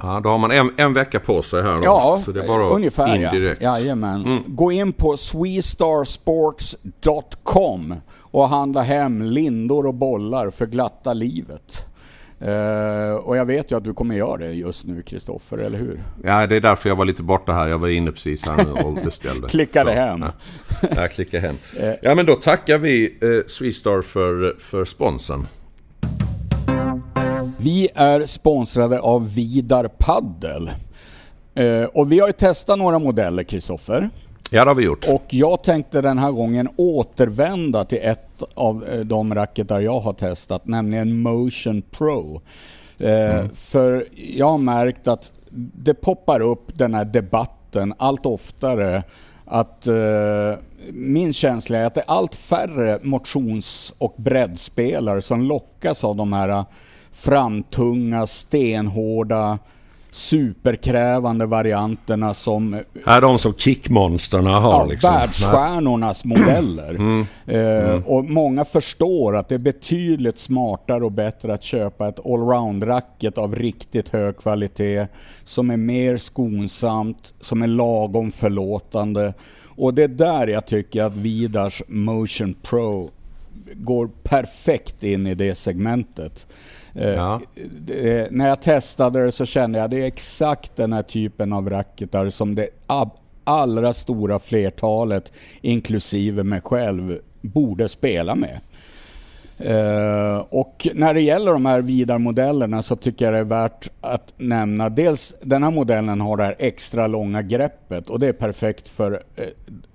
Ja, 0.00 0.20
då 0.24 0.28
har 0.28 0.38
man 0.38 0.50
en, 0.50 0.70
en 0.76 0.92
vecka 0.92 1.20
på 1.20 1.42
sig 1.42 1.62
här 1.62 1.76
då. 1.76 1.84
Ja, 1.84 2.22
så 2.24 2.32
det 2.32 2.42
är 2.42 2.46
bara 2.46 2.62
ungefär 2.62 3.16
in 3.16 3.22
ja. 3.22 3.34
Jajamän. 3.60 4.44
Gå 4.46 4.72
in 4.72 4.92
på 4.92 5.16
sweestarsports.com 5.16 7.94
och 8.18 8.48
handla 8.48 8.82
hem 8.82 9.22
lindor 9.22 9.86
och 9.86 9.94
bollar 9.94 10.50
för 10.50 10.66
glatta 10.66 11.12
livet. 11.12 11.86
Eh, 12.40 13.14
och 13.14 13.36
jag 13.36 13.44
vet 13.44 13.70
ju 13.70 13.76
att 13.76 13.84
du 13.84 13.94
kommer 13.94 14.14
göra 14.14 14.36
det 14.36 14.52
just 14.52 14.86
nu 14.86 15.02
Kristoffer, 15.02 15.58
eller 15.58 15.78
hur? 15.78 16.02
Ja, 16.24 16.46
det 16.46 16.56
är 16.56 16.60
därför 16.60 16.88
jag 16.88 16.96
var 16.96 17.04
lite 17.04 17.22
borta 17.22 17.52
här. 17.52 17.68
Jag 17.68 17.78
var 17.78 17.88
inne 17.88 18.12
precis 18.12 18.46
här 18.46 18.64
nu 18.64 18.72
och 18.72 18.94
beställde. 18.94 19.48
Klickade 19.50 19.90
Så, 19.90 19.94
hem. 19.96 20.24
Ja, 20.82 20.88
jag 20.96 21.12
klickade 21.12 21.46
hem. 21.46 21.56
Ja, 22.02 22.14
men 22.14 22.26
då 22.26 22.34
tackar 22.34 22.78
vi 22.78 23.18
eh, 23.22 23.46
Sweestar 23.46 24.02
för, 24.02 24.56
för 24.58 24.84
sponsen. 24.84 25.46
Vi 27.58 27.88
är 27.94 28.26
sponsrade 28.26 29.00
av 29.00 29.34
Vidar 29.34 29.88
Paddel. 29.98 30.70
Eh, 31.54 31.84
och 31.84 32.12
vi 32.12 32.18
har 32.18 32.26
ju 32.26 32.32
testat 32.32 32.78
några 32.78 32.98
modeller 32.98 33.42
Kristoffer. 33.42 34.10
Ja, 34.50 34.64
det 34.64 34.70
har 34.70 34.74
vi 34.74 34.84
gjort. 34.84 35.06
Och 35.08 35.24
jag 35.28 35.62
tänkte 35.62 36.00
den 36.00 36.18
här 36.18 36.32
gången 36.32 36.68
återvända 36.76 37.84
till 37.84 37.98
ett 38.02 38.42
av 38.54 38.84
eh, 38.84 39.00
de 39.00 39.34
racketar 39.34 39.80
jag 39.80 40.00
har 40.00 40.12
testat, 40.12 40.66
nämligen 40.66 41.20
Motion 41.20 41.82
Pro. 41.82 42.40
Eh, 42.98 43.44
För 43.54 44.04
jag 44.36 44.46
har 44.50 44.58
märkt 44.58 45.08
att 45.08 45.32
det 45.74 45.94
poppar 45.94 46.40
upp 46.40 46.78
den 46.78 46.94
här 46.94 47.04
debatten 47.04 47.94
allt 47.98 48.26
oftare 48.26 49.02
att 49.44 49.86
eh, 49.86 50.58
min 50.92 51.32
känsla 51.32 51.78
är 51.78 51.84
att 51.86 51.94
det 51.94 52.00
är 52.00 52.10
allt 52.10 52.34
färre 52.34 52.98
motions 53.02 53.94
och 53.98 54.14
breddspelare 54.16 55.22
som 55.22 55.42
lockas 55.42 56.04
av 56.04 56.16
de 56.16 56.32
här 56.32 56.64
framtunga, 57.12 58.26
stenhårda, 58.26 59.58
superkrävande 60.16 61.46
varianterna 61.46 62.34
som 62.34 62.82
Här 63.06 63.16
är 63.16 63.20
de 63.20 63.38
som 63.38 63.54
kickmonsterna 63.54 64.50
har 64.50 64.80
ja, 64.80 64.86
liksom. 64.86 65.10
världsstjärnornas 65.10 66.24
modeller. 66.24 66.94
Mm. 66.94 67.26
Eh, 67.46 68.02
och 68.06 68.24
många 68.24 68.64
förstår 68.64 69.36
att 69.36 69.48
det 69.48 69.54
är 69.54 69.58
betydligt 69.58 70.38
smartare 70.38 71.04
och 71.04 71.12
bättre 71.12 71.54
att 71.54 71.62
köpa 71.62 72.08
ett 72.08 72.26
allround-racket 72.26 73.38
av 73.38 73.54
riktigt 73.54 74.08
hög 74.08 74.36
kvalitet, 74.36 75.06
som 75.44 75.70
är 75.70 75.76
mer 75.76 76.16
skonsamt, 76.16 77.34
som 77.40 77.62
är 77.62 77.66
lagom 77.66 78.32
förlåtande. 78.32 79.34
Och 79.64 79.94
det 79.94 80.02
är 80.02 80.08
där 80.08 80.46
jag 80.46 80.66
tycker 80.66 81.02
att 81.02 81.16
Vidars 81.16 81.82
Motion 81.88 82.54
Pro 82.62 83.10
går 83.74 84.10
perfekt 84.22 85.02
in 85.02 85.26
i 85.26 85.34
det 85.34 85.54
segmentet. 85.54 86.46
Eh, 86.98 87.08
Ja. 87.08 87.40
det- 87.86 88.30
när 88.30 88.48
jag 88.48 88.62
testade 88.62 89.24
det 89.24 89.32
så 89.32 89.44
kände 89.46 89.78
jag 89.78 89.84
att 89.84 89.90
det 89.90 90.02
är 90.02 90.06
exakt 90.06 90.76
den 90.76 90.92
här 90.92 91.02
typen 91.02 91.52
av 91.52 91.70
racketar 91.70 92.30
som 92.30 92.54
det 92.54 92.68
allra 93.44 93.94
stora 93.94 94.38
flertalet, 94.38 95.32
inklusive 95.60 96.42
mig 96.44 96.60
själv, 96.60 97.18
borde 97.40 97.88
spela 97.88 98.34
med. 98.34 98.60
Eh, 99.58 100.44
och 100.50 100.86
när 100.94 101.14
det 101.14 101.20
gäller 101.20 101.52
de 101.52 101.66
här 101.66 101.80
Vidar-modellerna 101.82 102.82
så 102.82 102.96
tycker 102.96 103.24
jag 103.24 103.34
det 103.34 103.38
är 103.40 103.44
värt 103.44 103.88
att 104.00 104.32
nämna 104.36 104.88
dels 104.88 105.34
den 105.42 105.62
här 105.62 105.70
modellen 105.70 106.20
har 106.20 106.36
det 106.36 106.44
här 106.44 106.56
extra 106.58 107.06
långa 107.06 107.42
greppet 107.42 108.10
och 108.10 108.20
det 108.20 108.26
är 108.28 108.32
perfekt 108.32 108.88
för 108.88 109.12
eh, 109.36 109.44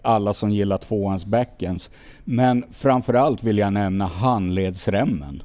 alla 0.01 0.33
som 0.33 0.49
gillar 0.49 0.77
tvåans 0.77 1.25
backends. 1.25 1.89
Men 2.23 2.63
framförallt 2.71 3.43
vill 3.43 3.57
jag 3.57 3.73
nämna 3.73 4.05
handledsremmen. 4.05 5.43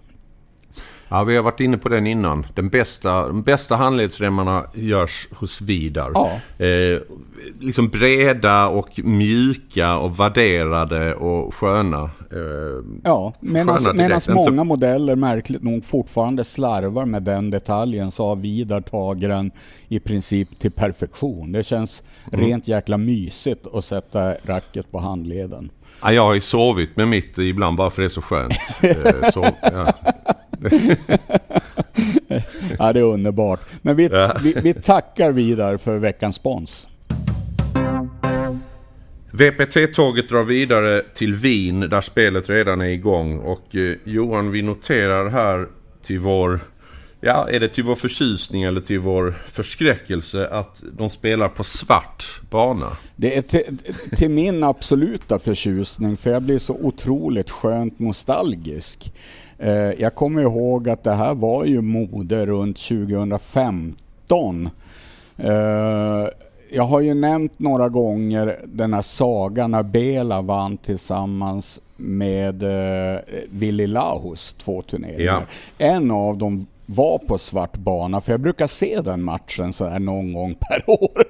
Ja, 1.09 1.25
vi 1.25 1.37
har 1.37 1.43
varit 1.43 1.61
inne 1.61 1.79
på 1.79 1.89
den 1.89 2.07
innan. 2.07 2.47
Den 2.55 2.69
bästa, 2.69 3.27
de 3.27 3.43
bästa 3.43 3.77
handledsremmarna 3.77 4.65
görs 4.75 5.29
hos 5.33 5.61
Vidar. 5.61 6.11
Ja. 6.15 6.31
Eh, 6.67 7.01
liksom 7.61 7.89
breda 7.89 8.69
och 8.69 8.89
mjuka 9.05 9.97
och 9.97 10.21
värderade 10.21 11.15
och 11.15 11.55
sköna. 11.55 12.03
Eh, 12.03 12.85
Ja, 13.05 13.33
medan 13.41 14.21
många 14.29 14.65
modeller 14.65 15.17
märkligt 15.17 15.63
nog 15.63 15.85
fortfarande 15.85 16.45
slarvar 16.45 17.05
med 17.05 17.23
den 17.23 17.51
detaljen 17.51 18.11
så 18.11 18.29
har 18.29 18.37
Vidar 18.37 18.81
tagit 18.81 19.29
den 19.29 19.51
i 19.89 20.01
princip 20.01 20.59
till 20.59 20.71
perfektion. 20.73 21.53
Det 21.53 21.63
känns 21.63 22.03
Mm. 22.33 22.47
rent 22.47 22.69
jäkla 22.69 22.99
mysigt 22.99 23.67
att 23.75 23.85
sätta 23.85 24.35
racket 24.47 24.91
på 24.93 24.99
handleden. 24.99 25.71
ja, 26.03 26.13
jag 26.13 26.23
har 26.23 26.35
ju 26.35 26.41
sovit 26.41 26.97
med 26.97 27.09
mitt 27.09 27.39
ibland 27.39 27.77
bara 27.77 27.91
för 27.91 28.03
det 28.03 28.07
är 28.07 28.09
så 28.09 28.23
skönt. 28.23 28.53
Eh, 28.83 29.31
så, 29.33 29.47
ja. 29.63 29.93
Ja, 32.79 32.93
det 32.93 33.01
är 33.01 33.05
underbart. 33.05 33.61
Men 33.83 33.97
vi, 33.97 34.11
vi, 34.43 34.55
vi 34.63 34.75
tackar 34.75 35.33
Vidar 35.33 35.77
för 35.77 35.99
veckans 35.99 36.37
spons. 36.37 36.87
VPT-tåget 39.31 40.29
drar 40.29 40.43
vidare 40.43 41.03
till 41.15 41.35
Wien 41.35 41.81
där 41.81 42.01
spelet 42.01 42.51
redan 42.51 42.81
är 42.81 42.89
igång. 42.89 43.39
Och 43.39 43.77
eh, 43.77 43.97
Johan, 44.05 44.51
vi 44.51 44.63
noterar 44.63 45.29
här 45.29 45.67
till 46.03 46.19
vår... 46.19 46.61
Ja, 47.21 47.49
är 47.51 47.61
det 47.61 47.69
till 47.69 47.85
vår 47.85 47.97
förtjusning 47.97 48.63
eller 48.63 48.81
till 48.81 48.99
vår 48.99 49.35
förskräckelse 49.47 50.49
att 50.49 50.85
de 50.93 51.11
spelar 51.11 51.49
på 51.49 51.65
svart 51.65 52.25
bana? 52.51 52.97
Det 53.17 53.37
är 53.37 53.43
till, 53.43 53.79
till 54.17 54.31
min 54.31 54.65
absoluta 54.65 55.39
förtjusning 55.39 56.17
för 56.17 56.31
jag 56.31 56.43
blir 56.43 56.59
så 56.59 56.75
otroligt 56.75 57.51
skönt 57.51 57.99
nostalgisk. 57.99 59.13
Eh, 59.59 59.73
jag 59.73 60.15
kommer 60.15 60.43
ihåg 60.43 60.89
att 60.89 61.05
det 61.05 61.15
här 61.15 61.35
var 61.35 61.65
ju 61.65 61.83
mode 61.83 62.47
runt 62.47 62.77
2015. 62.77 64.71
Eh, 65.37 66.27
jag 66.71 66.83
har 66.83 67.01
ju 67.01 67.15
nämnt 67.15 67.59
några 67.59 67.89
gånger 67.89 68.61
den 68.67 68.95
här 68.95 69.03
sagan 69.03 69.71
när 69.71 69.83
Bela 69.83 70.43
vann 70.43 70.77
tillsammans 70.77 71.81
med 71.97 72.63
eh, 72.63 73.21
Willy 73.51 73.87
Lahus 73.87 74.55
två 74.59 74.83
turneringar. 74.83 75.47
Ja. 75.79 75.87
En 75.87 76.11
av 76.11 76.39
dem 76.39 76.67
var 76.87 77.19
på 77.19 77.39
svart 77.39 77.77
bana, 77.77 78.21
för 78.21 78.33
jag 78.33 78.41
brukar 78.41 78.67
se 78.67 79.01
den 79.01 79.23
matchen 79.23 79.73
så 79.73 79.89
här 79.89 79.99
någon 79.99 80.33
gång 80.33 80.55
per 80.69 80.91
år. 80.91 81.25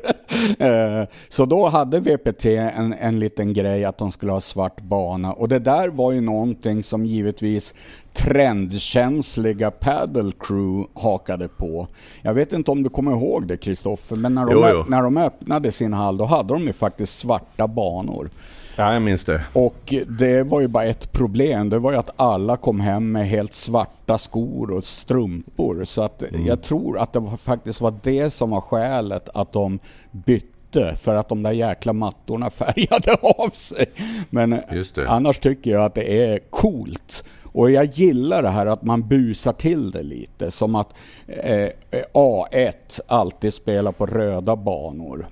Eh, 0.58 1.08
så 1.28 1.46
då 1.46 1.66
hade 1.66 2.00
VPT 2.00 2.44
en, 2.44 2.92
en 2.92 3.18
liten 3.18 3.52
grej 3.52 3.84
att 3.84 3.98
de 3.98 4.12
skulle 4.12 4.32
ha 4.32 4.40
svart 4.40 4.80
bana 4.80 5.32
och 5.32 5.48
det 5.48 5.58
där 5.58 5.88
var 5.88 6.12
ju 6.12 6.20
någonting 6.20 6.82
som 6.82 7.06
givetvis 7.06 7.74
trendkänsliga 8.12 9.70
paddle 9.70 10.32
crew 10.40 10.88
hakade 10.94 11.48
på. 11.48 11.88
Jag 12.22 12.34
vet 12.34 12.52
inte 12.52 12.70
om 12.70 12.82
du 12.82 12.88
kommer 12.90 13.12
ihåg 13.12 13.46
det 13.46 13.56
Kristoffer, 13.56 14.16
men 14.16 14.34
när 14.34 14.46
de, 14.46 14.52
Jo, 14.52 14.64
jo. 14.72 14.84
när 14.88 15.02
de 15.02 15.16
öppnade 15.16 15.72
sin 15.72 15.92
hall 15.92 16.16
då 16.16 16.24
hade 16.24 16.54
de 16.54 16.62
ju 16.62 16.72
faktiskt 16.72 17.18
svarta 17.18 17.68
banor. 17.68 18.30
Ja, 18.76 18.92
jag 18.92 19.02
minns 19.02 19.24
det. 19.24 19.44
Och 19.52 19.94
det 20.08 20.42
var 20.42 20.60
ju 20.60 20.68
bara 20.68 20.84
ett 20.84 21.12
problem. 21.12 21.70
Det 21.70 21.78
var 21.78 21.92
ju 21.92 21.98
att 21.98 22.10
alla 22.16 22.56
kom 22.56 22.80
hem 22.80 23.12
med 23.12 23.28
helt 23.28 23.52
svarta 23.52 24.18
skor 24.18 24.70
och 24.70 24.84
strumpor. 24.84 25.84
Så 25.84 26.02
att 26.02 26.22
Mm. 26.22 26.46
jag 26.46 26.62
tror 26.62 26.98
att 26.98 27.12
det 27.12 27.18
var, 27.20 27.36
faktiskt 27.36 27.80
var 27.80 27.94
det 28.02 28.30
som 28.30 28.50
var 28.50 28.60
skälet 28.60 29.28
att 29.34 29.52
de 29.52 29.78
bytte. 30.10 30.96
För 30.96 31.14
att 31.14 31.28
de 31.28 31.42
där 31.42 31.52
jäkla 31.52 31.92
mattorna 31.92 32.50
färgade 32.50 33.16
av 33.22 33.50
sig. 33.50 33.86
Men 34.30 34.60
annars 35.06 35.38
tycker 35.38 35.70
jag 35.70 35.84
att 35.84 35.94
det 35.94 36.22
är 36.24 36.38
coolt. 36.50 37.24
Och 37.52 37.70
jag 37.70 37.84
gillar 37.84 38.42
det 38.42 38.48
här 38.48 38.66
att 38.66 38.82
man 38.82 39.08
busar 39.08 39.52
till 39.52 39.90
det 39.90 40.02
lite. 40.02 40.50
Som 40.50 40.74
att 40.74 40.88
eh, 41.26 41.68
A1 42.14 43.00
alltid 43.06 43.54
spelar 43.54 43.92
på 43.92 44.06
röda 44.06 44.56
banor. 44.56 45.28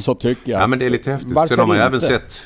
Så 0.00 0.14
tycker 0.14 0.50
jag. 0.52 0.58
Mm. 0.58 0.60
Ja, 0.60 0.66
men 0.66 0.78
det 0.78 0.86
är 0.86 0.90
lite 0.90 1.10
häftigt. 1.12 1.32
Varför 1.32 1.48
Sen 1.48 1.58
har 1.58 1.66
man 1.66 1.76
inte? 1.76 1.86
även 1.86 2.00
sett... 2.00 2.40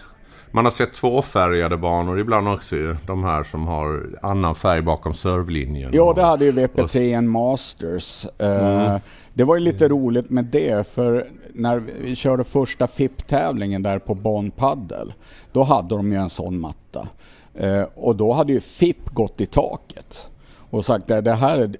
Man 0.54 0.64
har 0.64 0.72
sett 0.72 0.92
tvåfärgade 0.92 1.76
banor 1.76 2.20
ibland 2.20 2.48
också 2.48 2.76
ju. 2.76 2.96
De 3.06 3.24
här 3.24 3.42
som 3.42 3.66
har 3.66 4.06
annan 4.22 4.54
färg 4.54 4.82
bakom 4.82 5.14
servlinjen. 5.14 5.90
Ja, 5.92 6.12
det 6.16 6.22
hade 6.22 6.44
ju 6.44 6.52
VPT 6.52 6.94
en 6.96 7.28
Masters. 7.28 8.26
Eh, 8.38 8.96
Det 9.34 9.44
var 9.44 9.54
ju 9.56 9.60
lite 9.60 9.88
roligt 9.88 10.30
med 10.30 10.44
det, 10.44 10.88
för 10.88 11.26
när 11.54 11.82
vi 12.02 12.14
körde 12.16 12.44
första 12.44 12.86
FIP-tävlingen 12.86 13.82
där 13.82 13.98
på 13.98 14.14
Bonn 14.14 14.50
Paddle, 14.50 15.12
då 15.52 15.62
hade 15.62 15.88
de 15.96 16.12
ju 16.12 16.18
en 16.18 16.30
sån 16.30 16.60
matta. 16.60 17.08
Eh, 17.54 17.82
Och 17.94 18.16
då 18.16 18.32
hade 18.32 18.52
ju 18.52 18.60
FIP 18.60 19.08
gått 19.08 19.40
i 19.40 19.46
taket 19.46 20.28
och 20.70 20.84
sagt 20.84 21.10
att 21.10 21.24
det 21.24 21.32
här 21.34 21.70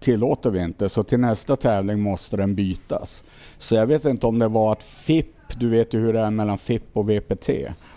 tillåter 0.00 0.50
vi 0.50 0.62
inte, 0.62 0.88
så 0.88 1.02
till 1.02 1.20
nästa 1.20 1.56
tävling 1.56 2.00
måste 2.00 2.36
den 2.36 2.54
bytas. 2.54 3.22
Så 3.58 3.74
jag 3.74 3.86
vet 3.86 4.04
inte 4.04 4.26
om 4.26 4.38
det 4.38 4.48
var 4.48 4.72
att 4.72 4.82
FIP, 4.82 5.26
du 5.58 5.68
vet 5.68 5.94
ju 5.94 5.98
hur 6.00 6.12
det 6.12 6.20
är 6.20 6.30
mellan 6.30 6.58
FIP 6.58 6.82
och 6.92 7.10
VPT, 7.10 7.48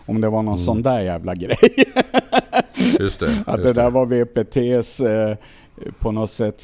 om 0.06 0.22
det 0.22 0.30
var 0.30 0.44
någon 0.44 0.58
sån 0.60 0.82
där 0.82 1.00
jävla 1.00 1.36
grej. 1.36 1.58
Just 3.00 3.20
det. 3.20 3.44
Att 3.46 3.58
just 3.58 3.68
det 3.76 3.82
där 3.82 3.90
var 3.90 4.06
VPTs 4.06 5.00
eh, 5.00 5.38
på 6.00 6.12
något 6.12 6.32
sätt 6.32 6.62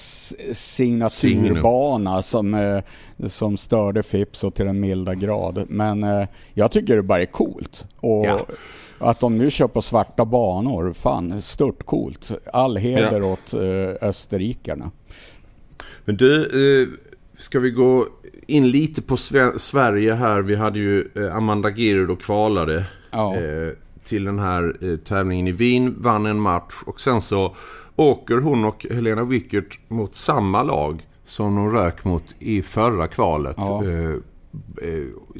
signaturbana 0.53 2.21
som, 2.21 2.53
eh, 2.53 2.79
som 3.27 3.57
störde 3.57 4.03
FIP 4.03 4.35
så 4.35 4.51
till 4.51 4.65
den 4.65 4.79
milda 4.79 5.15
grad. 5.15 5.65
Men 5.69 6.03
eh, 6.03 6.27
jag 6.53 6.71
tycker 6.71 6.95
det 6.95 7.03
bara 7.03 7.21
är 7.21 7.25
coolt. 7.25 7.85
Och 7.99 8.25
Ja. 8.25 8.45
att 8.99 9.19
de 9.19 9.37
nu 9.37 9.51
kör 9.51 9.67
på 9.67 9.81
svarta 9.81 10.25
banor, 10.25 10.93
fan 10.93 11.41
stört 11.41 11.83
coolt. 11.85 12.31
All 12.53 12.77
heder 12.77 13.23
åt 13.23 13.53
eh, 13.53 14.07
österrikarna. 14.09 14.91
Men 16.05 16.17
du, 16.17 16.41
eh, 16.43 16.87
ska 17.37 17.59
vi 17.59 17.71
gå 17.71 18.05
in 18.49 18.69
lite 18.71 19.01
på 19.01 19.15
Sve- 19.15 19.57
Sverige 19.57 20.13
här. 20.13 20.41
Vi 20.41 20.55
hade 20.55 20.79
ju 20.79 21.07
eh, 21.15 21.35
Amanda 21.35 21.69
Giri 21.69 22.05
då 22.05 22.15
kvalade 22.15 22.85
Ja. 23.11 23.35
eh, 23.35 23.69
till 24.03 24.23
den 24.23 24.39
här 24.39 24.75
eh, 24.81 24.95
tävlingen 24.97 25.47
i 25.47 25.51
Wien, 25.51 25.95
vann 25.97 26.25
en 26.25 26.39
match 26.39 26.73
och 26.85 27.01
sen 27.01 27.21
så 27.21 27.55
åker 27.95 28.37
hon 28.37 28.65
och 28.65 28.85
Helena 28.91 29.23
Wickert 29.23 29.79
mot 29.87 30.15
samma 30.15 30.63
lag 30.63 31.01
som 31.25 31.55
de 31.55 31.71
rök 31.71 32.03
mot 32.03 32.35
i 32.39 32.61
förra 32.61 33.07
kvalet. 33.07 33.55
Ja. 33.57 33.83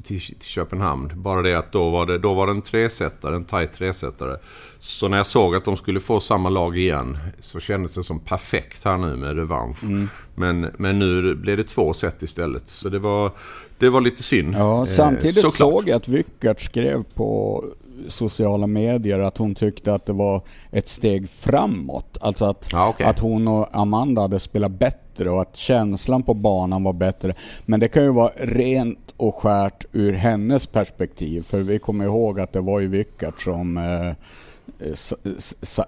Till, 0.04 0.22
till 0.22 0.42
Köpenhamn. 0.42 1.12
Bara 1.16 1.42
det 1.42 1.54
att 1.58 1.72
då 1.72 1.90
var 1.90 2.06
det, 2.06 2.18
då 2.18 2.34
var 2.34 2.48
det 2.48 2.54
en 2.54 2.62
tresättare, 2.62 3.36
en 3.36 3.44
tight 3.44 3.74
tresättare. 3.74 4.38
Så 4.80 5.08
när 5.08 5.18
jag 5.18 5.26
såg 5.26 5.56
att 5.56 5.66
de 5.66 5.78
skulle 5.78 6.00
få 6.00 6.20
samma 6.20 6.50
lag 6.50 6.78
igen 6.78 7.18
så 7.40 7.60
kändes 7.60 7.94
det 7.94 8.04
som 8.04 8.20
perfekt 8.20 8.86
här 8.86 8.98
nu 8.98 9.16
med 9.16 9.36
revansch. 9.36 9.84
Mm. 9.84 10.10
Men, 10.40 10.68
men 10.78 11.00
nu 11.00 11.36
blev 11.36 11.58
det 11.58 11.64
två 11.64 11.94
set 11.94 12.24
istället. 12.24 12.70
Så 12.70 12.90
det 12.90 13.00
var, 13.00 13.32
det 13.78 13.90
var 13.90 14.02
lite 14.02 14.24
synd. 14.24 14.56
Ja, 14.58 14.80
Eh, 14.80 14.86
samtidigt 14.86 15.36
såklart. 15.36 15.58
såg 15.58 15.90
jag 15.90 15.96
att 15.96 16.08
Wyckert 16.08 16.62
skrev 16.62 17.04
på 17.14 17.64
sociala 18.08 18.68
medier 18.68 19.20
att 19.20 19.38
hon 19.38 19.56
tyckte 19.56 19.94
att 19.94 20.06
det 20.06 20.14
var 20.14 20.42
ett 20.72 20.88
steg 20.90 21.30
framåt. 21.30 22.18
Alltså 22.22 22.46
att, 22.46 22.70
Ja, 22.72 22.88
okej. 22.90 23.06
att 23.06 23.20
hon 23.20 23.48
och 23.48 23.68
Amanda 23.72 24.22
hade 24.22 24.40
spelat 24.40 24.72
bättre 24.72 25.30
och 25.30 25.42
att 25.42 25.56
känslan 25.56 26.24
på 26.24 26.34
banan 26.34 26.84
var 26.84 26.94
bättre. 26.94 27.34
Men 27.66 27.80
det 27.80 27.88
kan 27.88 28.04
ju 28.04 28.14
vara 28.14 28.32
rent 28.38 29.14
och 29.18 29.36
skärt 29.36 29.86
ur 29.92 30.14
hennes 30.14 30.66
perspektiv. 30.68 31.42
För 31.42 31.60
vi 31.60 31.80
kommer 31.80 32.06
ihåg 32.06 32.40
att 32.40 32.54
det 32.54 32.62
var 32.62 32.80
ju 32.80 32.88
Wyckert 32.88 33.42
som 33.42 33.78
eh, 33.78 34.16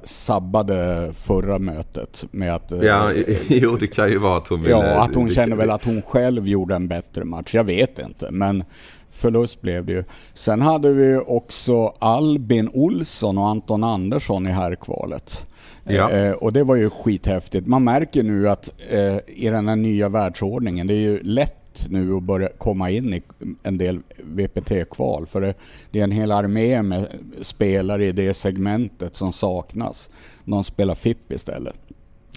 sabbade 0.03 1.11
förra 1.13 1.59
mötet 1.59 2.25
med 2.31 2.55
att... 2.55 2.71
eh, 2.71 2.79
Ja, 2.81 3.11
jo 3.47 3.75
det 3.75 3.87
kan 3.87 4.09
ju 4.09 4.17
vara 4.17 4.37
att 4.37 4.47
hon 4.47 4.61
ville... 4.61 4.71
Ja, 4.71 5.03
att 5.03 5.15
hon 5.15 5.29
känner 5.29 5.55
väl 5.55 5.69
att 5.69 5.83
hon 5.85 6.01
själv 6.01 6.47
gjorde 6.47 6.75
en 6.75 6.87
bättre 6.87 7.23
match. 7.25 7.55
Jag 7.55 7.63
vet 7.63 7.99
inte, 7.99 8.31
men 8.31 8.63
förlust 9.11 9.61
blev 9.61 9.85
det 9.85 9.91
ju. 9.93 10.03
Sen 10.33 10.61
hade 10.61 10.93
vi 10.93 11.17
också 11.17 11.87
Albin 11.99 12.69
Olsson 12.73 13.37
och 13.37 13.47
Anton 13.47 13.83
Andersson 13.83 14.47
i 14.47 14.51
herrkvalet. 14.51 15.43
Ja. 15.83 16.09
Eh, 16.11 16.31
och 16.31 16.53
det 16.53 16.63
var 16.63 16.75
ju 16.75 16.89
skithäftigt. 16.89 17.67
Man 17.67 17.83
märker 17.83 18.23
nu 18.23 18.49
att 18.49 18.69
eh, 18.89 19.17
i 19.27 19.49
den 19.49 19.67
här 19.67 19.75
nya 19.75 20.09
världsordningen, 20.09 20.87
det 20.87 20.93
är 20.93 20.97
ju 20.99 21.19
lätt 21.23 21.60
nu 21.89 22.15
att 22.15 22.23
börja 22.23 22.49
komma 22.57 22.89
in 22.89 23.13
i 23.13 23.21
en 23.63 23.77
del 23.77 23.99
VPT-kval. 24.23 25.25
För 25.25 25.41
det, 25.41 25.53
det 25.91 25.99
är 25.99 26.03
en 26.03 26.11
hel 26.11 26.31
armé 26.31 26.81
med 26.81 27.07
spelare 27.41 28.05
i 28.05 28.11
det 28.11 28.33
segmentet 28.33 29.15
som 29.15 29.33
saknas. 29.33 30.09
De 30.45 30.63
spelar 30.63 30.95
FIP 30.95 31.31
istället. 31.31 31.75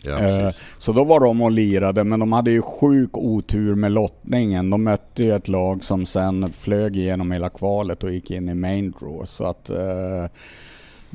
Ja, 0.07 0.19
Eh. 0.19 0.51
Så 0.79 0.93
då 0.93 1.05
var 1.05 1.21
de 1.21 1.43
och 1.43 1.51
lirade, 1.51 2.05
men 2.05 2.21
de 2.21 2.33
hade 2.33 2.51
ju 2.51 2.63
sjuk 2.63 3.17
otur 3.17 3.75
med 3.75 3.93
lottningen. 3.93 4.71
De 4.71 4.85
mötte 4.85 5.23
ju 5.23 5.35
ett 5.35 5.49
lag 5.49 5.85
som 5.85 6.07
sen 6.07 6.53
flög 6.53 6.97
igenom 6.97 7.33
hela 7.33 7.49
kvalet 7.49 8.05
och 8.05 8.13
gick 8.13 8.31
in 8.31 8.49
i 8.49 8.55
main 8.55 8.95
draw. 9.01 9.27
Så 9.27 9.45
att 9.45 9.71
eh, 9.71 10.27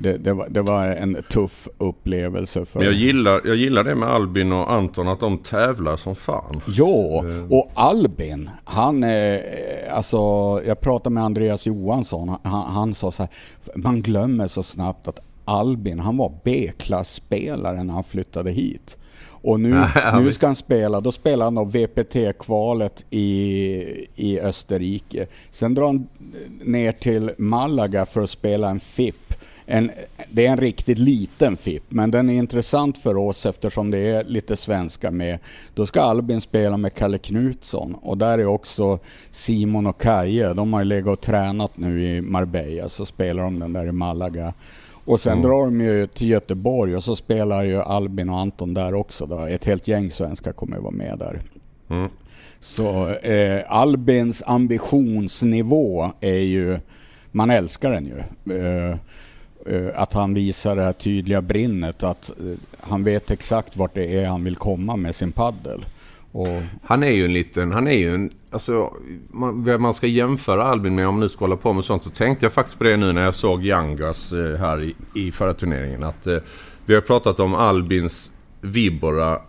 det, 0.01 0.17
det, 0.17 0.33
var, 0.33 0.49
det 0.49 0.61
var 0.61 0.85
en 0.85 1.23
tuff 1.29 1.67
upplevelse. 1.77 2.65
För... 2.65 2.79
Men 2.79 2.87
jag 2.87 2.95
gillar, 2.95 3.41
jag 3.45 3.55
gillar 3.55 3.83
det 3.83 3.95
med 3.95 4.09
Albin 4.09 4.51
och 4.51 4.71
Anton 4.71 5.07
att 5.07 5.19
de 5.19 5.37
tävlar 5.37 5.97
som 5.97 6.15
fan. 6.15 6.61
Ja, 6.67 7.23
och 7.49 7.71
Albin, 7.73 8.49
han 8.63 9.03
är, 9.03 9.43
alltså 9.91 10.17
jag 10.65 10.81
pratade 10.81 11.13
med 11.13 11.23
Andreas 11.23 11.65
Johansson, 11.65 12.35
han, 12.43 12.73
han 12.73 12.95
sa 12.95 13.11
så 13.11 13.23
här, 13.23 13.31
man 13.75 14.01
glömmer 14.01 14.47
så 14.47 14.63
snabbt 14.63 15.07
att 15.07 15.19
Albin, 15.45 15.99
han 15.99 16.17
var 16.17 16.33
B-klassspelare 16.43 17.83
när 17.83 17.93
han 17.93 18.03
flyttade 18.03 18.51
hit. 18.51 18.97
Och 19.41 19.59
nu, 19.59 19.85
nu 20.21 20.33
ska 20.33 20.45
han 20.45 20.55
spela, 20.55 21.01
då 21.01 21.11
spelar 21.11 21.45
han 21.45 21.69
VPT-kvalet 21.69 23.05
i, 23.09 23.25
i 24.15 24.39
Österrike. 24.39 25.27
Sen 25.51 25.73
drar 25.73 25.85
han 25.85 26.07
ner 26.63 26.91
till 26.91 27.31
Malaga 27.37 28.05
för 28.05 28.21
att 28.21 28.29
spela 28.29 28.69
en 28.69 28.79
FIP. 28.79 29.33
En, 29.71 29.91
det 30.31 30.45
är 30.45 30.51
en 30.51 30.57
riktigt 30.57 30.99
liten 30.99 31.57
FIP, 31.57 31.83
men 31.89 32.11
den 32.11 32.29
är 32.29 32.33
intressant 32.33 32.97
för 32.97 33.17
oss 33.17 33.45
eftersom 33.45 33.91
det 33.91 33.97
är 33.97 34.23
lite 34.23 34.57
svenska 34.57 35.11
med. 35.11 35.39
Då 35.73 35.85
ska 35.85 36.01
Albin 36.01 36.41
spela 36.41 36.77
med 36.77 36.93
Kalle 36.93 37.17
Knutsson 37.17 37.95
och 38.01 38.17
där 38.17 38.37
är 38.37 38.45
också 38.45 38.99
Simon 39.31 39.87
och 39.87 40.01
Kaje. 40.01 40.53
De 40.53 40.73
har 40.73 40.81
ju 40.81 40.85
legat 40.85 41.13
och 41.13 41.21
tränat 41.21 41.77
nu 41.77 42.03
i 42.03 42.21
Marbella, 42.21 42.89
så 42.89 43.05
spelar 43.05 43.43
de 43.43 43.59
den 43.59 43.73
där 43.73 43.87
i 43.87 43.91
Malaga. 43.91 44.53
Och 45.05 45.19
sen 45.19 45.41
drar 45.41 45.65
de 45.65 45.81
ju 45.81 46.07
till 46.07 46.29
Göteborg 46.29 46.95
och 46.95 47.03
så 47.03 47.15
spelar 47.15 47.63
ju 47.63 47.81
Albin 47.81 48.29
och 48.29 48.39
Anton 48.39 48.73
där 48.73 48.93
också. 48.93 49.25
Då. 49.25 49.39
Ett 49.39 49.65
helt 49.65 49.87
gäng 49.87 50.11
svenskar 50.11 50.51
kommer 50.51 50.77
att 50.77 50.83
vara 50.83 50.93
med 50.93 51.17
där. 51.17 51.41
Mm. 51.89 52.09
Så 52.59 53.09
eh, 53.09 53.61
Albins 53.67 54.43
ambitionsnivå 54.45 56.11
är 56.19 56.39
ju, 56.39 56.79
man 57.31 57.49
älskar 57.49 57.91
den 57.91 58.05
ju. 58.05 58.17
Eh, 58.57 58.97
Eh, 59.65 60.01
att 60.01 60.13
han 60.13 60.33
visar 60.33 60.75
det 60.75 60.83
här 60.83 60.93
tydliga 60.93 61.41
brinnet, 61.41 62.03
att 62.03 62.29
eh, 62.39 62.45
han 62.79 63.03
vet 63.03 63.31
exakt 63.31 63.77
vart 63.77 63.93
det 63.93 64.19
är 64.19 64.27
han 64.27 64.43
vill 64.43 64.55
komma 64.55 64.95
med 64.95 65.15
sin 65.15 65.31
paddel. 65.31 65.85
Och, 66.31 66.47
Han 66.83 67.03
är 67.03 67.11
ju 67.11 67.25
en 67.25 67.33
liten, 67.33 67.71
han 67.71 67.87
är 67.87 67.97
ju 67.97 68.15
en, 68.15 68.29
alltså 68.51 68.93
man, 69.29 69.63
vem 69.63 69.81
man 69.81 69.93
ska 69.93 70.07
jämföra 70.07 70.63
Albin 70.63 70.95
med 70.95 71.07
om 71.07 71.13
man 71.13 71.19
nu 71.19 71.29
ska 71.29 71.39
hålla 71.39 71.55
på 71.55 71.73
med 71.73 71.85
sånt 71.85 72.03
så 72.03 72.09
tänkte 72.09 72.45
jag 72.45 72.53
faktiskt 72.53 72.77
på 72.77 72.83
det 72.83 72.97
nu 72.97 73.13
när 73.13 73.23
jag 73.23 73.35
såg 73.35 73.65
Yangas 73.65 74.31
eh, 74.33 74.55
här 74.55 74.83
i, 74.83 74.95
i 75.15 75.31
förra 75.31 75.53
turneringen. 75.53 76.03
Att 76.03 76.27
eh, 76.27 76.37
vi 76.85 76.93
har 76.93 77.01
pratat 77.01 77.39
om 77.39 77.55
Albins 77.55 78.31
Vibora 78.61 79.41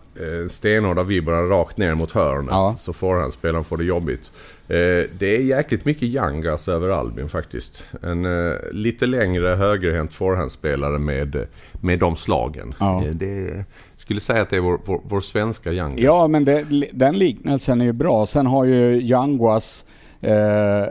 stenhårda 0.49 1.03
vibbarna 1.03 1.43
rakt 1.43 1.77
ner 1.77 1.95
mot 1.95 2.13
hörnet. 2.13 2.51
Ja. 2.51 2.75
Så 2.79 2.93
forehandspelaren 2.93 3.65
får 3.65 3.77
det 3.77 3.85
jobbigt. 3.85 4.31
Eh, 4.71 5.11
det 5.19 5.37
är 5.37 5.41
jäkligt 5.41 5.85
mycket 5.85 6.03
Yangas 6.03 6.69
över 6.69 6.89
Albin 6.89 7.29
faktiskt. 7.29 7.85
En 8.03 8.25
eh, 8.25 8.57
lite 8.73 9.07
längre 9.07 9.47
högerhänt 9.47 10.15
forehandspelare 10.15 10.99
med, 10.99 11.47
med 11.81 11.99
de 11.99 12.17
slagen. 12.17 12.75
Ja. 12.81 13.05
Eh, 13.05 13.11
det, 13.11 13.65
skulle 13.95 14.21
säga 14.21 14.43
att 14.43 14.51
det 14.51 14.57
är 14.57 14.61
vår, 14.61 14.81
vår, 14.85 15.01
vår 15.05 15.21
svenska 15.21 15.73
Yangas. 15.73 16.01
Ja, 16.01 16.29
men 16.29 16.45
det, 16.45 16.65
den 16.93 17.19
liknelsen 17.19 17.81
är 17.81 17.85
ju 17.85 17.93
bra. 17.93 18.27
Sen 18.27 18.47
har 18.47 18.65
ju 18.65 19.01
Yanguas 19.03 19.85
eh, 20.21 20.85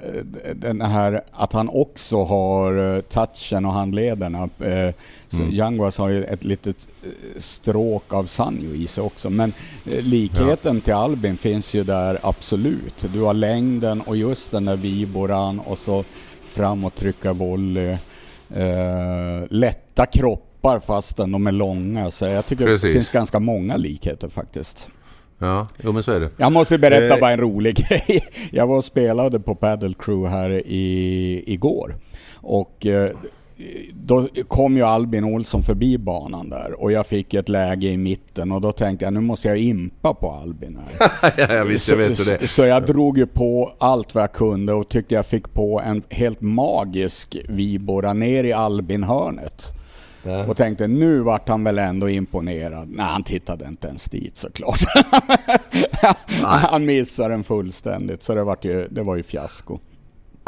den 0.56 0.82
här 0.82 1.22
att 1.32 1.54
han 1.54 1.70
också 1.70 2.24
har 2.24 2.96
eh, 2.96 3.02
touchen 3.02 3.66
och 3.66 3.74
handlederna. 3.74 4.50
Eh, 4.60 4.94
Mm. 5.34 5.50
Yanguas 5.52 5.98
har 5.98 6.10
ju 6.10 6.24
ett 6.24 6.44
litet 6.44 6.88
eh, 7.04 7.10
stråk 7.38 8.14
av 8.14 8.26
Sanjo 8.26 8.74
i 8.76 8.88
sig 8.88 9.04
också. 9.04 9.30
Men 9.30 9.54
eh, 9.86 10.02
likheten 10.02 10.82
till 10.82 10.94
Albin 10.94 11.38
finns 11.38 11.74
ju 11.74 11.84
där 11.84 12.20
absolut. 12.22 13.06
Du 13.14 13.22
har 13.22 13.34
längden 13.34 14.02
och 14.02 14.18
just 14.18 14.52
den 14.52 14.66
där 14.66 14.76
viboran 14.76 15.60
och 15.60 15.78
så 15.80 16.04
fram 16.46 16.84
och 16.86 16.96
trycka 16.96 17.34
volley. 17.34 17.98
Eh, 18.56 19.44
lätta 19.50 20.06
kroppar 20.06 20.80
fastän 20.80 21.32
de 21.32 21.48
är 21.48 21.52
långa. 21.52 22.12
Så 22.12 22.26
jag 22.26 22.46
tycker 22.46 22.66
det 22.66 22.72
Precis. 22.72 22.94
finns 22.94 23.10
ganska 23.12 23.40
många 23.40 23.78
likheter 23.78 24.30
faktiskt. 24.30 24.90
Ja, 25.42 25.68
jo 25.84 25.92
men 25.92 26.04
så 26.04 26.12
är 26.12 26.20
det. 26.20 26.30
Jag 26.38 26.52
måste 26.52 26.78
berätta 26.78 27.14
Eh. 27.16 27.20
bara 27.20 27.32
en 27.32 27.40
rolig 27.40 27.76
grej. 27.90 28.24
Jag 28.52 28.68
var 28.68 28.78
och 28.78 28.86
spelade 28.86 29.40
på 29.40 29.56
Paddle 29.56 29.94
Crew 30.00 30.30
här 30.38 30.50
i, 30.66 31.44
igår. 31.48 31.96
Och 32.36 32.86
eh, 32.86 33.12
då 33.94 34.28
kom 34.48 34.78
ju 34.78 34.84
Albin 34.84 35.24
Olsson 35.24 35.64
förbi 35.64 35.98
banan 35.98 36.50
där 36.50 36.82
och 36.82 36.92
jag 36.92 37.08
fick 37.08 37.34
ett 37.34 37.50
läge 37.50 37.88
i 37.88 37.98
mitten 37.98 38.52
och 38.52 38.62
då 38.62 38.72
tänkte 38.72 39.06
jag 39.06 39.14
nu 39.14 39.20
måste 39.20 39.48
jag 39.48 39.58
impa 39.58 40.14
på 40.14 40.32
Albin 40.32 40.80
här. 40.80 41.12
ja, 41.38 41.54
jag 41.54 41.66
vet 41.66 41.82
så, 41.82 41.96
hur 41.96 42.40
det 42.40 42.48
så 42.48 42.66
jag 42.66 42.86
drog 42.86 43.18
ju 43.18 43.28
på 43.28 43.72
allt 43.78 44.16
vad 44.16 44.24
jag 44.24 44.34
kunde 44.34 44.74
och 44.74 44.90
tyckte 44.90 45.16
jag 45.16 45.26
fick 45.26 45.54
på 45.54 45.82
en 45.82 46.04
helt 46.10 46.42
magisk 46.42 47.38
vibora 47.50 48.14
ner 48.14 48.44
i 48.44 48.54
Albin-hörnet. 48.54 49.74
Ja. 50.24 50.46
Och 50.46 50.58
tänkte 50.58 50.88
nu 50.88 51.20
vart 51.20 51.50
han 51.50 51.64
väl 51.64 51.80
ändå 51.80 52.10
imponerad. 52.10 52.90
Nej, 52.90 53.06
han 53.06 53.24
tittade 53.24 53.68
inte 53.68 53.88
ens 53.88 54.06
dit 54.06 54.38
såklart. 54.38 54.80
han 56.44 56.86
missade 56.86 57.30
den 57.30 57.44
fullständigt 57.44 58.24
så 58.24 58.36
det 58.36 58.44
var 58.44 58.58
ju, 58.62 58.88
det 58.88 59.04
var 59.04 59.16
ju 59.16 59.24
fiasko. 59.24 59.80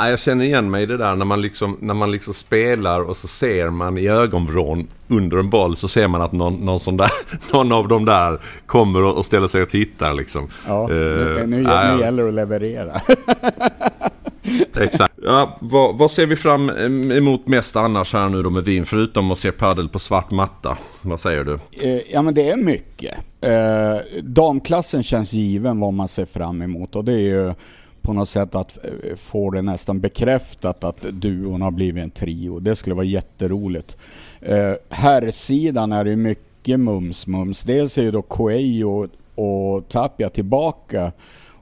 Ja, 0.01 0.09
jag 0.09 0.19
känner 0.19 0.45
igen 0.45 0.71
mig 0.71 0.83
i 0.83 0.85
det 0.85 0.97
där 0.97 1.15
när 1.15 1.25
man, 1.25 1.41
liksom, 1.41 1.77
när 1.79 1.93
man 1.93 2.11
liksom 2.11 2.33
spelar 2.33 3.01
och 3.01 3.17
så 3.17 3.27
ser 3.27 3.69
man 3.69 3.97
i 3.97 4.07
ögonvrån 4.07 4.87
under 5.07 5.37
en 5.37 5.49
boll 5.49 5.75
så 5.75 5.87
ser 5.87 6.07
man 6.07 6.21
att 6.21 6.31
någon, 6.31 6.53
någon, 6.53 6.79
sån 6.79 6.97
där, 6.97 7.09
någon 7.53 7.71
av 7.71 7.87
dem 7.87 8.05
där 8.05 8.39
kommer 8.65 9.03
och 9.03 9.25
ställer 9.25 9.47
sig 9.47 9.61
och 9.61 9.69
tittar 9.69 10.13
liksom. 10.13 10.47
Ja, 10.67 10.87
nu, 10.89 11.39
Eh, 11.39 11.47
nu, 11.47 11.61
ja, 11.61 11.95
nu 11.95 12.01
gäller 12.01 12.23
det 12.23 12.29
att 12.29 12.35
leverera. 12.35 13.01
Exakt. 14.81 15.13
Ja, 15.23 15.57
vad, 15.61 15.97
vad 15.97 16.11
ser 16.11 16.25
vi 16.25 16.35
fram 16.35 16.69
emot 17.11 17.47
mest 17.47 17.75
annars 17.75 18.13
här 18.13 18.29
nu 18.29 18.43
då 18.43 18.49
med 18.49 18.63
Wien? 18.63 18.85
Förutom 18.85 19.31
att 19.31 19.39
se 19.39 19.51
paddel 19.51 19.89
på 19.89 19.99
svart 19.99 20.31
matta. 20.31 20.77
Vad 21.01 21.19
säger 21.19 21.43
du? 21.43 21.53
Eh, 21.53 22.01
Ja 22.11 22.21
men 22.21 22.33
det 22.33 22.49
är 22.49 22.57
mycket. 22.57 23.17
Eh, 23.41 24.21
damklassen 24.23 25.03
känns 25.03 25.33
given 25.33 25.79
vad 25.79 25.93
man 25.93 26.07
ser 26.07 26.25
fram 26.25 26.61
emot 26.61 26.95
och 26.95 27.03
det 27.05 27.13
är 27.13 27.17
ju 27.17 27.53
på 28.01 28.13
något 28.13 28.29
sätt 28.29 28.55
att 28.55 28.85
eh, 28.85 29.15
få 29.15 29.49
det 29.49 29.61
nästan 29.61 29.99
bekräftat 29.99 30.83
att 30.83 31.01
duon 31.11 31.61
har 31.61 31.71
blivit 31.71 32.03
en 32.03 32.11
trio. 32.11 32.59
Det 32.59 32.75
skulle 32.75 32.95
vara 32.95 33.05
jätteroligt. 33.05 33.97
Eh, 34.41 34.73
herrsidan 34.89 35.91
är 35.91 36.03
det 36.03 36.15
mycket 36.15 36.79
mums-mums. 36.79 37.63
Dels 37.65 37.97
är 37.97 38.01
ju 38.01 38.11
då 38.11 38.21
Coelho 38.21 39.07
och 39.35 39.89
Tapia 39.89 40.29
tillbaka 40.29 41.11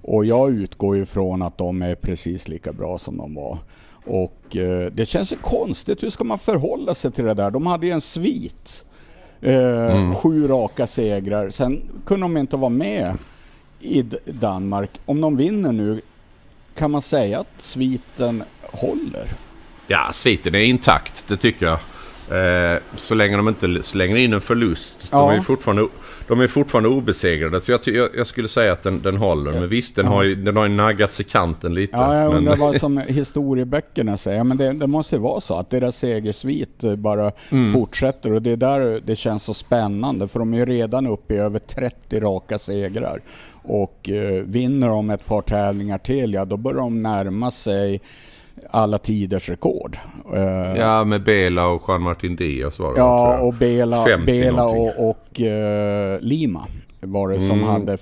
och 0.01 0.25
jag 0.25 0.51
utgår 0.51 0.97
ju 0.97 1.05
från 1.05 1.41
att 1.41 1.57
de 1.57 1.81
är 1.81 1.95
precis 1.95 2.47
lika 2.47 2.73
bra 2.73 2.97
som 2.97 3.17
de 3.17 3.35
var. 3.35 3.57
Och 4.05 4.57
eh, 4.57 4.91
det 4.91 5.05
känns 5.05 5.31
ju 5.31 5.35
konstigt, 5.35 6.03
hur 6.03 6.09
ska 6.09 6.23
man 6.23 6.39
förhålla 6.39 6.95
sig 6.95 7.11
till 7.11 7.25
det 7.25 7.33
där? 7.33 7.51
De 7.51 7.67
hade 7.67 7.85
ju 7.85 7.91
en 7.91 8.01
svit. 8.01 8.85
Eh, 9.41 10.15
Sju 10.15 10.47
raka 10.47 10.87
segrar. 10.87 11.49
Sen 11.49 11.81
kunde 12.05 12.23
de 12.23 12.37
inte 12.37 12.57
vara 12.57 12.69
med 12.69 13.17
i 13.79 14.01
Danmark. 14.25 14.89
Om 15.05 15.21
de 15.21 15.37
vinner 15.37 15.71
nu, 15.71 16.01
kan 16.79 16.91
man 16.91 17.01
säga 17.01 17.39
att 17.39 17.47
sviten 17.61 18.43
håller? 18.61 19.27
Ja, 19.87 20.09
sviten 20.11 20.55
är 20.55 20.59
intakt. 20.59 21.23
Det 21.27 21.37
tycker 21.37 21.65
jag. 21.65 21.79
Eh, 22.73 22.79
så 22.95 23.15
länge 23.15 23.37
de 23.37 23.47
inte 23.47 23.83
slänger 23.83 24.15
in 24.15 24.33
en 24.33 24.41
förlust. 24.41 24.99
De, 25.11 25.17
Ja. 25.17 25.31
är 25.31 25.35
ju 25.35 25.41
fortfarande, 25.41 25.87
de 26.29 26.39
är 26.39 26.47
fortfarande 26.47 26.89
obesegrade. 26.89 27.61
Så 27.61 27.71
jag, 27.71 27.79
jag, 27.85 28.09
jag 28.15 28.27
skulle 28.27 28.47
säga 28.47 28.73
att 28.73 28.81
den, 28.81 29.01
den 29.01 29.17
håller. 29.17 29.53
Men 29.53 29.69
visst, 29.69 29.95
den, 29.95 30.05
har 30.05 30.23
ju, 30.23 30.35
den 30.35 30.57
har 30.57 30.63
ju 30.63 30.75
naggats 30.75 31.19
i 31.19 31.23
kanten 31.23 31.73
lite. 31.73 31.97
Ja, 31.97 32.15
jag 32.15 32.27
men, 32.27 32.37
undrar 32.37 32.55
vad 32.55 32.75
som 32.75 32.97
historieböckerna 32.97 34.17
säger. 34.17 34.43
Men 34.43 34.57
det, 34.57 34.73
det 34.73 34.87
måste 34.87 35.15
ju 35.15 35.21
vara 35.21 35.41
så 35.41 35.59
att 35.59 35.69
deras 35.69 35.97
segersvit 35.97 36.83
eh, 36.83 36.95
bara 36.95 37.31
fortsätter 37.73 38.33
och 38.33 38.41
det 38.41 38.51
är 38.51 38.57
där 38.57 39.01
det 39.05 39.15
känns 39.15 39.43
så 39.43 39.53
spännande 39.53 40.27
för 40.27 40.39
de 40.39 40.53
är 40.53 40.57
ju 40.57 40.65
redan 40.65 41.07
uppe 41.07 41.33
i 41.33 41.37
över 41.37 41.59
30 41.59 42.19
raka 42.19 42.59
segrar. 42.59 43.21
Och 43.63 44.09
eh, 44.09 44.43
vinner 44.43 44.87
de 44.87 45.09
ett 45.09 45.25
par 45.25 45.41
tävlingar 45.41 45.97
till, 45.97 46.33
ja 46.33 46.45
då 46.45 46.57
börjar 46.57 46.79
de 46.79 47.03
närma 47.03 47.51
sig 47.51 48.01
alla 48.69 48.97
tiders 48.97 49.49
rekord. 49.49 49.97
Eh, 50.33 50.75
ja, 50.77 51.03
med 51.05 51.23
Bela 51.23 51.67
och 51.67 51.81
Juan-Martin 51.87 52.35
Diaz 52.35 52.79
var 52.79 52.93
det 52.93 52.99
Ja, 52.99 53.39
och 53.39 53.53
Bela, 53.53 54.05
50 54.05 54.25
Bela 54.25 54.65
och, 54.65 55.09
och 55.09 55.41
eh, 55.41 56.19
Lima 56.19 56.67
var 57.01 57.29
det 57.29 57.39
som 57.39 57.51
Mm. 57.59 57.63
hade 57.69 57.97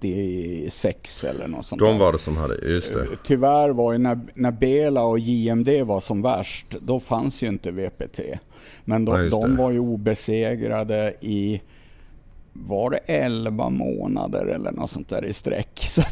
56 0.00 1.24
eller 1.24 1.48
något 1.48 1.66
sånt 1.66 1.78
De 1.80 1.98
var 1.98 2.12
det 2.12 2.18
som 2.18 2.36
hade, 2.36 2.54
just 2.54 2.94
det. 2.94 3.06
Tyvärr 3.24 3.68
var 3.70 3.92
ju 3.92 3.98
när, 3.98 4.18
när 4.34 4.50
Bela 4.50 5.02
och 5.02 5.18
JMD 5.18 5.68
var 5.82 6.00
som 6.00 6.22
värst, 6.22 6.66
då 6.80 7.00
fanns 7.00 7.42
ju 7.42 7.46
inte 7.46 7.70
VPT. 7.70 8.20
Men 8.84 9.04
de, 9.04 9.20
just 9.24 9.30
de 9.30 9.50
det. 9.56 9.62
var 9.62 9.70
ju 9.70 9.78
obesegrade 9.78 11.14
i, 11.20 11.60
var 12.60 12.90
det 12.90 12.96
11 13.06 13.70
månader 13.70 14.46
eller 14.46 14.72
något 14.72 14.90
sånt 14.90 15.08
där 15.08 15.24
i 15.24 15.32
sträck. 15.32 15.68
Så 15.80 16.02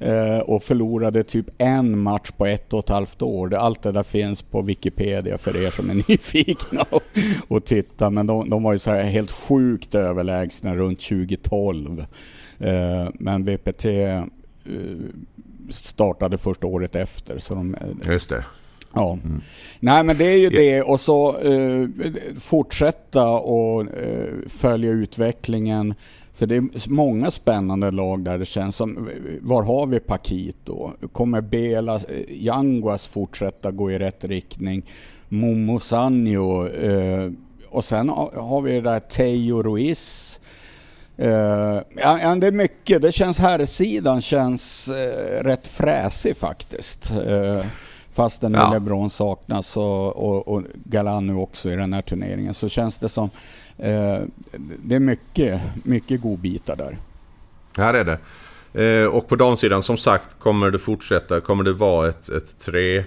Mm. 0.00 0.34
eh, 0.34 0.38
och 0.40 0.62
förlorade 0.62 1.24
typ 1.24 1.46
en 1.58 1.98
match 1.98 2.30
på 2.36 2.46
ett 2.46 2.72
och 2.72 2.78
ett 2.78 2.88
halvt 2.88 3.22
år. 3.22 3.54
Allt 3.54 3.82
det 3.82 3.92
där 3.92 4.02
finns 4.02 4.42
på 4.42 4.62
Wikipedia 4.62 5.38
för 5.38 5.56
er 5.66 5.70
som 5.70 5.90
är 5.90 5.94
nyfikna 6.08 6.84
och, 6.90 7.02
och 7.48 7.64
titta. 7.64 8.10
Men 8.10 8.26
de, 8.26 8.50
de 8.50 8.62
var 8.62 8.72
ju 8.72 8.78
så 8.78 8.90
här 8.90 9.02
helt 9.02 9.30
sjukt 9.30 9.94
överlägsna 9.94 10.76
runt 10.76 11.00
2012. 11.00 12.04
Eh, 12.58 13.08
men 13.14 13.44
VPT 13.44 13.84
eh, 13.84 14.22
startade 15.70 16.38
först 16.38 16.64
året 16.64 16.96
efter. 16.96 17.38
Så 17.38 17.54
de, 17.54 17.76
Just 18.06 18.28
det. 18.28 18.44
Ja. 18.94 19.18
Nej 19.80 20.04
men 20.04 20.18
det 20.18 20.24
är 20.24 20.36
ju 20.36 20.50
det 20.50 20.82
och 20.82 21.00
så 21.00 21.38
eh, 21.38 21.88
fortsätta 22.38 23.28
och 23.28 23.80
eh, 23.80 24.34
följa 24.48 24.90
utvecklingen. 24.90 25.94
För 26.34 26.46
det 26.46 26.56
är 26.56 26.90
många 26.90 27.30
spännande 27.30 27.90
lag 27.90 28.24
där 28.24 28.38
det 28.38 28.44
känns 28.44 28.76
som, 28.76 29.10
var 29.40 29.62
har 29.62 29.86
vi 29.86 30.00
Pakito? 30.00 30.90
Kommer 31.12 31.40
Bela, 31.40 31.94
eh, 31.94 32.00
Yanguas 32.28 33.08
fortsätta 33.08 33.70
gå 33.70 33.90
i 33.90 33.98
rätt 33.98 34.24
riktning? 34.24 34.82
Momo 35.28 35.80
Sanjo 35.80 36.66
eh, 36.66 37.30
och 37.70 37.84
sen 37.84 38.08
har 38.08 38.60
vi 38.60 38.72
det 38.72 38.80
där 38.80 39.00
Teo 39.00 39.62
Ruiz. 39.62 40.40
Eh, 41.16 41.30
ja, 41.96 42.18
ja, 42.22 42.34
det 42.34 42.46
är 42.46 42.52
mycket. 42.52 43.02
Det 43.02 43.12
känns 43.12 43.38
herrsidan 43.38 44.22
känns 44.22 44.88
eh, 44.88 45.44
rätt 45.44 45.68
fräsig 45.68 46.36
faktiskt. 46.36 47.12
Uh, 47.26 47.64
fastän 48.22 48.52
Ja. 48.52 48.58
ja. 48.60 48.72
LeBron 48.72 49.10
saknas 49.10 49.76
och, 49.76 50.16
och, 50.16 50.48
och 50.48 50.62
Galan 50.84 51.26
nu 51.26 51.34
också 51.34 51.70
i 51.70 51.76
den 51.76 51.92
här 51.92 52.02
turneringen 52.02 52.54
så 52.54 52.68
känns 52.68 52.98
det 52.98 53.08
som 53.08 53.30
eh, 53.78 54.18
det 54.84 54.94
är 54.94 55.00
mycket, 55.00 55.60
mycket 55.84 56.20
godbitar 56.20 56.76
där. 56.76 56.98
Här 57.76 57.94
är 57.94 58.04
det. 58.04 58.18
Eh, 58.84 59.06
och 59.06 59.28
på 59.28 59.36
damsidan 59.36 59.82
som 59.82 59.96
sagt 59.96 60.38
kommer 60.38 60.70
det 60.70 60.78
fortsätta. 60.78 61.40
Kommer 61.40 61.64
det 61.64 61.72
vara 61.72 62.08
ett, 62.08 62.28
ett, 62.28 62.58
tre, 62.58 62.98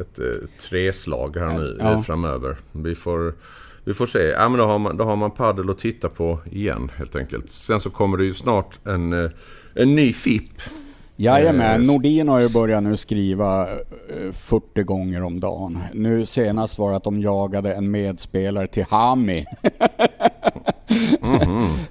ett, 0.00 0.18
eh, 0.18 0.48
treslag 0.68 1.36
här 1.36 1.58
nu 1.58 1.76
Ja. 1.80 2.02
framöver. 2.02 2.56
Vi 2.72 2.94
får, 2.94 3.34
vi 3.84 3.94
får 3.94 4.06
se. 4.06 4.18
Ja, 4.18 4.48
men 4.48 4.58
då, 4.58 4.66
har 4.66 4.78
man, 4.78 4.96
då 4.96 5.04
har 5.04 5.16
man 5.16 5.30
paddel 5.30 5.70
att 5.70 5.78
titta 5.78 6.08
på 6.08 6.38
igen 6.50 6.90
helt 6.96 7.16
enkelt. 7.16 7.50
Sen 7.50 7.80
så 7.80 7.90
kommer 7.90 8.16
det 8.18 8.24
ju 8.24 8.34
snart 8.34 8.78
en, 8.86 9.24
eh, 9.24 9.30
en 9.74 9.94
ny 9.94 10.12
FIP. 10.12 10.50
Jajamän, 11.22 11.80
Eh, 11.80 11.86
Nordin 11.86 12.28
har 12.28 12.40
ju 12.40 12.48
börjat 12.48 12.82
nu 12.82 12.96
skriva 12.96 13.62
eh, 13.62 14.32
40 14.32 14.82
gånger 14.82 15.22
om 15.22 15.40
dagen. 15.40 15.78
Nu 15.94 16.26
senast 16.26 16.78
var 16.78 16.90
det 16.90 16.96
att 16.96 17.04
de 17.04 17.20
jagade 17.20 17.74
en 17.74 17.90
medspelare 17.90 18.66
till 18.66 18.84
Hami. 18.90 19.46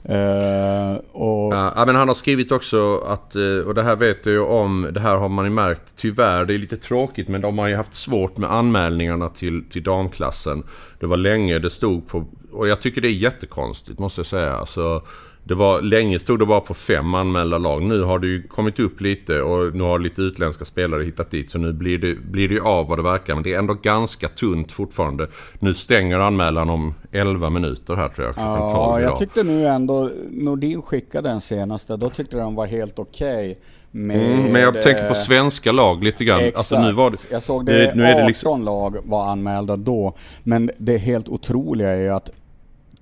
Eh, 0.03 0.95
och 1.11 1.53
Ja, 1.53 1.73
ja, 1.75 1.85
men 1.85 1.95
han 1.95 2.07
har 2.07 2.15
skrivit 2.15 2.51
också 2.51 2.97
att, 2.97 3.35
eh, 3.35 3.67
och 3.67 3.75
det 3.75 3.83
här 3.83 3.95
vet 3.95 4.25
jag 4.25 4.33
ju 4.33 4.41
om, 4.41 4.89
det 4.93 4.99
här 4.99 5.15
har 5.15 5.29
man 5.29 5.45
ju 5.45 5.51
märkt 5.51 5.95
tyvärr, 5.95 6.45
det 6.45 6.53
är 6.53 6.57
lite 6.57 6.77
tråkigt 6.77 7.27
men 7.27 7.41
de 7.41 7.59
har 7.59 7.67
ju 7.67 7.75
haft 7.75 7.93
svårt 7.93 8.37
med 8.37 8.51
anmälningarna 8.51 9.29
till, 9.29 9.69
till 9.69 9.83
damklassen. 9.83 10.63
Det 10.99 11.05
var 11.05 11.17
länge 11.17 11.59
det 11.59 11.69
stod 11.69 12.07
på, 12.07 12.25
och 12.51 12.67
jag 12.67 12.81
tycker 12.81 13.01
det 13.01 13.07
är 13.07 13.11
jättekonstigt 13.11 13.99
måste 13.99 14.19
jag 14.19 14.25
säga. 14.25 14.53
Alltså, 14.53 15.01
det 15.43 15.55
var, 15.55 15.81
länge 15.81 16.19
stod 16.19 16.39
det 16.39 16.45
bara 16.45 16.59
på 16.59 16.73
fem 16.73 17.13
anmälda 17.13 17.57
lag. 17.57 17.81
Nu 17.81 18.01
har 18.01 18.19
det 18.19 18.27
ju 18.27 18.43
kommit 18.47 18.79
upp 18.79 19.01
lite 19.01 19.41
och 19.41 19.75
nu 19.75 19.83
har 19.83 19.99
lite 19.99 20.21
utländska 20.21 20.65
spelare 20.65 21.03
hittat 21.03 21.31
dit. 21.31 21.49
Så 21.49 21.57
nu 21.57 21.73
blir 21.73 21.97
det, 21.97 22.15
blir 22.15 22.47
det 22.47 22.53
ju 22.53 22.61
av 22.61 22.87
vad 22.87 22.97
det 22.97 23.03
verkar. 23.03 23.33
Men 23.33 23.43
det 23.43 23.53
är 23.53 23.59
ändå 23.59 23.73
ganska 23.73 24.27
tunt 24.27 24.71
fortfarande. 24.71 25.27
Nu 25.59 25.73
stänger 25.73 26.19
anmälan 26.19 26.69
om 26.69 26.93
11 27.11 27.49
minuter 27.49 27.95
här 27.95 28.09
tror 28.09 28.27
jag. 28.27 28.35
Ja, 28.37 29.01
jag 29.01 29.19
tyckte 29.19 29.43
nu 29.43 29.67
ändå, 29.67 30.09
Nordin 30.29 30.81
skickade 30.81 31.29
den 31.29 31.41
senaste, 31.41 31.97
då 31.97 32.09
tyckte 32.09 32.37
de 32.37 32.55
var 32.55 32.65
helt 32.65 32.99
okej. 32.99 33.51
Okay. 33.51 33.55
Med, 33.93 34.33
mm, 34.33 34.51
men 34.51 34.61
jag 34.61 34.81
tänker 34.81 35.09
på 35.09 35.15
svenska 35.15 35.71
lag 35.71 36.03
lite 36.03 36.23
grann. 36.23 36.39
Exakt. 36.39 36.57
Alltså 36.57 36.81
nu 36.81 36.91
var 36.91 37.11
det, 37.11 37.17
jag 37.31 37.43
såg 37.43 37.65
det, 37.65 37.95
nu 37.95 38.03
är 38.03 38.07
det 38.07 38.15
18 38.15 38.27
liksom... 38.27 38.63
lag 38.63 38.97
var 39.03 39.25
anmälda 39.25 39.77
då. 39.77 40.13
Men 40.43 40.69
det 40.77 40.97
helt 40.97 41.29
otroliga 41.29 41.89
är 41.89 42.01
ju 42.01 42.09
att 42.09 42.29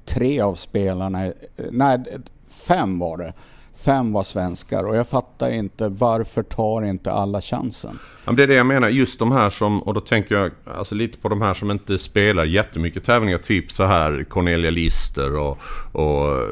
tre 0.09 0.41
av 0.41 0.55
spelarna, 0.55 1.25
eh, 1.25 1.33
nej 1.71 1.99
fem 2.67 2.99
var 2.99 3.17
det. 3.17 3.33
Fem 3.85 4.13
var 4.13 4.23
svenskar 4.23 4.83
och 4.83 4.95
jag 4.95 5.07
fattar 5.07 5.51
inte 5.51 5.89
varför 5.89 6.43
tar 6.43 6.81
inte 6.81 7.11
alla 7.11 7.41
chansen? 7.41 7.99
Ja, 8.25 8.31
det 8.31 8.43
är 8.43 8.47
det 8.47 8.53
jag 8.53 8.65
menar, 8.65 8.89
just 8.89 9.19
de 9.19 9.31
här 9.31 9.49
som, 9.49 9.83
och 9.83 9.93
då 9.93 9.99
tänker 9.99 10.35
jag 10.35 10.51
alltså 10.77 10.95
lite 10.95 11.17
på 11.17 11.29
de 11.29 11.41
här 11.41 11.53
som 11.53 11.71
inte 11.71 11.97
spelar 11.97 12.45
jättemycket 12.45 13.03
tävlingar. 13.03 13.37
Typ 13.37 13.71
så 13.71 13.83
här 13.83 14.25
Cornelia 14.29 14.71
Lister 14.71 15.35
och, 15.35 15.57
och 15.91 16.47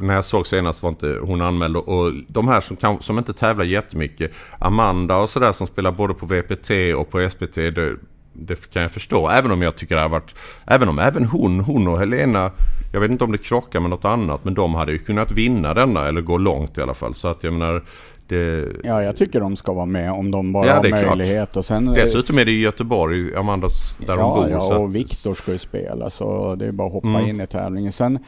när 0.00 0.14
jag 0.14 0.24
såg 0.24 0.46
senast 0.46 0.82
var 0.82 0.90
inte 0.90 1.18
hon 1.22 1.42
anmäld. 1.42 1.76
Och 1.76 2.12
de 2.28 2.48
här 2.48 2.60
som, 2.60 2.76
kan, 2.76 3.02
som 3.02 3.18
inte 3.18 3.32
tävlar 3.32 3.64
jättemycket. 3.64 4.32
Amanda 4.58 5.16
och 5.16 5.30
sådär 5.30 5.52
som 5.52 5.66
spelar 5.66 5.92
både 5.92 6.14
på 6.14 6.26
VPT 6.26 6.70
och 6.96 7.10
på 7.10 7.28
SPT. 7.30 7.54
Det, 7.54 7.96
det 8.32 8.70
kan 8.70 8.82
jag 8.82 8.90
förstå. 8.90 9.28
Även 9.28 9.50
om 9.50 9.62
jag 9.62 9.76
tycker 9.76 9.96
det 9.96 10.02
har 10.02 10.08
varit... 10.08 10.34
Även 10.66 10.88
om 10.88 10.98
även 10.98 11.24
hon, 11.24 11.60
hon 11.60 11.88
och 11.88 11.98
Helena... 11.98 12.50
Jag 12.94 13.00
vet 13.00 13.10
inte 13.10 13.24
om 13.24 13.32
det 13.32 13.38
krockar 13.38 13.80
med 13.80 13.90
något 13.90 14.04
annat. 14.04 14.44
Men 14.44 14.54
de 14.54 14.74
hade 14.74 14.92
ju 14.92 14.98
kunnat 14.98 15.32
vinna 15.32 15.74
denna. 15.74 16.08
Eller 16.08 16.20
gå 16.20 16.38
långt 16.38 16.78
i 16.78 16.80
alla 16.80 16.94
fall. 16.94 17.14
Så 17.14 17.28
att 17.28 17.44
jag 17.44 17.52
menar... 17.52 17.84
Det... 18.28 18.66
Ja, 18.84 19.02
jag 19.02 19.16
tycker 19.16 19.40
de 19.40 19.56
ska 19.56 19.72
vara 19.72 19.86
med 19.86 20.12
om 20.12 20.30
de 20.30 20.52
bara 20.52 20.66
ja, 20.66 20.74
har 20.74 21.06
möjlighet. 21.16 21.56
Och 21.56 21.64
sen, 21.64 21.86
Dessutom 21.86 22.38
är 22.38 22.44
det 22.44 22.50
i 22.50 22.60
Göteborg, 22.60 23.36
Amandas, 23.36 23.96
där 23.98 24.16
ja, 24.16 24.16
de 24.16 24.40
bor. 24.40 24.50
Ja, 24.50 24.78
och 24.78 24.94
Viktor 24.94 25.34
ska 25.34 25.52
ju 25.52 25.58
spela. 25.58 26.10
Så 26.10 26.54
det 26.54 26.66
är 26.66 26.72
bara 26.72 26.86
att 26.86 26.92
hoppa 26.92 27.08
mm. 27.08 27.28
in 27.28 27.40
i 27.40 27.46
tävlingen. 27.46 27.92
Sen 27.92 28.18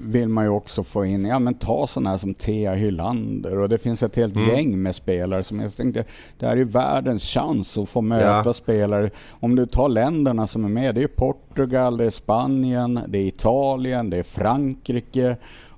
vill 0.00 0.28
man 0.28 0.44
ju 0.44 0.50
också 0.50 0.82
få 0.82 1.04
in, 1.04 1.24
ja 1.24 1.38
men 1.38 1.54
ta 1.54 1.86
sådana 1.86 2.10
här 2.10 2.18
som 2.18 2.34
Thea 2.34 2.74
Hylander 2.74 3.60
och 3.60 3.68
det 3.68 3.78
finns 3.78 4.02
ett 4.02 4.16
helt 4.16 4.36
mm. 4.36 4.48
gäng 4.48 4.82
med 4.82 4.94
spelare 4.94 5.42
som 5.42 5.60
jag 5.60 5.76
tänkte, 5.76 6.04
det 6.38 6.46
här 6.46 6.56
är 6.56 6.64
världens 6.64 7.22
chans 7.22 7.78
att 7.78 7.88
få 7.88 8.00
möta 8.00 8.42
ja. 8.44 8.52
spelare. 8.52 9.10
Om 9.30 9.56
du 9.56 9.66
tar 9.66 9.88
länderna 9.88 10.46
som 10.46 10.64
är 10.64 10.68
med, 10.68 10.94
det 10.94 11.02
är 11.02 11.08
Portugal, 11.08 11.96
det 11.96 12.04
är 12.04 12.10
Spanien, 12.10 13.00
det 13.08 13.18
är 13.18 13.26
Italien, 13.26 14.10
det 14.10 14.16
är 14.16 14.22
Frankrike, 14.22 15.36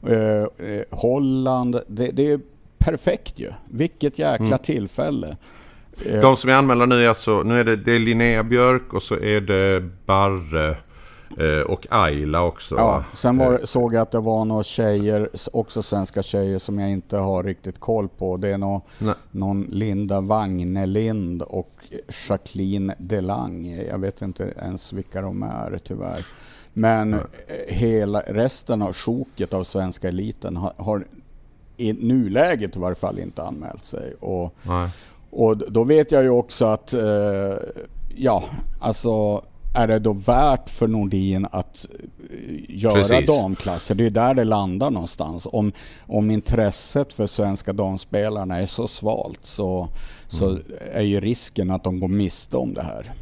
eh, 0.08 0.16
eh 0.16 0.46
Holland. 0.90 1.80
Det, 1.86 2.10
det, 2.10 2.32
är 2.32 2.40
perfekt 2.78 3.38
ju. 3.38 3.50
Vilket 3.70 4.18
jäkla 4.18 4.46
mm. 4.46 4.58
tillfälle. 4.58 5.36
Eh, 6.06 6.20
De 6.20 6.36
som 6.36 6.50
är 6.50 6.54
anmälda 6.54 6.86
nu 6.86 7.04
är 7.04 7.08
alltså, 7.08 7.42
nu 7.42 7.60
är 7.60 7.64
det, 7.64 7.76
det 7.76 7.92
är 7.92 7.98
Linnea 7.98 8.42
Björk 8.42 8.94
och 8.94 9.02
så 9.02 9.14
är 9.14 9.40
det 9.40 9.88
Barre 10.06 10.76
Eh, 11.38 11.70
och 11.70 11.86
Ayla 11.90 12.42
också. 12.42 12.74
Ja, 12.74 13.04
sen 13.14 13.38
var, 13.38 13.52
eh. 13.52 13.58
såg 13.64 13.94
jag 13.94 14.02
att 14.02 14.10
det 14.10 14.20
var 14.20 14.44
några 14.44 14.62
tjejer, 14.62 15.30
också 15.52 15.82
svenska 15.82 16.22
tjejer 16.22 16.58
som 16.58 16.78
jag 16.78 16.90
inte 16.90 17.16
har 17.16 17.42
riktigt 17.42 17.80
koll 17.80 18.08
på. 18.08 18.36
Det 18.36 18.48
är 18.48 18.58
nå, 18.58 18.82
någon 19.30 19.62
Linda 19.62 20.20
Wagnelind 20.20 21.42
och 21.42 21.70
Jacqueline 22.28 22.92
Delang. 22.98 23.66
Jag 23.88 23.98
vet 23.98 24.22
inte 24.22 24.54
ens 24.62 24.92
vilka 24.92 25.22
de 25.22 25.42
är 25.42 25.80
tyvärr. 25.84 26.26
Men 26.72 27.10
Nej. 27.10 27.20
hela 27.68 28.20
resten 28.20 28.82
av 28.82 28.92
sjoket 28.92 29.52
av 29.52 29.64
svenska 29.64 30.08
eliten 30.08 30.56
har, 30.56 30.72
har 30.76 31.04
i 31.76 31.92
nuläget 31.92 32.76
i 32.76 32.78
varje 32.78 32.94
fall 32.94 33.18
inte 33.18 33.42
anmält 33.42 33.84
sig. 33.84 34.14
Och, 34.20 34.54
och 35.30 35.56
då 35.56 35.84
vet 35.84 36.12
jag 36.12 36.22
ju 36.22 36.30
också 36.30 36.64
att, 36.64 36.92
eh, 36.92 37.54
ja, 38.16 38.44
alltså 38.80 39.42
är 39.74 39.86
det 39.86 39.98
då 39.98 40.12
värt 40.12 40.68
för 40.68 40.88
Nordin 40.88 41.46
att 41.50 41.86
eh, 42.30 42.36
göra 42.68 42.94
Precis. 42.94 43.26
damklasser? 43.26 43.94
Det 43.94 44.06
är 44.06 44.10
där 44.10 44.34
det 44.34 44.44
landar 44.44 44.90
någonstans. 44.90 45.46
Om, 45.50 45.72
om 46.06 46.30
intresset 46.30 47.12
för 47.12 47.26
svenska 47.26 47.72
damspelarna 47.72 48.60
är 48.60 48.66
så 48.66 48.88
svalt 48.88 49.40
så, 49.42 49.88
så 50.28 50.48
mm. 50.48 50.62
är 50.92 51.02
ju 51.02 51.20
risken 51.20 51.70
att 51.70 51.84
de 51.84 52.00
går 52.00 52.08
miste 52.08 52.56
om 52.56 52.74
det 52.74 52.82
här. 52.82 53.12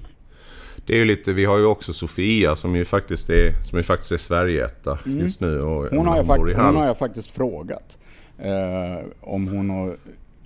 Det 0.86 0.92
är 0.94 0.98
ju 0.98 1.04
lite, 1.04 1.32
vi 1.32 1.44
har 1.44 1.58
ju 1.58 1.64
också 1.64 1.92
Sofia 1.92 2.56
som 2.56 2.76
ju 2.76 2.84
faktiskt 2.84 3.30
är, 3.30 3.62
som 3.62 3.78
ju 3.78 3.82
faktiskt 3.82 4.12
är 4.12 4.16
Sverigeetta 4.16 4.98
mm. 5.06 5.18
just 5.18 5.40
nu. 5.40 5.60
Och 5.60 5.90
hon, 5.90 6.06
har 6.06 6.16
jag 6.16 6.26
fakt- 6.26 6.56
hon 6.56 6.76
har 6.76 6.86
jag 6.86 6.98
faktiskt 6.98 7.30
frågat. 7.30 7.98
Eh, 8.38 9.04
om 9.20 9.48
hon 9.48 9.70
har 9.70 9.96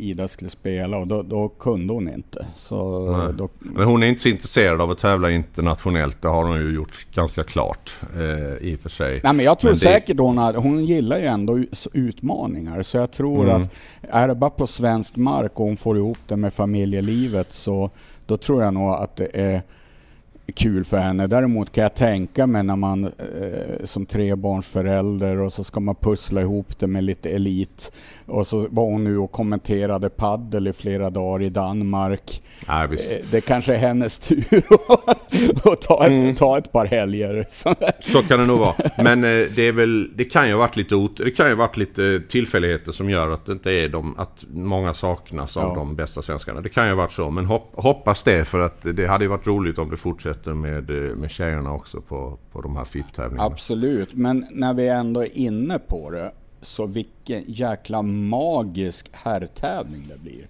Ida 0.02 0.28
skulle 0.28 0.50
spela 0.50 0.98
och 0.98 1.06
då, 1.06 1.22
då 1.22 1.48
kunde 1.48 1.92
hon 1.92 2.08
inte. 2.08 2.46
Då... 3.34 3.48
Men 3.58 3.84
hon 3.84 4.02
är 4.02 4.06
inte 4.06 4.22
så 4.22 4.28
intresserad 4.28 4.80
av 4.80 4.90
att 4.90 4.98
tävla 4.98 5.30
internationellt. 5.30 6.22
Det 6.22 6.28
har 6.28 6.44
hon 6.44 6.56
ju 6.56 6.74
gjort 6.74 7.06
ganska 7.14 7.44
klart 7.44 7.96
eh, 8.14 8.68
i 8.68 8.74
och 8.76 8.80
för 8.80 8.88
sig. 8.88 9.20
Nej, 9.24 9.32
men 9.32 9.44
jag 9.44 9.58
tror 9.58 9.70
men 9.70 9.78
säkert 9.78 10.18
hon, 10.18 10.38
har, 10.38 10.54
hon 10.54 10.84
gillar 10.84 11.18
ju 11.18 11.26
ändå 11.26 11.64
utmaningar. 11.92 12.82
Så 12.82 12.96
jag 12.96 13.12
tror 13.12 13.44
mm. 13.44 13.62
att 13.62 13.74
är 14.00 14.28
det 14.28 14.34
bara 14.34 14.50
på 14.50 14.66
svensk 14.66 15.16
mark 15.16 15.60
och 15.60 15.66
hon 15.66 15.76
får 15.76 15.96
ihop 15.96 16.18
det 16.26 16.36
med 16.36 16.54
familjelivet 16.54 17.52
så 17.52 17.90
då 18.26 18.36
tror 18.36 18.62
jag 18.62 18.74
nog 18.74 18.90
att 18.90 19.16
det 19.16 19.28
är 19.34 19.62
kul 20.54 20.84
för 20.84 20.96
henne. 20.96 21.26
Däremot 21.26 21.72
kan 21.72 21.82
jag 21.82 21.94
tänka 21.94 22.46
mig 22.46 22.62
när 22.62 22.76
man 22.76 23.04
eh, 23.04 23.84
som 23.84 24.06
trebarnsförälder 24.06 25.40
och 25.40 25.52
så 25.52 25.64
ska 25.64 25.80
man 25.80 25.94
pussla 25.94 26.40
ihop 26.40 26.78
det 26.78 26.86
med 26.86 27.04
lite 27.04 27.30
elit. 27.30 27.92
Och 28.26 28.46
så 28.46 28.66
var 28.70 28.84
hon 28.84 29.04
nu 29.04 29.18
och 29.18 29.32
kommenterade 29.32 30.10
paddel 30.10 30.68
i 30.68 30.72
flera 30.72 31.10
dagar 31.10 31.42
i 31.42 31.50
Danmark. 31.50 32.42
Ja, 32.66 32.84
eh, 32.84 32.90
det 33.30 33.40
kanske 33.40 33.74
är 33.74 33.78
hennes 33.78 34.18
tur 34.18 34.44
att 35.64 35.82
ta, 35.82 36.06
ett, 36.06 36.12
mm. 36.12 36.34
ta 36.34 36.58
ett 36.58 36.72
par 36.72 36.86
helger. 36.86 37.46
så 38.00 38.22
kan 38.22 38.38
det 38.38 38.46
nog 38.46 38.58
vara. 38.58 38.74
Men 38.98 39.24
eh, 39.24 39.30
det, 39.56 39.62
är 39.62 39.72
väl, 39.72 40.10
det 40.14 40.24
kan 40.24 40.46
ju 40.46 40.52
ha 40.52 40.58
varit 40.58 40.76
lite, 40.76 41.08
det 41.24 41.30
kan 41.30 41.48
ju 41.48 41.54
varit 41.54 41.76
lite 41.76 42.20
tillfälligheter 42.28 42.92
som 42.92 43.10
gör 43.10 43.30
att 43.30 43.46
det 43.46 43.52
inte 43.52 43.70
är 43.70 43.88
de, 43.88 44.18
att 44.18 44.44
många 44.52 44.94
saknas 44.94 45.56
av 45.56 45.68
ja. 45.68 45.74
de 45.74 45.96
bästa 45.96 46.22
svenskarna. 46.22 46.60
Det 46.60 46.68
kan 46.68 46.84
ju 46.84 46.90
ha 46.90 46.96
varit 46.96 47.12
så. 47.12 47.30
Men 47.30 47.46
hopp, 47.46 47.72
hoppas 47.74 48.22
det 48.22 48.44
för 48.44 48.60
att 48.60 48.82
det 48.82 49.06
hade 49.06 49.24
ju 49.24 49.28
varit 49.28 49.46
roligt 49.46 49.78
om 49.78 49.90
det 49.90 49.96
fortsätter 49.96 50.54
med, 50.54 50.90
eh, 50.90 51.16
med 51.16 51.30
tjejerna 51.30 51.72
också 51.72 52.00
på, 52.00 52.38
på 52.52 52.60
de 52.60 52.76
här 52.76 52.84
FIP-tävlingarna. 52.84 53.46
Absolut, 53.46 54.14
men 54.14 54.46
när 54.50 54.74
vi 54.74 54.88
ändå 54.88 55.22
är 55.22 55.38
inne 55.38 55.78
på 55.78 56.10
det. 56.10 56.32
Så 56.62 56.86
vilken 56.86 57.42
jäkla 57.46 58.02
magisk 58.02 59.06
herrtävling 59.12 60.06
det 60.08 60.18
blir. 60.18 60.46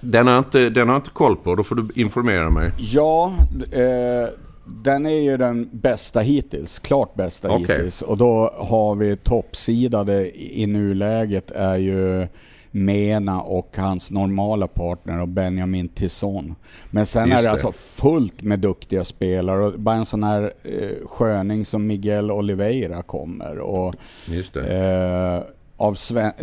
Den 0.00 0.26
har, 0.26 0.38
inte, 0.38 0.70
den 0.70 0.88
har 0.88 0.94
jag 0.94 1.00
inte 1.00 1.10
koll 1.10 1.36
på, 1.36 1.54
då 1.54 1.62
får 1.62 1.74
du 1.74 1.88
informera 2.00 2.50
mig. 2.50 2.72
Ja, 2.78 3.32
eh, 3.72 4.28
den 4.66 5.06
är 5.06 5.20
ju 5.20 5.36
den 5.36 5.68
bästa 5.72 6.20
hittills, 6.20 6.78
klart 6.78 7.14
bästa 7.14 7.50
okay. 7.50 7.76
hittills. 7.76 8.02
Och 8.02 8.16
då 8.16 8.54
har 8.56 8.94
vi 8.94 9.16
toppsidade 9.16 10.42
i 10.58 10.66
nuläget 10.66 11.50
är 11.50 11.76
ju 11.76 12.26
Mena 12.70 13.42
och 13.42 13.76
hans 13.76 14.10
normala 14.10 14.66
partner 14.66 15.20
och 15.20 15.28
Benjamin 15.28 15.88
Tisson. 15.88 16.54
Men 16.90 17.06
sen 17.06 17.28
Just 17.28 17.38
är 17.38 17.42
det, 17.42 17.48
det, 17.48 17.52
alltså 17.52 17.72
fullt 17.72 18.42
med 18.42 18.58
duktiga 18.58 19.04
spelare 19.04 19.64
och 19.64 19.80
bara 19.80 19.94
en 19.94 20.06
sån 20.06 20.22
här 20.22 20.52
eh, 20.62 21.06
sköning 21.06 21.64
som 21.64 21.86
Miguel 21.86 22.30
Oliveira 22.30 23.02
kommer. 23.02 23.58
Och, 23.58 23.94
Just 24.26 24.56
eh, 24.56 25.38
av 25.76 25.94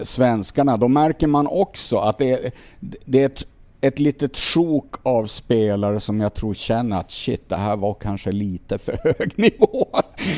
svenskarna, 0.04 0.78
då 0.78 0.88
märker 0.88 1.28
man 1.28 1.48
också 1.48 1.98
att 1.98 2.18
det 2.18 2.32
är, 2.32 2.52
det 2.80 3.22
är 3.22 3.26
ett, 3.26 3.44
ett 3.82 4.00
litet 4.00 4.38
sjok 4.38 4.96
av 5.04 5.26
spelare 5.26 6.00
som 6.00 6.22
jag 6.22 6.34
tror 6.34 6.54
känner 6.54 7.00
att 7.00 7.12
shit, 7.12 7.50
det 7.50 7.56
här 7.56 7.78
var 7.78 7.94
kanske 7.94 8.32
lite 8.32 8.78
för 8.78 9.00
hög 9.04 9.34
nivå 9.38 9.88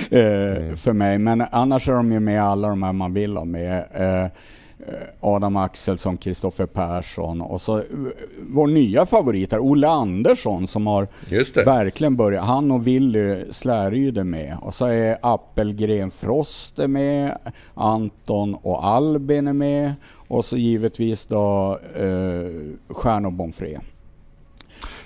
eh, 0.09 0.57
mm. 0.57 0.77
för 0.77 0.93
mig. 0.93 1.17
Men 1.17 1.41
annars 1.51 1.87
är 1.87 1.93
de 1.93 2.11
ju 2.11 2.19
med 2.19 2.43
alla 2.43 2.67
de 2.67 2.83
här 2.83 2.93
man 2.93 3.13
vill 3.13 3.37
ha 3.37 3.45
med. 3.45 3.85
Eh, 3.93 4.31
Adam 5.19 5.55
Axelsson, 5.55 6.17
Kristoffer 6.17 6.65
Persson 6.65 7.41
och 7.41 7.61
så 7.61 7.77
eh, 7.77 7.83
vår 8.41 8.67
nya 8.67 9.05
favorit 9.05 9.51
här, 9.51 9.59
Olle 9.59 9.87
Andersson 9.87 10.67
som 10.67 10.87
har 10.87 11.07
verkligen 11.65 12.15
börjat. 12.15 12.45
Han 12.45 12.71
och 12.71 12.87
Willy 12.87 13.43
Släryd 13.51 14.17
är 14.17 14.23
med. 14.23 14.57
Och 14.61 14.73
så 14.73 14.85
är 14.85 15.17
Appelgren 15.21 16.11
Frost 16.11 16.79
är 16.79 16.87
med, 16.87 17.37
Anton 17.73 18.55
och 18.55 18.85
Albin 18.85 19.47
är 19.47 19.53
med 19.53 19.93
och 20.27 20.45
så 20.45 20.57
givetvis 20.57 21.25
då 21.25 21.79
eh, 21.95 22.93
Stjärn 22.93 23.25
och 23.25 23.33
Bonfré. 23.33 23.79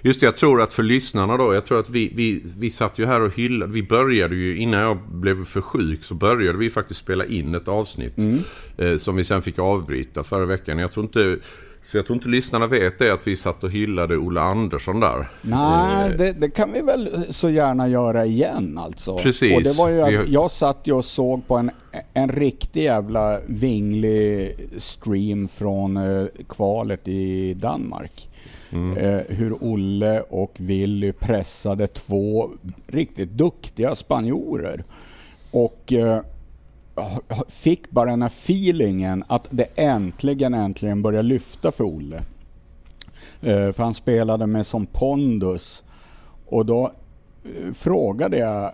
Just 0.07 0.19
det, 0.19 0.25
jag 0.25 0.35
tror 0.35 0.61
att 0.61 0.73
för 0.73 0.83
lyssnarna 0.83 1.37
då, 1.37 1.53
jag 1.53 1.65
tror 1.65 1.79
att 1.79 1.89
vi, 1.89 2.11
vi, 2.15 2.43
vi 2.57 2.69
satt 2.69 2.99
ju 2.99 3.05
här 3.05 3.21
och 3.21 3.35
hyllade, 3.35 3.71
vi 3.71 3.83
började 3.83 4.35
ju 4.35 4.57
innan 4.57 4.79
jag 4.79 4.97
blev 5.11 5.45
för 5.45 5.61
sjuk 5.61 6.03
så 6.03 6.13
började 6.13 6.57
vi 6.57 6.69
faktiskt 6.69 6.99
spela 6.99 7.25
in 7.25 7.55
ett 7.55 7.67
avsnitt. 7.67 8.17
Mm. 8.17 8.39
Eh, 8.77 8.97
som 8.97 9.15
vi 9.15 9.23
sen 9.23 9.41
fick 9.41 9.59
avbryta 9.59 10.23
förra 10.23 10.45
veckan. 10.45 10.79
Jag 10.79 10.91
tror 10.91 11.05
inte 11.05 11.37
Så 11.83 11.97
jag 11.97 12.05
tror 12.05 12.17
inte 12.17 12.29
lyssnarna 12.29 12.67
vet 12.67 12.99
det 12.99 13.13
att 13.13 13.27
vi 13.27 13.35
satt 13.35 13.63
och 13.63 13.71
hyllade 13.71 14.17
Olle 14.17 14.41
Andersson 14.41 14.99
där. 14.99 15.27
Nej, 15.41 16.15
det, 16.17 16.31
det, 16.31 16.49
kan 16.49 16.73
vi 16.73 16.81
väl 16.81 17.25
så 17.29 17.49
gärna 17.49 17.87
göra 17.87 18.25
igen 18.25 18.77
alltså. 18.77 19.17
Precis. 19.17 19.55
Och 19.55 19.63
det 19.63 19.77
var 19.77 19.89
ju 19.89 20.01
att 20.01 20.29
jag 20.29 20.51
satt 20.51 20.81
ju 20.83 20.93
och 20.93 21.05
såg 21.05 21.47
på 21.47 21.55
en, 21.57 21.71
en 22.13 22.29
riktig 22.29 22.83
jävla 22.83 23.39
vinglig 23.47 24.55
stream 24.77 25.47
från 25.47 25.97
eh, 25.97 26.27
kvalet 26.47 27.07
i 27.07 27.53
Danmark. 27.53 28.26
Mm. 28.71 28.97
Eh, 28.97 29.21
hur 29.29 29.63
Olle 29.63 30.21
och 30.21 30.53
Willy 30.57 31.11
pressade 31.11 31.87
två 31.87 32.49
riktigt 32.87 33.29
duktiga 33.31 33.95
spanjorer. 33.95 34.83
Och 35.51 35.93
eh, 35.93 36.21
fick 37.47 37.89
bara 37.89 38.09
den 38.09 38.21
här 38.21 38.29
feelingen 38.29 39.23
att 39.27 39.47
det 39.49 39.67
äntligen, 39.75 40.53
äntligen 40.53 41.01
börjar 41.01 41.23
lyfta 41.23 41.71
för 41.71 41.83
Olle. 41.83 42.17
Eh, 43.41 43.71
För 43.71 43.83
han 43.83 43.93
spelade 43.93 44.47
med 44.47 44.65
som 44.65 44.85
pondus. 44.85 45.83
Och 46.45 46.65
då 46.65 46.91
eh, 47.43 47.73
frågade 47.73 48.37
jag 48.37 48.63
eh, 48.63 48.71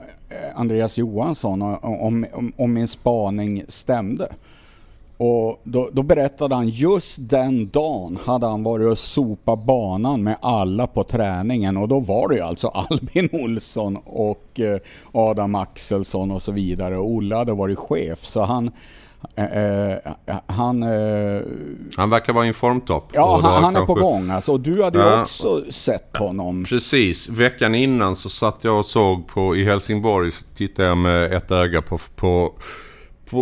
Andreas 0.56 0.98
Johansson 0.98 1.62
om, 1.62 2.26
om, 2.34 2.54
om 2.58 2.74
min 2.74 2.88
spaning 2.88 3.64
stämde. 3.68 4.28
Och 5.18 5.62
då, 5.64 5.90
då 5.94 6.04
berättade 6.04 6.56
han 6.56 6.68
just 6.70 7.16
den 7.20 7.70
dagen 7.70 8.18
hade 8.26 8.46
han 8.48 8.64
varit 8.64 8.92
och 8.92 8.98
sopat 9.00 9.66
banan 9.66 10.24
med 10.24 10.38
alla 10.42 10.88
på 10.88 11.04
träningen 11.04 11.78
och 11.78 11.88
då 11.88 12.00
var 12.00 12.30
det 12.30 12.36
ju 12.36 12.42
alltså 12.42 12.68
Albin 12.90 13.30
Olsson 13.32 13.98
och 14.06 14.60
eh, 14.60 14.80
Adam 15.12 15.56
Axelsson 15.56 16.32
och 16.32 16.42
så 16.42 16.52
vidare. 16.52 16.98
Och 16.98 17.10
Olle 17.12 17.36
hade 17.36 17.54
varit 17.54 17.80
chef 17.80 18.26
så 18.26 18.44
han 18.44 18.72
eh, 19.36 19.46
eh, 19.92 19.98
han 20.48 20.84
eh, 20.84 21.42
Han 21.98 22.10
verkar 22.10 22.34
vara 22.34 22.46
i 22.46 22.48
en 22.48 22.54
formtopp. 22.54 23.10
Ja, 23.14 23.40
han, 23.44 23.64
han 23.64 23.76
är 23.76 23.86
på 23.86 23.94
gång 23.94 24.30
alltså. 24.30 24.52
Och 24.52 24.60
Du 24.60 24.84
hade 24.84 24.98
ju 25.00 25.06
Ja. 25.06 25.22
också 25.22 25.64
sett 25.72 26.18
honom. 26.18 26.66
Precis. 26.70 27.30
Veckan 27.30 27.76
innan 27.76 28.16
så 28.16 28.30
satt 28.30 28.64
jag 28.64 28.80
och 28.80 28.86
såg 28.86 29.28
på 29.28 29.56
i 29.56 29.66
Helsingborg. 29.66 30.32
Så 30.32 30.44
tittade 30.56 30.88
jag 30.88 30.98
med 30.98 31.34
ett 31.34 31.52
öga 31.52 31.82
på, 31.82 31.98
på 32.16 32.52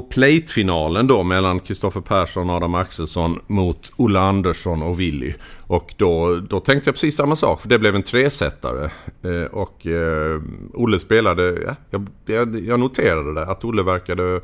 plate-finalen 0.02 1.08
då 1.08 1.24
mellan 1.24 1.60
Kristoffer 1.60 2.02
Persson 2.02 2.50
och 2.50 2.56
Adam 2.56 2.76
Axelsson 2.76 3.39
mot 3.48 3.92
Olle 3.96 4.20
Andersson 4.20 4.82
och 4.82 5.00
Willy. 5.00 5.34
Och 5.68 5.94
då, 5.98 6.36
då 6.36 6.60
tänkte 6.60 6.88
jag 6.88 6.96
precis 6.96 7.16
samma 7.16 7.36
sak. 7.36 7.62
För 7.62 7.70
det 7.70 7.80
blev 7.80 7.96
en 7.96 8.04
tresetare. 8.04 8.92
Eh, 9.24 9.52
och 9.52 9.88
eh, 9.88 10.42
Olle 10.74 11.00
spelade... 11.00 11.62
Ja, 11.66 11.76
jag, 11.89 12.08
jag, 12.26 12.60
jag 12.60 12.80
noterade 12.80 13.34
det. 13.34 13.46
Att 13.46 13.66
Olle 13.66 13.84
verkade 13.84 14.42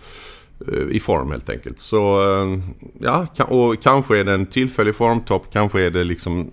eh, 0.72 0.88
i 0.90 1.00
form 1.00 1.32
helt 1.32 1.50
enkelt. 1.50 1.80
Så 1.80 2.32
eh, 2.34 2.60
ja, 3.00 3.28
och 3.48 3.82
kanske 3.84 4.18
är 4.18 4.24
det 4.24 4.34
en 4.34 4.46
tillfällig 4.46 4.96
formtopp. 4.96 5.54
Kanske 5.54 5.82
är 5.82 5.92
det 5.92 6.04
liksom 6.04 6.52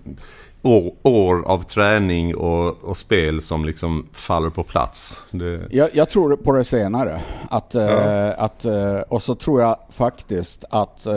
år, 0.65 0.91
år 1.03 1.43
av 1.47 1.63
träning 1.63 2.35
och, 2.35 2.83
och 2.83 2.97
spel 2.97 3.41
som 3.41 3.65
liksom 3.65 4.07
faller 4.11 4.49
på 4.49 4.63
plats. 4.63 5.21
Det, 5.31 5.61
Jag, 5.71 5.89
jag 5.93 6.09
tror 6.09 6.35
på 6.35 6.51
det 6.51 6.63
senare. 6.63 7.21
Att, 7.49 7.75
eh, 7.75 8.29
att, 8.43 8.65
eh, 8.65 8.99
och 8.99 9.21
så 9.21 9.35
tror 9.35 9.61
jag 9.61 9.77
faktiskt 9.89 10.63
att 10.69 11.05
eh, 11.05 11.13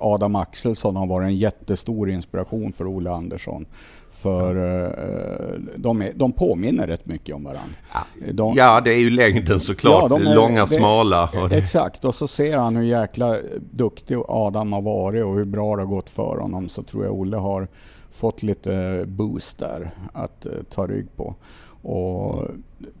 Adam 0.00 0.36
Axelsson 0.36 0.96
har 0.96 1.06
varit 1.06 1.26
en 1.26 1.36
jättestor 1.36 2.10
inspiration 2.10 2.72
för 2.72 2.86
Olle 2.96 3.10
Andersson. 3.10 3.66
För 4.10 4.56
eh, 4.84 4.90
de, 5.76 6.02
är, 6.02 6.12
de 6.14 6.32
påminner 6.32 6.86
rätt 6.86 7.06
mycket 7.06 7.34
om 7.34 7.44
varandra. 7.44 7.74
De, 8.32 8.54
ja, 8.56 8.80
det 8.80 8.92
är 8.94 8.98
ju 8.98 9.10
längden 9.10 9.60
såklart. 9.60 10.10
de 10.10 10.26
är- 10.26 10.34
Långa, 10.34 10.60
det- 10.60 10.66
smala. 10.66 11.30
Och, 11.42 11.52
Exakt, 11.52 12.04
och 12.04 12.14
så 12.14 12.26
ser 12.28 12.58
han 12.58 12.76
hur 12.76 12.82
jäkla 12.84 13.36
duktig 13.70 14.16
Adam 14.28 14.72
har 14.72 14.82
varit 14.82 15.24
och 15.24 15.34
hur 15.34 15.44
bra 15.44 15.76
det 15.76 15.82
har 15.82 15.86
gått 15.86 16.10
för 16.10 16.36
honom. 16.40 16.68
Så 16.68 16.82
tror 16.82 17.04
jag 17.04 17.14
Olle 17.14 17.36
har 17.36 17.68
fått 18.14 18.42
lite 18.42 19.04
boost 19.06 19.58
där 19.58 19.90
att 20.12 20.46
eh, 20.46 20.52
ta 20.70 20.86
rygg 20.86 21.06
på. 21.16 21.34
Och 21.82 22.48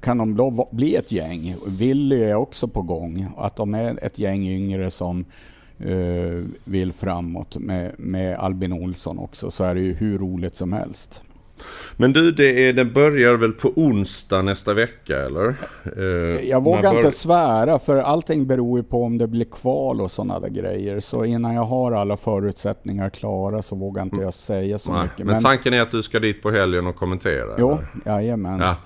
kan 0.00 0.18
de 0.18 0.36
då 0.36 0.68
bli 0.72 0.96
ett 0.96 1.12
gäng, 1.12 1.56
Willy 1.66 2.22
är 2.22 2.34
också 2.34 2.68
på 2.68 2.82
gång, 2.82 3.26
att 3.36 3.56
de 3.56 3.74
är 3.74 4.04
ett 4.04 4.18
gäng 4.18 4.46
yngre 4.48 4.90
som 4.90 5.24
eh, 5.78 6.44
vill 6.64 6.92
framåt 6.92 7.56
med, 7.56 7.94
med 7.98 8.38
Albin 8.38 8.72
Olsson 8.72 9.18
också 9.18 9.50
så 9.50 9.64
är 9.64 9.74
det 9.74 9.80
ju 9.80 9.94
hur 9.94 10.18
roligt 10.18 10.56
som 10.56 10.72
helst. 10.72 11.22
Men 11.96 12.12
du, 12.12 12.32
det, 12.32 12.68
är, 12.68 12.72
det 12.72 12.84
börjar 12.84 13.34
väl 13.36 13.52
på 13.52 13.68
onsdag 13.76 14.42
nästa 14.42 14.74
vecka 14.74 15.16
eller? 15.20 15.54
Eh, 15.96 16.48
Jag 16.50 16.64
vågar 16.64 16.82
bör- 16.90 16.96
inte 16.98 17.10
svära 17.10 17.78
för 17.78 17.96
allting 17.96 18.46
beror 18.46 18.78
ju 18.78 18.82
på 18.84 19.02
om 19.04 19.18
det 19.18 19.26
blir 19.26 19.44
kval 19.44 20.00
och 20.00 20.10
sådana 20.10 20.40
där 20.40 20.48
grejer. 20.48 21.00
Så 21.00 21.24
innan 21.24 21.54
jag 21.54 21.64
har 21.64 21.92
alla 21.92 22.16
förutsättningar 22.16 23.10
klara 23.10 23.62
så 23.62 23.76
vågar 23.76 24.02
inte 24.02 24.16
jag 24.16 24.34
säga 24.34 24.78
så 24.78 24.92
Nej, 24.92 25.02
mycket. 25.02 25.26
men, 25.26 25.42
tanken 25.42 25.74
är 25.74 25.82
att 25.82 25.90
du 25.90 26.02
ska 26.02 26.20
dit 26.20 26.42
på 26.42 26.50
helgen 26.50 26.86
och 26.86 26.96
kommentera? 26.96 27.54
Jo, 27.58 27.70
eller? 27.70 27.86
jajamän. 28.16 28.60
Ja, 28.60 28.76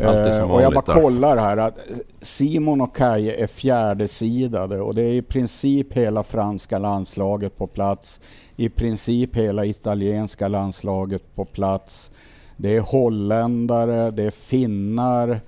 Eh, 0.00 0.50
och 0.50 0.62
jag 0.62 0.72
bara 0.72 0.84
där. 0.94 1.00
kollar 1.02 1.36
här 1.36 1.56
att 1.56 1.78
Simon 2.22 2.80
och 2.80 2.96
Kaje 2.96 3.34
är 3.42 3.46
fjärdesidade 3.46 4.80
och 4.80 4.94
det 4.94 5.02
är 5.02 5.12
i 5.12 5.22
princip 5.22 5.92
hela 5.92 6.22
franska 6.22 6.78
landslaget 6.78 7.58
på 7.58 7.66
plats. 7.66 8.20
I 8.56 8.68
princip 8.68 9.36
hela 9.36 9.64
italienska 9.64 10.48
landslaget 10.48 11.34
på 11.34 11.44
plats. 11.44 12.10
Det 12.56 12.76
är 12.76 12.80
holländare, 12.80 14.10
det 14.10 14.22
är 14.22 14.30
finnar 14.30 15.40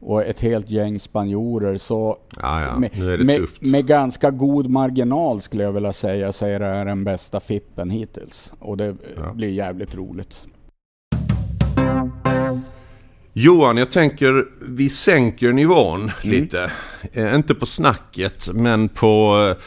och 0.00 0.22
ett 0.24 0.40
helt 0.40 0.70
gäng 0.70 1.00
spanjorer. 1.00 1.78
Så 1.78 2.16
Ja, 2.42 2.60
ja. 2.62 2.78
med, 2.78 3.24
med, 3.26 3.40
med 3.60 3.86
ganska 3.86 4.30
god 4.30 4.70
marginal 4.70 5.42
skulle 5.42 5.62
jag 5.62 5.72
vilja 5.72 5.92
säga 5.92 6.32
så 6.32 6.46
är 6.46 6.60
det 6.60 6.66
här 6.66 6.84
den 6.84 7.04
bästa 7.04 7.40
fippen 7.40 7.90
hittills. 7.90 8.52
Och 8.58 8.76
det 8.76 8.96
Ja. 9.16 9.32
blir 9.32 9.48
jävligt 9.50 9.94
roligt. 9.94 10.46
Johan, 13.36 13.76
jag 13.76 13.90
tänker 13.90 14.44
vi 14.68 14.88
sänker 14.88 15.52
nivån 15.52 16.00
Mm. 16.00 16.12
lite. 16.22 16.70
Eh, 17.12 17.34
inte 17.34 17.54
på 17.54 17.66
snacket, 17.66 18.48
men 18.54 18.88
på, 18.88 19.46
eh, 19.50 19.62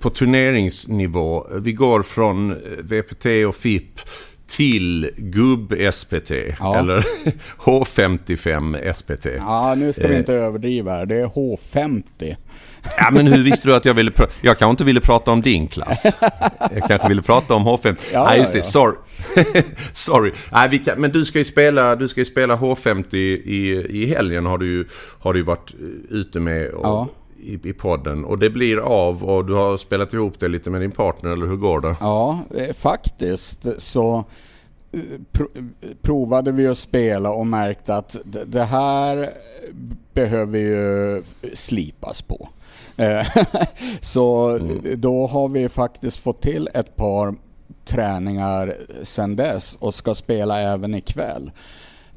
på 0.00 0.10
turneringsnivå. 0.10 1.46
Vi 1.60 1.72
går 1.72 2.02
från 2.02 2.50
eh, 2.50 2.56
VPT 2.82 3.26
och 3.48 3.54
FIP 3.54 4.00
till 4.46 5.10
gubb-SPT. 5.16 6.30
Ja. 6.58 6.78
Eller 6.78 7.04
H55 7.58 8.92
SPT. 8.92 9.26
Ja, 9.38 9.74
nu 9.78 9.92
ska 9.92 10.06
vi 10.08 10.12
Eh. 10.14 10.18
inte 10.18 10.32
överdriva 10.34 10.92
här. 10.92 11.06
Det 11.06 11.16
är 11.20 11.26
H50. 11.26 12.36
Ja, 12.96 13.08
men 13.12 13.26
hur 13.26 13.42
visste 13.44 13.68
du 13.68 13.74
att 13.74 13.84
jag 13.84 13.94
ville 13.94 14.10
prata? 14.10 14.32
Jag 14.40 14.58
kanske 14.58 14.70
inte 14.70 14.84
ville 14.84 15.00
prata 15.00 15.30
om 15.30 15.42
din 15.42 15.68
klass. 15.68 16.02
Jag 16.74 16.88
kanske 16.88 17.08
ville 17.08 17.22
prata 17.22 17.54
om 17.54 17.68
H50. 17.68 17.96
Ja, 18.12 18.24
Nej, 18.24 18.38
just 18.40 18.52
det. 18.52 18.58
ja. 18.58 18.62
Sorry. 18.62 18.96
Sorry. 19.92 20.32
Nej, 20.52 20.78
kan, 20.84 21.00
men 21.00 21.10
du 21.12 21.24
ska 21.24 21.38
ju 21.38 21.44
spela, 21.44 21.96
du 21.96 22.08
ska 22.08 22.24
spela 22.24 22.56
H50 22.56 23.14
i, 23.16 23.86
i 23.90 24.06
helgen 24.06 24.46
har 24.46 24.58
du 24.58 24.66
ju 24.66 24.84
har 25.18 25.34
du 25.34 25.42
varit 25.42 25.74
eh, 25.80 26.16
ute 26.16 26.40
med 26.40 26.68
och, 26.70 26.84
Ja. 26.86 27.08
I, 27.42 27.60
i 27.68 27.72
podden. 27.72 28.24
Och 28.24 28.38
det 28.38 28.50
blir 28.50 28.76
av 28.78 29.24
och 29.24 29.44
du 29.44 29.54
har 29.54 29.76
spelat 29.76 30.14
ihop 30.14 30.40
det 30.40 30.48
lite 30.48 30.70
med 30.70 30.80
din 30.80 30.90
partner, 30.92 31.30
eller 31.30 31.46
hur 31.46 31.56
går 31.56 31.80
det? 31.80 31.96
Ja, 32.00 32.38
eh, 32.56 32.74
faktiskt 32.74 33.66
så 33.78 34.24
eh, 34.92 35.00
pro- 35.32 35.48
provade 36.02 36.52
vi 36.52 36.66
att 36.66 36.78
spela 36.78 37.30
och 37.30 37.46
märkte 37.46 37.94
att 37.94 38.16
det 38.46 38.64
här 38.64 39.30
behöver 40.14 40.58
ju 40.58 41.22
slipas 41.54 42.22
på. 42.22 42.48
Eh, 42.96 43.26
Så 44.00 44.58
då 44.96 45.26
har 45.26 45.48
vi 45.48 45.68
faktiskt 45.68 46.16
fått 46.16 46.42
till 46.42 46.68
ett 46.74 46.96
par 46.96 47.34
träningar 47.84 48.74
sedan 49.02 49.36
dess 49.36 49.76
och 49.80 49.94
ska 49.94 50.14
spela 50.14 50.60
även 50.60 50.94
ikväll. 50.94 51.50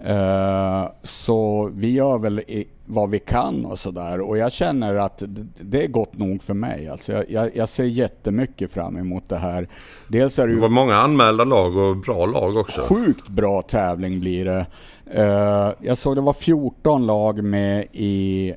Eh, 0.05 0.85
Så 1.03 1.69
vi 1.73 1.91
gör 1.91 2.17
väl 2.17 2.41
vad 2.85 3.09
vi 3.09 3.19
kan 3.19 3.65
och 3.65 3.79
sådär 3.79 4.21
och 4.21 4.37
jag 4.37 4.51
känner 4.51 4.95
att 4.95 5.23
det 5.61 5.83
är 5.83 5.87
gott 5.87 6.17
nog 6.17 6.41
för 6.41 6.53
mig. 6.53 6.87
Alltså 6.89 7.11
jag, 7.11 7.23
jag, 7.29 7.55
jag 7.55 7.69
ser 7.69 7.83
jättemycket 7.83 8.71
fram 8.71 8.97
emot 8.97 9.29
det 9.29 9.37
här. 9.37 9.67
Dels 10.07 10.39
är 10.39 10.43
det 10.43 10.49
Det 10.49 10.55
ju 10.55 10.61
var 10.61 10.69
många 10.69 10.95
anmälda 10.95 11.43
lag 11.43 11.77
och 11.77 11.97
bra 11.97 12.25
lag 12.25 12.57
också. 12.57 12.81
sjukt 12.81 13.27
bra 13.29 13.61
tävling 13.61 14.19
blir 14.19 14.45
det. 14.45 14.65
Eh, 15.11 15.73
jag 15.87 15.97
såg 15.97 16.15
det 16.15 16.21
var 16.21 16.33
14 16.33 17.05
lag 17.05 17.43
med 17.43 17.85
i, 17.91 18.53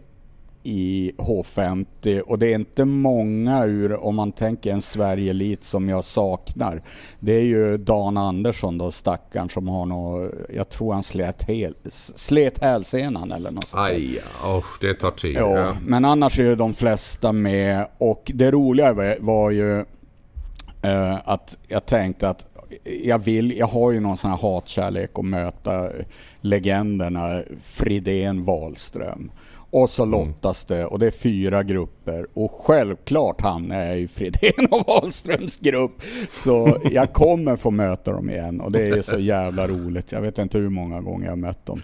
i 0.62 1.12
H50 1.18 2.20
och 2.20 2.38
det 2.38 2.46
är 2.46 2.54
inte 2.54 2.84
många 2.84 3.64
ur, 3.64 3.96
om 4.04 4.14
man 4.14 4.32
tänker 4.32 4.72
en 4.72 4.82
Sverige-elit 4.82 5.64
som 5.64 5.88
jag 5.88 6.04
saknar. 6.04 6.82
Det 7.20 7.32
är 7.32 7.42
ju 7.44 7.76
Dan 7.76 8.16
Andersson 8.16 8.78
då, 8.78 8.90
stackaren 8.90 9.48
som 9.48 9.68
har 9.68 9.86
något, 9.86 10.32
jag 10.54 10.68
tror 10.68 10.92
han 10.94 11.02
slet, 11.02 11.42
hel, 11.42 11.74
slet 12.14 12.58
hälsenan 12.62 13.32
eller 13.32 13.50
något 13.50 13.68
sånt. 13.68 13.82
Aj, 13.82 14.20
oh, 14.44 14.64
det 14.80 14.94
tar 14.94 15.10
tid. 15.10 15.36
Ja, 15.36 15.58
Ja. 15.58 15.76
men 15.86 16.04
annars 16.04 16.38
är 16.38 16.56
de 16.56 16.74
flesta 16.74 17.32
med 17.32 17.86
och 17.98 18.30
det 18.34 18.50
roliga 18.50 18.92
var, 18.92 19.16
var 19.20 19.50
ju 19.50 19.78
eh, 20.82 21.16
att 21.24 21.58
jag 21.68 21.86
tänkte 21.86 22.28
att 22.28 22.44
jag 23.04 23.18
vill, 23.18 23.56
jag 23.58 23.66
har 23.66 23.92
ju 23.92 24.00
någon 24.00 24.16
sån 24.16 24.30
här 24.30 24.38
hatkärlek 24.38 25.10
att 25.14 25.24
möta 25.24 25.88
legenderna 26.40 27.42
Fridén 27.62 28.44
Wahlström. 28.44 29.30
Och 29.70 29.90
så 29.90 30.04
lottas 30.04 30.64
det 30.64 30.84
och 30.84 30.98
det 30.98 31.06
är 31.06 31.10
fyra 31.10 31.62
grupper 31.62 32.26
och 32.34 32.50
självklart 32.50 33.40
hamnar 33.40 33.84
jag 33.84 34.00
i 34.00 34.08
Fredén 34.08 34.66
och 34.70 34.86
Wahlströms 34.86 35.56
grupp. 35.56 36.02
Så 36.32 36.76
jag 36.90 37.12
kommer 37.12 37.56
få 37.56 37.70
möta 37.70 38.12
dem 38.12 38.30
igen 38.30 38.60
och 38.60 38.72
det 38.72 38.88
är 38.88 39.02
så 39.02 39.18
jävla 39.18 39.68
roligt. 39.68 40.12
Jag 40.12 40.20
vet 40.20 40.38
inte 40.38 40.58
hur 40.58 40.68
många 40.68 41.00
gånger 41.00 41.24
jag 41.24 41.32
har 41.32 41.36
mött 41.36 41.66
dem. 41.66 41.82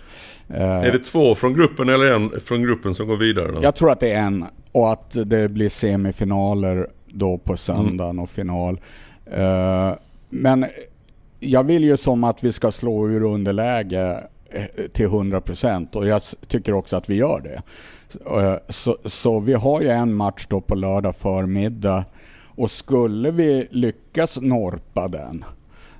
Är 0.49 0.93
det 0.93 0.99
två 0.99 1.35
från 1.35 1.55
gruppen 1.55 1.89
eller 1.89 2.15
en 2.15 2.41
från 2.41 2.63
gruppen 2.63 2.95
som 2.95 3.07
går 3.07 3.17
vidare? 3.17 3.53
Då? 3.53 3.59
Jag 3.63 3.75
tror 3.75 3.91
att 3.91 4.01
det 4.01 4.13
är 4.13 4.21
en 4.21 4.45
och 4.73 4.93
att 4.93 5.17
det 5.25 5.49
blir 5.49 5.69
semifinaler 5.69 6.89
då 7.07 7.39
på 7.39 7.57
söndagen 7.57 8.19
och 8.19 8.31
final. 8.31 8.81
Uh, 9.39 9.93
men 10.31 10.67
jag 11.41 11.65
vill 11.65 11.85
ju 11.85 11.97
som 11.97 12.25
att 12.25 12.45
vi 12.45 12.53
ska 12.53 12.73
slå 12.73 13.09
ur 13.09 13.23
underläge 13.23 14.11
eh, 14.11 14.19
Eh, 14.55 14.87
till 14.93 15.07
100% 15.09 15.97
och 15.97 16.07
jag 16.07 16.23
tycker 16.49 16.75
också 16.75 16.97
att 16.97 17.11
vi 17.11 17.15
gör 17.15 17.41
det. 17.41 17.63
Eh, 18.41 18.57
så, 18.69 18.97
så, 19.05 19.41
vi 19.41 19.53
har 19.53 19.81
ju 19.81 19.89
en 19.89 20.15
match 20.15 20.47
då 20.49 20.61
på 20.61 20.75
lördag 20.75 21.17
förmiddag 21.17 22.05
och 22.45 22.71
skulle 22.71 23.31
vi 23.31 23.69
lyckas 23.71 24.41
norpa 24.41 25.09
den 25.09 25.45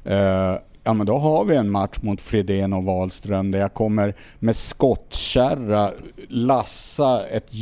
eh, 0.05 0.59
ja 0.85 0.95
men 0.95 1.07
då 1.07 1.19
har 1.19 1.45
vi 1.45 1.57
en 1.57 1.71
match 1.71 1.99
mot 2.03 2.21
Fredén 2.21 2.73
och 2.73 2.85
Wahlström 2.85 3.51
där 3.51 3.59
jag 3.59 3.75
kommer 3.75 4.15
med 4.39 4.57
skottkärra 4.57 5.91
lassa 6.29 7.27
ett 7.27 7.55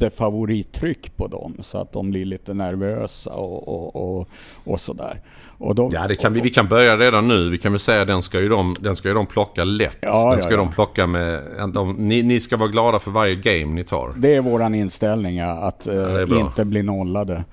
jättefavorittryck 0.00 1.16
på 1.16 1.26
dem 1.26 1.54
så 1.60 1.78
att 1.78 1.92
de 1.92 2.10
blir 2.10 2.24
lite 2.24 2.54
nervösa 2.54 3.30
och, 3.30 3.68
och, 3.68 3.96
och, 4.18 4.28
och 4.64 4.80
sådär. 4.80 5.20
Och 5.58 5.74
då, 5.74 5.90
ja, 5.92 6.08
det 6.08 6.16
kan 6.16 6.32
vi, 6.32 6.40
vi 6.40 6.50
kan 6.50 6.68
börja 6.68 6.96
redan 6.96 7.28
nu. 7.28 7.50
Vi 7.50 7.58
kan 7.58 7.72
väl 7.72 7.80
säga 7.80 8.02
att 8.02 8.08
den 8.08 8.22
ska 8.22 8.40
ju 8.40 8.48
de, 8.48 8.76
den 8.80 8.96
ska 8.96 9.08
ju 9.08 9.14
de 9.14 9.26
plocka 9.26 9.64
lätt. 9.64 9.98
Ja, 10.00 10.30
den 10.30 10.40
ska 10.40 10.50
ja, 10.50 10.56
ja. 10.56 10.64
de 10.64 10.72
plocka 10.72 11.06
med... 11.06 11.42
De, 11.74 11.92
ni, 11.92 12.22
ni 12.22 12.40
ska 12.40 12.56
vara 12.56 12.68
glada 12.68 12.98
för 12.98 13.10
varje 13.10 13.34
game 13.34 13.74
ni 13.74 13.84
tar. 13.84 14.14
Det 14.16 14.34
är 14.34 14.40
våran 14.40 14.74
inställning, 14.74 15.36
ja, 15.36 15.52
att 15.52 15.88
uh, 15.92 16.40
inte 16.40 16.64
bli 16.64 16.82
nollade. 16.82 17.44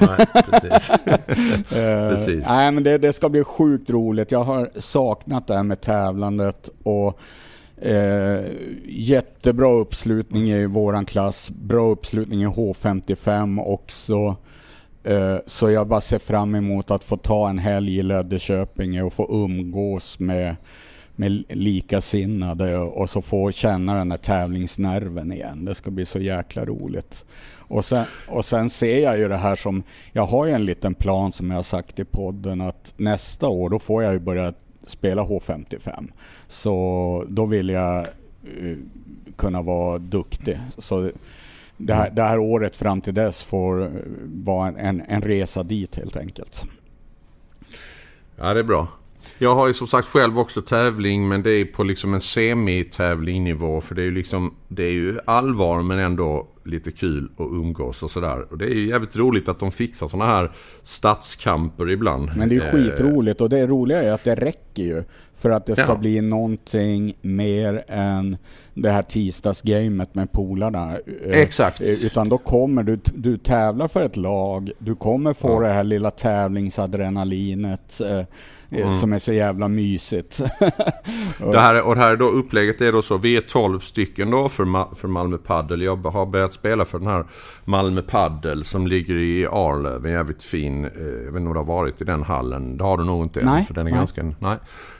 Nej, 0.00 0.26
precis. 0.50 0.90
uh, 0.90 1.16
precis. 2.10 2.46
Nej, 2.48 2.72
men 2.72 2.84
det, 2.84 2.98
det, 2.98 3.12
ska 3.12 3.28
bli 3.28 3.44
sjukt 3.44 3.90
roligt. 3.90 4.32
Jag 4.32 4.44
har 4.44 4.70
saknat 4.76 5.46
det 5.46 5.54
här 5.54 5.62
med 5.62 5.80
tävlandet 5.80 6.70
och 6.82 7.20
Eh, 7.80 8.44
jättebra 8.86 9.68
uppslutning 9.68 10.48
i 10.48 10.66
våran 10.66 11.04
klass. 11.04 11.50
Bra 11.50 11.90
uppslutning 11.90 12.42
i 12.42 12.46
H55 12.46 13.64
också. 13.64 14.36
Eh, 15.04 15.36
så 15.46 15.70
jag 15.70 15.88
bara 15.88 16.00
ser 16.00 16.18
fram 16.18 16.54
emot 16.54 16.90
att 16.90 17.04
få 17.04 17.16
ta 17.16 17.48
en 17.48 17.58
helg 17.58 17.98
i 17.98 18.02
Löddeköpinge 18.02 19.02
och 19.02 19.12
få 19.12 19.44
umgås 19.44 20.18
med, 20.18 20.56
med 21.16 21.44
likasinnade 21.48 22.78
och 22.78 23.10
så 23.10 23.22
få 23.22 23.52
känna 23.52 23.94
den 23.94 24.10
här 24.10 24.18
tävlingsnerven 24.18 25.32
igen. 25.32 25.64
Det 25.64 25.74
ska 25.74 25.90
bli 25.90 26.04
så 26.04 26.18
jäkla 26.18 26.64
roligt. 26.64 27.24
Och 27.68 27.84
sen, 27.84 28.04
och 28.28 28.44
sen 28.44 28.70
ser 28.70 28.98
jag 28.98 29.18
ju 29.18 29.28
det 29.28 29.36
här 29.36 29.56
som, 29.56 29.82
jag 30.12 30.26
har 30.26 30.46
ju 30.46 30.52
en 30.52 30.64
liten 30.64 30.94
plan 30.94 31.32
som 31.32 31.50
jag 31.50 31.58
har 31.58 31.62
sagt 31.62 31.98
i 31.98 32.04
podden 32.04 32.60
att 32.60 32.94
nästa 32.96 33.48
år 33.48 33.70
då 33.70 33.78
får 33.78 34.02
jag 34.02 34.12
ju 34.12 34.18
börja 34.18 34.52
spela 34.86 35.22
H55. 35.22 36.12
Så 36.48 37.24
då 37.28 37.46
vill 37.46 37.68
jag 37.68 38.06
uh, 38.60 38.78
kunna 39.36 39.62
vara 39.62 39.98
duktig. 39.98 40.58
Så 40.78 41.10
det 41.76 41.94
här, 41.94 42.10
det 42.10 42.22
här 42.22 42.38
året 42.38 42.76
fram 42.76 43.00
till 43.00 43.14
dess 43.14 43.42
får 43.42 43.82
eh, 43.82 43.88
vara 44.24 44.68
en, 44.68 44.76
en, 44.76 45.00
en 45.00 45.22
resa 45.22 45.62
dit 45.62 45.96
helt 45.96 46.16
enkelt. 46.16 46.64
Ja, 48.36 48.54
det 48.54 48.60
är 48.60 48.64
bra. 48.64 48.88
Jag 49.38 49.54
har 49.54 49.66
ju 49.66 49.74
som 49.74 49.86
sagt 49.86 50.08
själv 50.08 50.38
också 50.38 50.62
tävling 50.62 51.28
men 51.28 51.42
det 51.42 51.50
är 51.50 51.64
på 51.64 51.84
liksom 51.84 52.14
en 52.14 52.20
semi-tävlingnivå. 52.20 53.80
För 53.80 53.94
det 53.94 54.02
är 54.02 54.04
ju 54.04 54.14
liksom, 54.14 54.54
det 54.68 54.84
är 54.84 54.92
ju 54.92 55.18
allvar 55.24 55.82
men 55.82 55.98
ändå 55.98 56.48
lite 56.64 56.90
kul 56.90 57.28
att 57.36 57.40
umgås 57.40 58.02
och 58.02 58.10
sådär. 58.10 58.52
Och 58.52 58.58
det 58.58 58.64
är 58.64 58.74
ju 58.74 58.88
jävligt 58.88 59.16
roligt 59.16 59.48
att 59.48 59.58
de 59.58 59.70
fixar 59.70 60.08
sådana 60.08 60.30
här 60.30 60.52
stadskamper 60.82 61.90
ibland. 61.90 62.30
Men 62.36 62.48
det 62.48 62.56
är 62.56 62.74
ju 62.74 62.88
skitroligt 62.88 63.40
och 63.40 63.48
det 63.48 63.66
roliga 63.66 64.02
är 64.02 64.12
att 64.12 64.24
det 64.24 64.34
räcker 64.34 64.82
ju 64.82 65.04
för 65.34 65.50
att 65.50 65.66
det 65.66 65.76
ska 65.76 65.86
ja. 65.86 65.96
bli 65.96 66.20
någonting 66.20 67.14
mer 67.22 67.84
än 67.88 68.36
det 68.74 68.90
här 68.90 69.02
tisdagsgamet 69.02 70.14
med 70.14 70.32
polarna. 70.32 70.96
Eh, 71.24 71.38
Exakt. 71.38 71.80
Utan 71.80 72.28
då 72.28 72.38
kommer 72.38 72.82
du, 72.82 72.98
du 73.14 73.38
tävlar 73.38 73.88
för 73.88 74.04
ett 74.04 74.16
lag, 74.16 74.70
du 74.78 74.94
kommer 74.94 75.34
få 75.34 75.48
ja. 75.48 75.68
det 75.68 75.74
här 75.74 75.84
lilla 75.84 76.10
tävlingsadrenalinet. 76.10 78.00
Eh, 78.70 78.82
mm. 78.82 78.94
som 78.94 79.12
är 79.12 79.18
så 79.18 79.32
jävla 79.32 79.68
mysigt. 79.68 80.40
det 81.38 81.60
här, 81.60 81.82
och 81.82 81.94
det 81.94 82.00
här 82.00 82.16
då 82.16 82.24
upplägget 82.24 82.80
är 82.80 82.92
då 82.92 83.02
så, 83.02 83.18
vi 83.18 83.36
är 83.36 83.40
12 83.40 83.78
stycken 83.78 84.30
då 84.30 84.48
för, 84.48 84.64
Ma 84.64 84.94
för 84.94 85.08
Malmö 85.08 85.38
Paddel. 85.38 85.82
Jag 85.82 85.96
har 85.96 86.26
börjat 86.26 86.54
spela 86.54 86.84
för 86.84 86.98
den 86.98 87.08
här 87.08 87.24
Malmö 87.64 88.02
Paddel 88.02 88.64
som 88.64 88.86
ligger 88.86 89.14
i 89.14 89.46
Arlöv, 89.46 90.06
en 90.06 90.12
jävligt 90.12 90.42
fin, 90.42 90.84
eh, 90.84 90.90
jag 90.96 91.32
vet 91.32 91.36
inte 91.36 91.38
om 91.38 91.52
du 91.52 91.58
har 91.58 91.64
varit 91.64 92.00
i 92.00 92.04
den 92.04 92.22
hallen, 92.22 92.76
det 92.76 92.84
har 92.84 92.98
du 92.98 93.04
nog 93.04 93.24
inte 93.24 93.40
än, 93.40 93.64
för 93.64 93.74
den 93.74 93.86
är 93.86 93.90
nej. 93.90 93.98
ganska, 93.98 94.34
nej. 94.38 94.56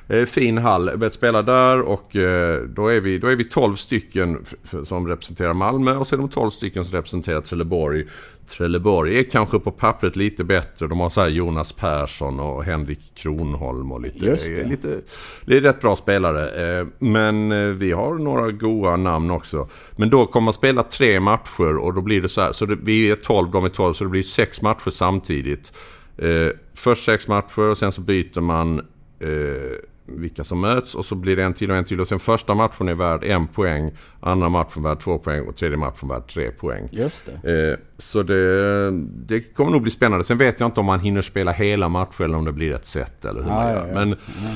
Eh, 0.08 0.24
fin 0.24 0.58
hall, 0.58 0.90
börjat 0.96 1.14
spela 1.14 1.42
där 1.42 1.80
och 1.80 2.16
eh, 2.16 2.62
då 2.62 2.88
är 2.88 3.00
vi, 3.00 3.18
då 3.18 3.26
är 3.26 3.36
vi 3.36 3.44
12 3.44 3.76
stycken 3.76 4.44
som 4.84 5.08
representerar 5.08 5.54
Malmö 5.54 5.96
och 5.96 6.06
så 6.06 6.14
är 6.14 6.18
de 6.18 6.28
12 6.28 6.50
stycken 6.50 6.84
som 6.84 6.96
representerar 6.96 7.40
Trelleborg. 7.40 8.06
Trelleborg 8.48 9.18
är 9.18 9.22
kanske 9.22 9.58
på 9.58 9.70
pappret 9.70 10.16
lite 10.16 10.44
bättre. 10.44 10.86
De 10.86 11.00
har 11.00 11.10
så 11.10 11.20
här 11.20 11.28
Jonas 11.28 11.72
Persson 11.72 12.40
och 12.40 12.64
Henrik 12.64 13.14
Kronholm 13.14 13.92
och 13.92 14.00
lite... 14.00 14.26
Det. 14.26 14.68
lite 14.68 15.00
det 15.46 15.56
är 15.56 15.60
rätt 15.60 15.80
bra 15.80 15.96
spelare. 15.96 16.78
Eh, 16.78 16.86
men 16.98 17.48
vi 17.78 17.92
har 17.92 18.14
några 18.14 18.50
goa 18.50 18.96
namn 18.96 19.30
också. 19.30 19.68
Men 19.96 20.10
då 20.10 20.26
kommer 20.26 20.44
man 20.44 20.54
spela 20.54 20.82
tre 20.82 21.20
matcher 21.20 21.76
och 21.76 21.94
då 21.94 22.00
blir 22.00 22.22
det 22.22 22.28
så 22.28 22.40
här. 22.40 22.52
Så 22.52 22.66
det, 22.66 22.78
vi 22.82 23.10
är 23.10 23.16
12, 23.16 23.50
de 23.50 23.64
är 23.64 23.68
12, 23.68 23.92
så 23.92 24.04
det 24.04 24.10
blir 24.10 24.22
sex 24.22 24.62
matcher 24.62 24.90
samtidigt. 24.90 25.72
Först 26.74 27.04
sex 27.04 27.28
matcher 27.28 27.60
och 27.60 27.78
sen 27.78 27.92
så 27.92 28.00
byter 28.00 28.40
man 28.40 28.82
vilka 30.06 30.44
som 30.44 30.60
möts 30.60 30.94
och 30.94 31.04
så 31.04 31.14
blir 31.14 31.36
det 31.36 31.42
en 31.42 31.54
till 31.54 31.70
och 31.70 31.76
en 31.76 31.84
till. 31.84 32.00
Och 32.00 32.08
sen 32.08 32.18
första 32.18 32.54
matchen 32.54 32.88
är 32.88 32.94
värd 32.94 33.24
en 33.24 33.46
poäng, 33.46 33.90
andra 34.20 34.48
matchen 34.48 34.82
värd 34.82 35.00
två 35.00 35.18
poäng 35.18 35.46
och 35.46 35.56
tredje 35.56 35.76
matchen 35.76 36.08
värd 36.08 36.26
tre 36.26 36.50
poäng. 36.50 36.88
Just 36.92 37.24
det. 37.42 37.70
Eh, 37.72 37.78
så 37.96 38.22
det, 38.22 38.90
det 39.00 39.40
kommer 39.40 39.70
nog 39.70 39.82
bli 39.82 39.90
spännande. 39.90 40.24
Sen 40.24 40.38
vet 40.38 40.60
jag 40.60 40.66
inte 40.68 40.80
om 40.80 40.86
man 40.86 41.00
hinner 41.00 41.22
spela 41.22 41.52
hela 41.52 41.88
matchen 41.88 42.24
eller 42.24 42.38
om 42.38 42.44
det 42.44 42.52
blir 42.52 42.72
ett 42.72 42.84
set 42.84 43.24
eller 43.24 43.42
hur 43.42 43.50
ah, 43.50 43.54
man 43.54 43.72
gör. 43.72 43.80
Ja, 43.80 43.86
ja. 43.88 43.94
Men, 43.94 44.10
ja. 44.10 44.50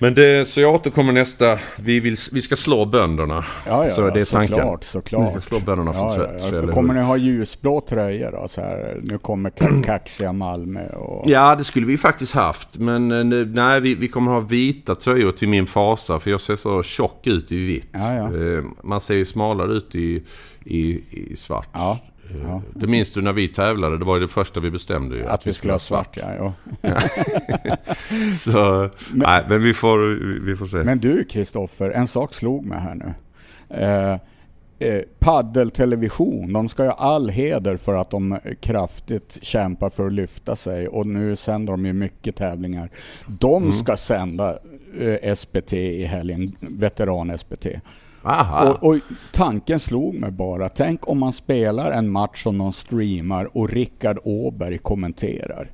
Men 0.00 0.14
det, 0.14 0.48
så 0.48 0.60
jag 0.60 0.74
återkommer 0.74 1.12
nästa. 1.12 1.58
Vi, 1.76 2.00
vill, 2.00 2.16
vi 2.32 2.42
ska 2.42 2.56
slå 2.56 2.84
bönderna. 2.84 3.44
Ja, 3.66 3.86
ja, 3.86 3.94
så 3.94 4.10
det 4.10 4.20
är 4.20 4.24
tanken. 4.24 4.56
Såklart, 4.56 4.84
såklart. 4.84 5.26
Vi 5.26 5.30
ska 5.30 5.40
slå 5.40 5.60
bönderna 5.60 5.92
från 5.92 6.02
ja, 6.02 6.28
ja, 6.38 6.62
ja. 6.66 6.72
Kommer 6.72 6.94
ni 6.94 7.00
ha 7.00 7.16
ljusblå 7.16 7.80
tröjor 7.88 8.32
då? 8.32 8.48
Så 8.48 8.60
här, 8.60 9.00
nu 9.02 9.18
kommer 9.18 9.50
kaxiga 9.84 10.32
Malmö 10.32 10.88
och... 10.88 11.30
Ja, 11.30 11.54
det 11.54 11.64
skulle 11.64 11.86
vi 11.86 11.98
faktiskt 11.98 12.32
haft. 12.32 12.78
Men 12.78 13.32
eh, 13.32 13.46
nej, 13.46 13.80
vi, 13.80 13.94
vi 13.94 14.08
kommer 14.08 14.32
ha 14.32 14.40
vita 14.40 14.94
tröjor 14.94 15.32
till 15.32 15.48
min 15.48 15.66
fasa. 15.66 16.18
För 16.18 16.30
jag 16.30 16.40
ser 16.40 16.56
så 16.56 16.82
tjock 16.82 17.26
ut 17.26 17.52
i 17.52 17.66
vitt. 17.66 17.88
Ja, 17.92 18.14
ja. 18.14 18.24
Eh, 18.24 18.64
man 18.82 19.00
ser 19.00 19.14
ju 19.14 19.24
smalare 19.24 19.72
ut 19.72 19.94
i, 19.94 20.22
i, 20.64 21.00
i 21.10 21.36
svart. 21.36 21.68
Ja. 21.72 21.98
Ja. 22.42 22.62
Det 22.74 22.86
minns 22.86 23.12
du 23.12 23.22
när 23.22 23.32
vi 23.32 23.48
tävlade, 23.48 23.98
det 23.98 24.04
var 24.04 24.16
ju 24.16 24.20
det 24.20 24.28
första 24.28 24.60
vi 24.60 24.70
bestämde 24.70 25.16
ju. 25.16 25.24
Att, 25.24 25.30
att 25.30 25.46
vi 25.46 25.52
skulle 25.52 25.72
ha 25.72 25.78
svart, 25.78 26.16
ja. 26.16 26.52
ja. 26.80 26.94
så, 28.34 28.90
men, 29.10 29.18
nej, 29.18 29.44
men 29.48 29.62
vi 29.62 29.74
får, 29.74 29.98
vi 30.44 30.56
får 30.56 30.66
se. 30.66 30.76
Men 30.76 30.98
du 30.98 31.24
Kristoffer, 31.24 31.90
en 31.90 32.08
sak 32.08 32.34
slog 32.34 32.66
mig 32.66 32.78
här 32.78 32.94
nu. 32.94 33.14
Eh, 33.68 34.18
eh, 34.78 35.02
paddeltelevision, 35.18 36.52
de 36.52 36.68
ska 36.68 36.84
ju 36.84 36.90
all 36.90 37.28
heder 37.28 37.76
för 37.76 37.94
att 37.94 38.10
de 38.10 38.38
kraftigt 38.60 39.38
kämpar 39.42 39.90
för 39.90 40.06
att 40.06 40.12
lyfta 40.12 40.56
sig 40.56 40.88
och 40.88 41.06
nu 41.06 41.36
sänder 41.36 41.72
de 41.72 41.86
ju 41.86 41.92
mycket 41.92 42.36
tävlingar. 42.36 42.90
De 43.26 43.62
mm. 43.62 43.72
ska 43.72 43.96
sända 43.96 44.58
eh, 45.00 45.34
SPT 45.34 45.72
i 45.72 46.04
helgen, 46.04 46.56
veteran-SPT. 46.60 47.66
Och, 48.22 48.88
och, 48.88 48.96
tanken 49.32 49.80
slog 49.80 50.14
mig 50.14 50.30
bara, 50.30 50.68
tänk 50.68 51.08
om 51.08 51.18
man 51.18 51.32
spelar 51.32 51.92
en 51.92 52.10
match 52.10 52.42
som 52.42 52.58
någon 52.58 52.72
streamar 52.72 53.56
och 53.56 53.70
Rickard 53.70 54.18
Åberg 54.24 54.78
kommenterar. 54.78 55.70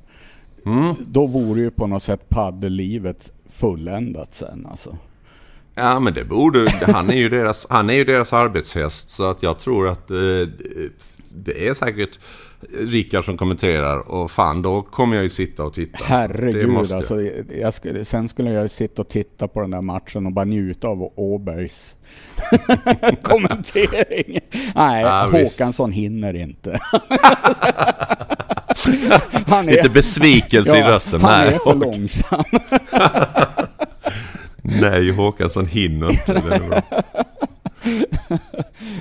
Mm. 0.65 0.95
Då 1.07 1.25
vore 1.25 1.61
ju 1.61 1.71
på 1.71 1.87
något 1.87 2.03
sätt 2.03 2.29
paddellivet 2.29 3.31
fulländat 3.49 4.33
sen 4.33 4.67
alltså. 4.71 4.97
Ja 5.75 5.99
men 5.99 6.13
det 6.13 6.25
borde, 6.25 6.71
han 6.87 7.09
är 7.09 7.17
ju 7.17 7.29
deras, 7.29 7.67
han 7.69 7.89
är 7.89 7.93
ju 7.93 8.03
deras 8.03 8.33
arbetshäst 8.33 9.09
så 9.09 9.29
att 9.29 9.43
jag 9.43 9.59
tror 9.59 9.87
att 9.87 10.11
eh, 10.11 10.17
det 11.29 11.67
är 11.67 11.73
säkert 11.73 12.19
Rickard 12.79 13.25
som 13.25 13.37
kommenterar 13.37 14.11
och 14.11 14.31
fan 14.31 14.61
då 14.61 14.81
kommer 14.81 15.15
jag 15.15 15.23
ju 15.23 15.29
sitta 15.29 15.63
och 15.63 15.73
titta. 15.73 16.03
Herregud 16.03 16.91
alltså. 16.91 17.21
Jag 17.59 17.73
skulle, 17.73 18.05
sen 18.05 18.29
skulle 18.29 18.51
jag 18.51 18.71
sitta 18.71 19.01
och 19.01 19.09
titta 19.09 19.47
på 19.47 19.61
den 19.61 19.71
där 19.71 19.81
matchen 19.81 20.25
och 20.25 20.31
bara 20.31 20.45
njuta 20.45 20.87
av 20.87 21.11
Åbergs 21.15 21.95
kommentering. 23.21 24.39
Nej, 24.75 25.03
ja, 25.03 25.29
Håkansson 25.31 25.89
visst. 25.89 25.99
hinner 25.99 26.33
inte. 26.33 26.79
han 29.47 29.69
är, 29.69 29.71
Lite 29.71 29.89
besvikelse 29.89 30.77
ja, 30.77 30.89
i 30.89 30.93
rösten. 30.93 31.21
Han 31.21 31.31
Nej, 31.31 31.53
är 31.53 31.59
för 31.59 31.75
långsam. 31.75 32.43
Nej, 34.81 35.11
Håkansson 35.11 35.65
hinner 35.65 36.09
inte. 36.11 36.83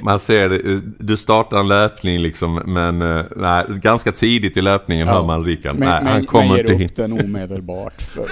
Man 0.05 0.21
ser 0.21 0.49
det, 0.49 0.81
du 0.99 1.17
startar 1.17 1.59
en 1.59 1.69
löpning 1.69 2.19
liksom, 2.19 2.55
men 2.55 3.03
eh, 3.03 3.25
nej, 3.37 3.65
ganska 3.69 4.13
tidigt 4.13 4.57
i 4.57 4.63
löpningen 4.63 5.09
hör 5.09 5.27
man 5.27 5.45
Rickard. 5.45 5.77
Men, 5.77 5.89
Nej, 5.89 6.01
men, 6.05 6.13
han 6.13 6.27
kommer 6.27 6.59
inte 6.61 6.73
ger 6.73 6.85
upp 6.85 6.97
den 6.97 7.13
omedelbart. 7.13 8.03
För 8.03 8.25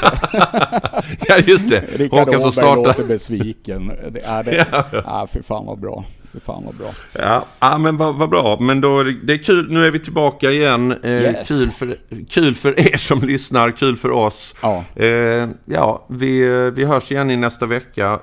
Ja, 1.28 1.38
just 1.46 1.70
det. 1.70 1.80
Rickard 1.96 2.28
Åberg 2.28 2.52
startar. 2.52 2.76
låter 2.76 3.04
besviken. 3.04 3.92
Det 4.10 4.20
är 4.24 4.42
det. 4.42 4.66
Ja, 5.04 5.28
fy 5.32 5.42
fan 5.42 5.66
vad 5.66 5.80
bra. 5.80 6.04
Fy 6.32 6.40
fan 6.40 6.62
vad 6.64 6.74
bra. 6.74 6.90
Ja, 7.12 7.44
ja 7.60 7.78
men 7.78 7.96
vad, 7.96 8.14
vad 8.18 8.30
bra. 8.30 8.56
Men 8.60 8.80
då, 8.80 9.02
det- 9.02 9.32
är 9.32 9.38
kul. 9.38 9.70
Nu 9.72 9.86
är 9.86 9.90
vi 9.90 9.98
tillbaka 9.98 10.50
igen. 10.50 10.92
Eh, 11.02 11.10
Yes. 11.10 11.48
kul, 11.48 11.70
för, 11.70 11.98
kul 12.28 12.54
för 12.54 12.80
er 12.92 12.96
som 12.96 13.20
lyssnar, 13.22 13.70
kul 13.70 13.96
för 13.96 14.10
oss. 14.10 14.54
Ja. 14.62 14.84
Eh, 14.96 15.48
ja, 15.64 16.06
vi, 16.08 16.42
eh, 16.42 16.72
vi 16.74 16.84
hörs 16.84 17.12
igen 17.12 17.30
i 17.30 17.36
nästa 17.36 17.66
vecka. 17.66 18.20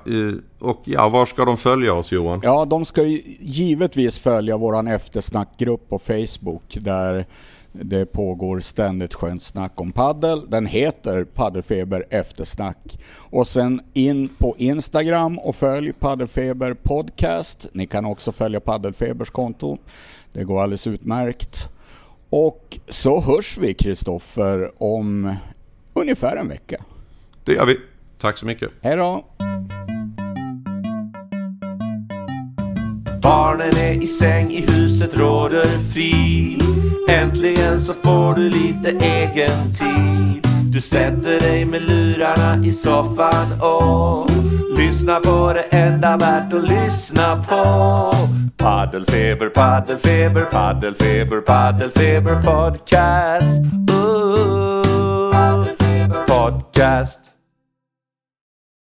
Och 0.58 0.82
ja, 0.84 1.08
var 1.08 1.26
ska 1.26 1.44
de 1.44 1.56
följa 1.56 1.94
oss 1.94 2.12
Johan? 2.12 2.40
Ja, 2.42 2.64
de 2.64 2.84
ska 2.84 3.02
ju 3.02 3.20
givetvis 3.40 4.18
följa 4.18 4.56
våran 4.56 4.86
eftersnackgrupp 4.88 5.88
på 5.88 5.98
Facebook 5.98 6.76
där 6.80 7.26
det 7.72 8.06
pågår 8.06 8.60
ständigt 8.60 9.14
skönt 9.14 9.42
snack 9.42 9.80
om 9.80 9.92
paddel. 9.92 10.50
Den 10.50 10.66
heter 10.66 11.24
Paddelfeber 11.24 12.06
eftersnack. 12.10 12.98
Och 13.16 13.46
sen 13.46 13.80
in 13.92 14.28
på 14.28 14.54
Instagram 14.58 15.38
och 15.38 15.56
följ 15.56 15.92
Paddelfeber 15.92 16.74
podcast. 16.74 17.66
Ni 17.72 17.86
kan 17.86 18.04
också 18.04 18.32
följa 18.32 18.60
Paddelfebers 18.60 19.30
konto. 19.30 19.78
Det 20.32 20.44
går 20.44 20.62
alldeles 20.62 20.86
utmärkt. 20.86 21.68
Och 22.30 22.78
så 22.88 23.20
hörs 23.20 23.58
vi 23.58 23.74
Kristoffer 23.74 24.82
om 24.82 25.34
ungefär 25.92 26.36
en 26.36 26.48
vecka. 26.48 26.84
Det 27.44 27.52
gör 27.52 27.66
vi. 27.66 27.76
Tack 28.18 28.38
så 28.38 28.46
mycket. 28.46 28.70
Hej 28.82 28.96
då! 28.96 29.24
Barnen 33.22 33.76
är 33.76 34.02
i 34.02 34.06
säng, 34.06 34.50
i 34.50 34.72
huset 34.72 35.16
råder 35.16 35.78
frid. 35.92 36.62
Äntligen 37.08 37.80
så 37.80 37.92
får 37.92 38.34
du 38.34 38.50
lite 38.50 38.90
egen 38.90 39.72
tid. 39.72 40.46
Du 40.72 40.80
sätter 40.80 41.40
dig 41.40 41.64
med 41.64 41.82
lurarna 41.82 42.64
i 42.64 42.72
soffan 42.72 43.60
och 43.60 44.30
lyssnar 44.78 45.20
på 45.20 45.52
det 45.52 45.76
enda 45.76 46.16
värt 46.16 46.54
att 46.54 46.68
lyssna 46.68 47.44
på. 47.48 48.12
Paddelfeber, 48.56 49.48
paddelfeber, 49.48 50.44
paddelfeber, 50.44 51.40
paddelfeber 51.40 52.34
podcast. 52.42 53.60
Uh. 53.90 53.96
Ooh, 53.96 54.40
Podcast. 56.26 57.29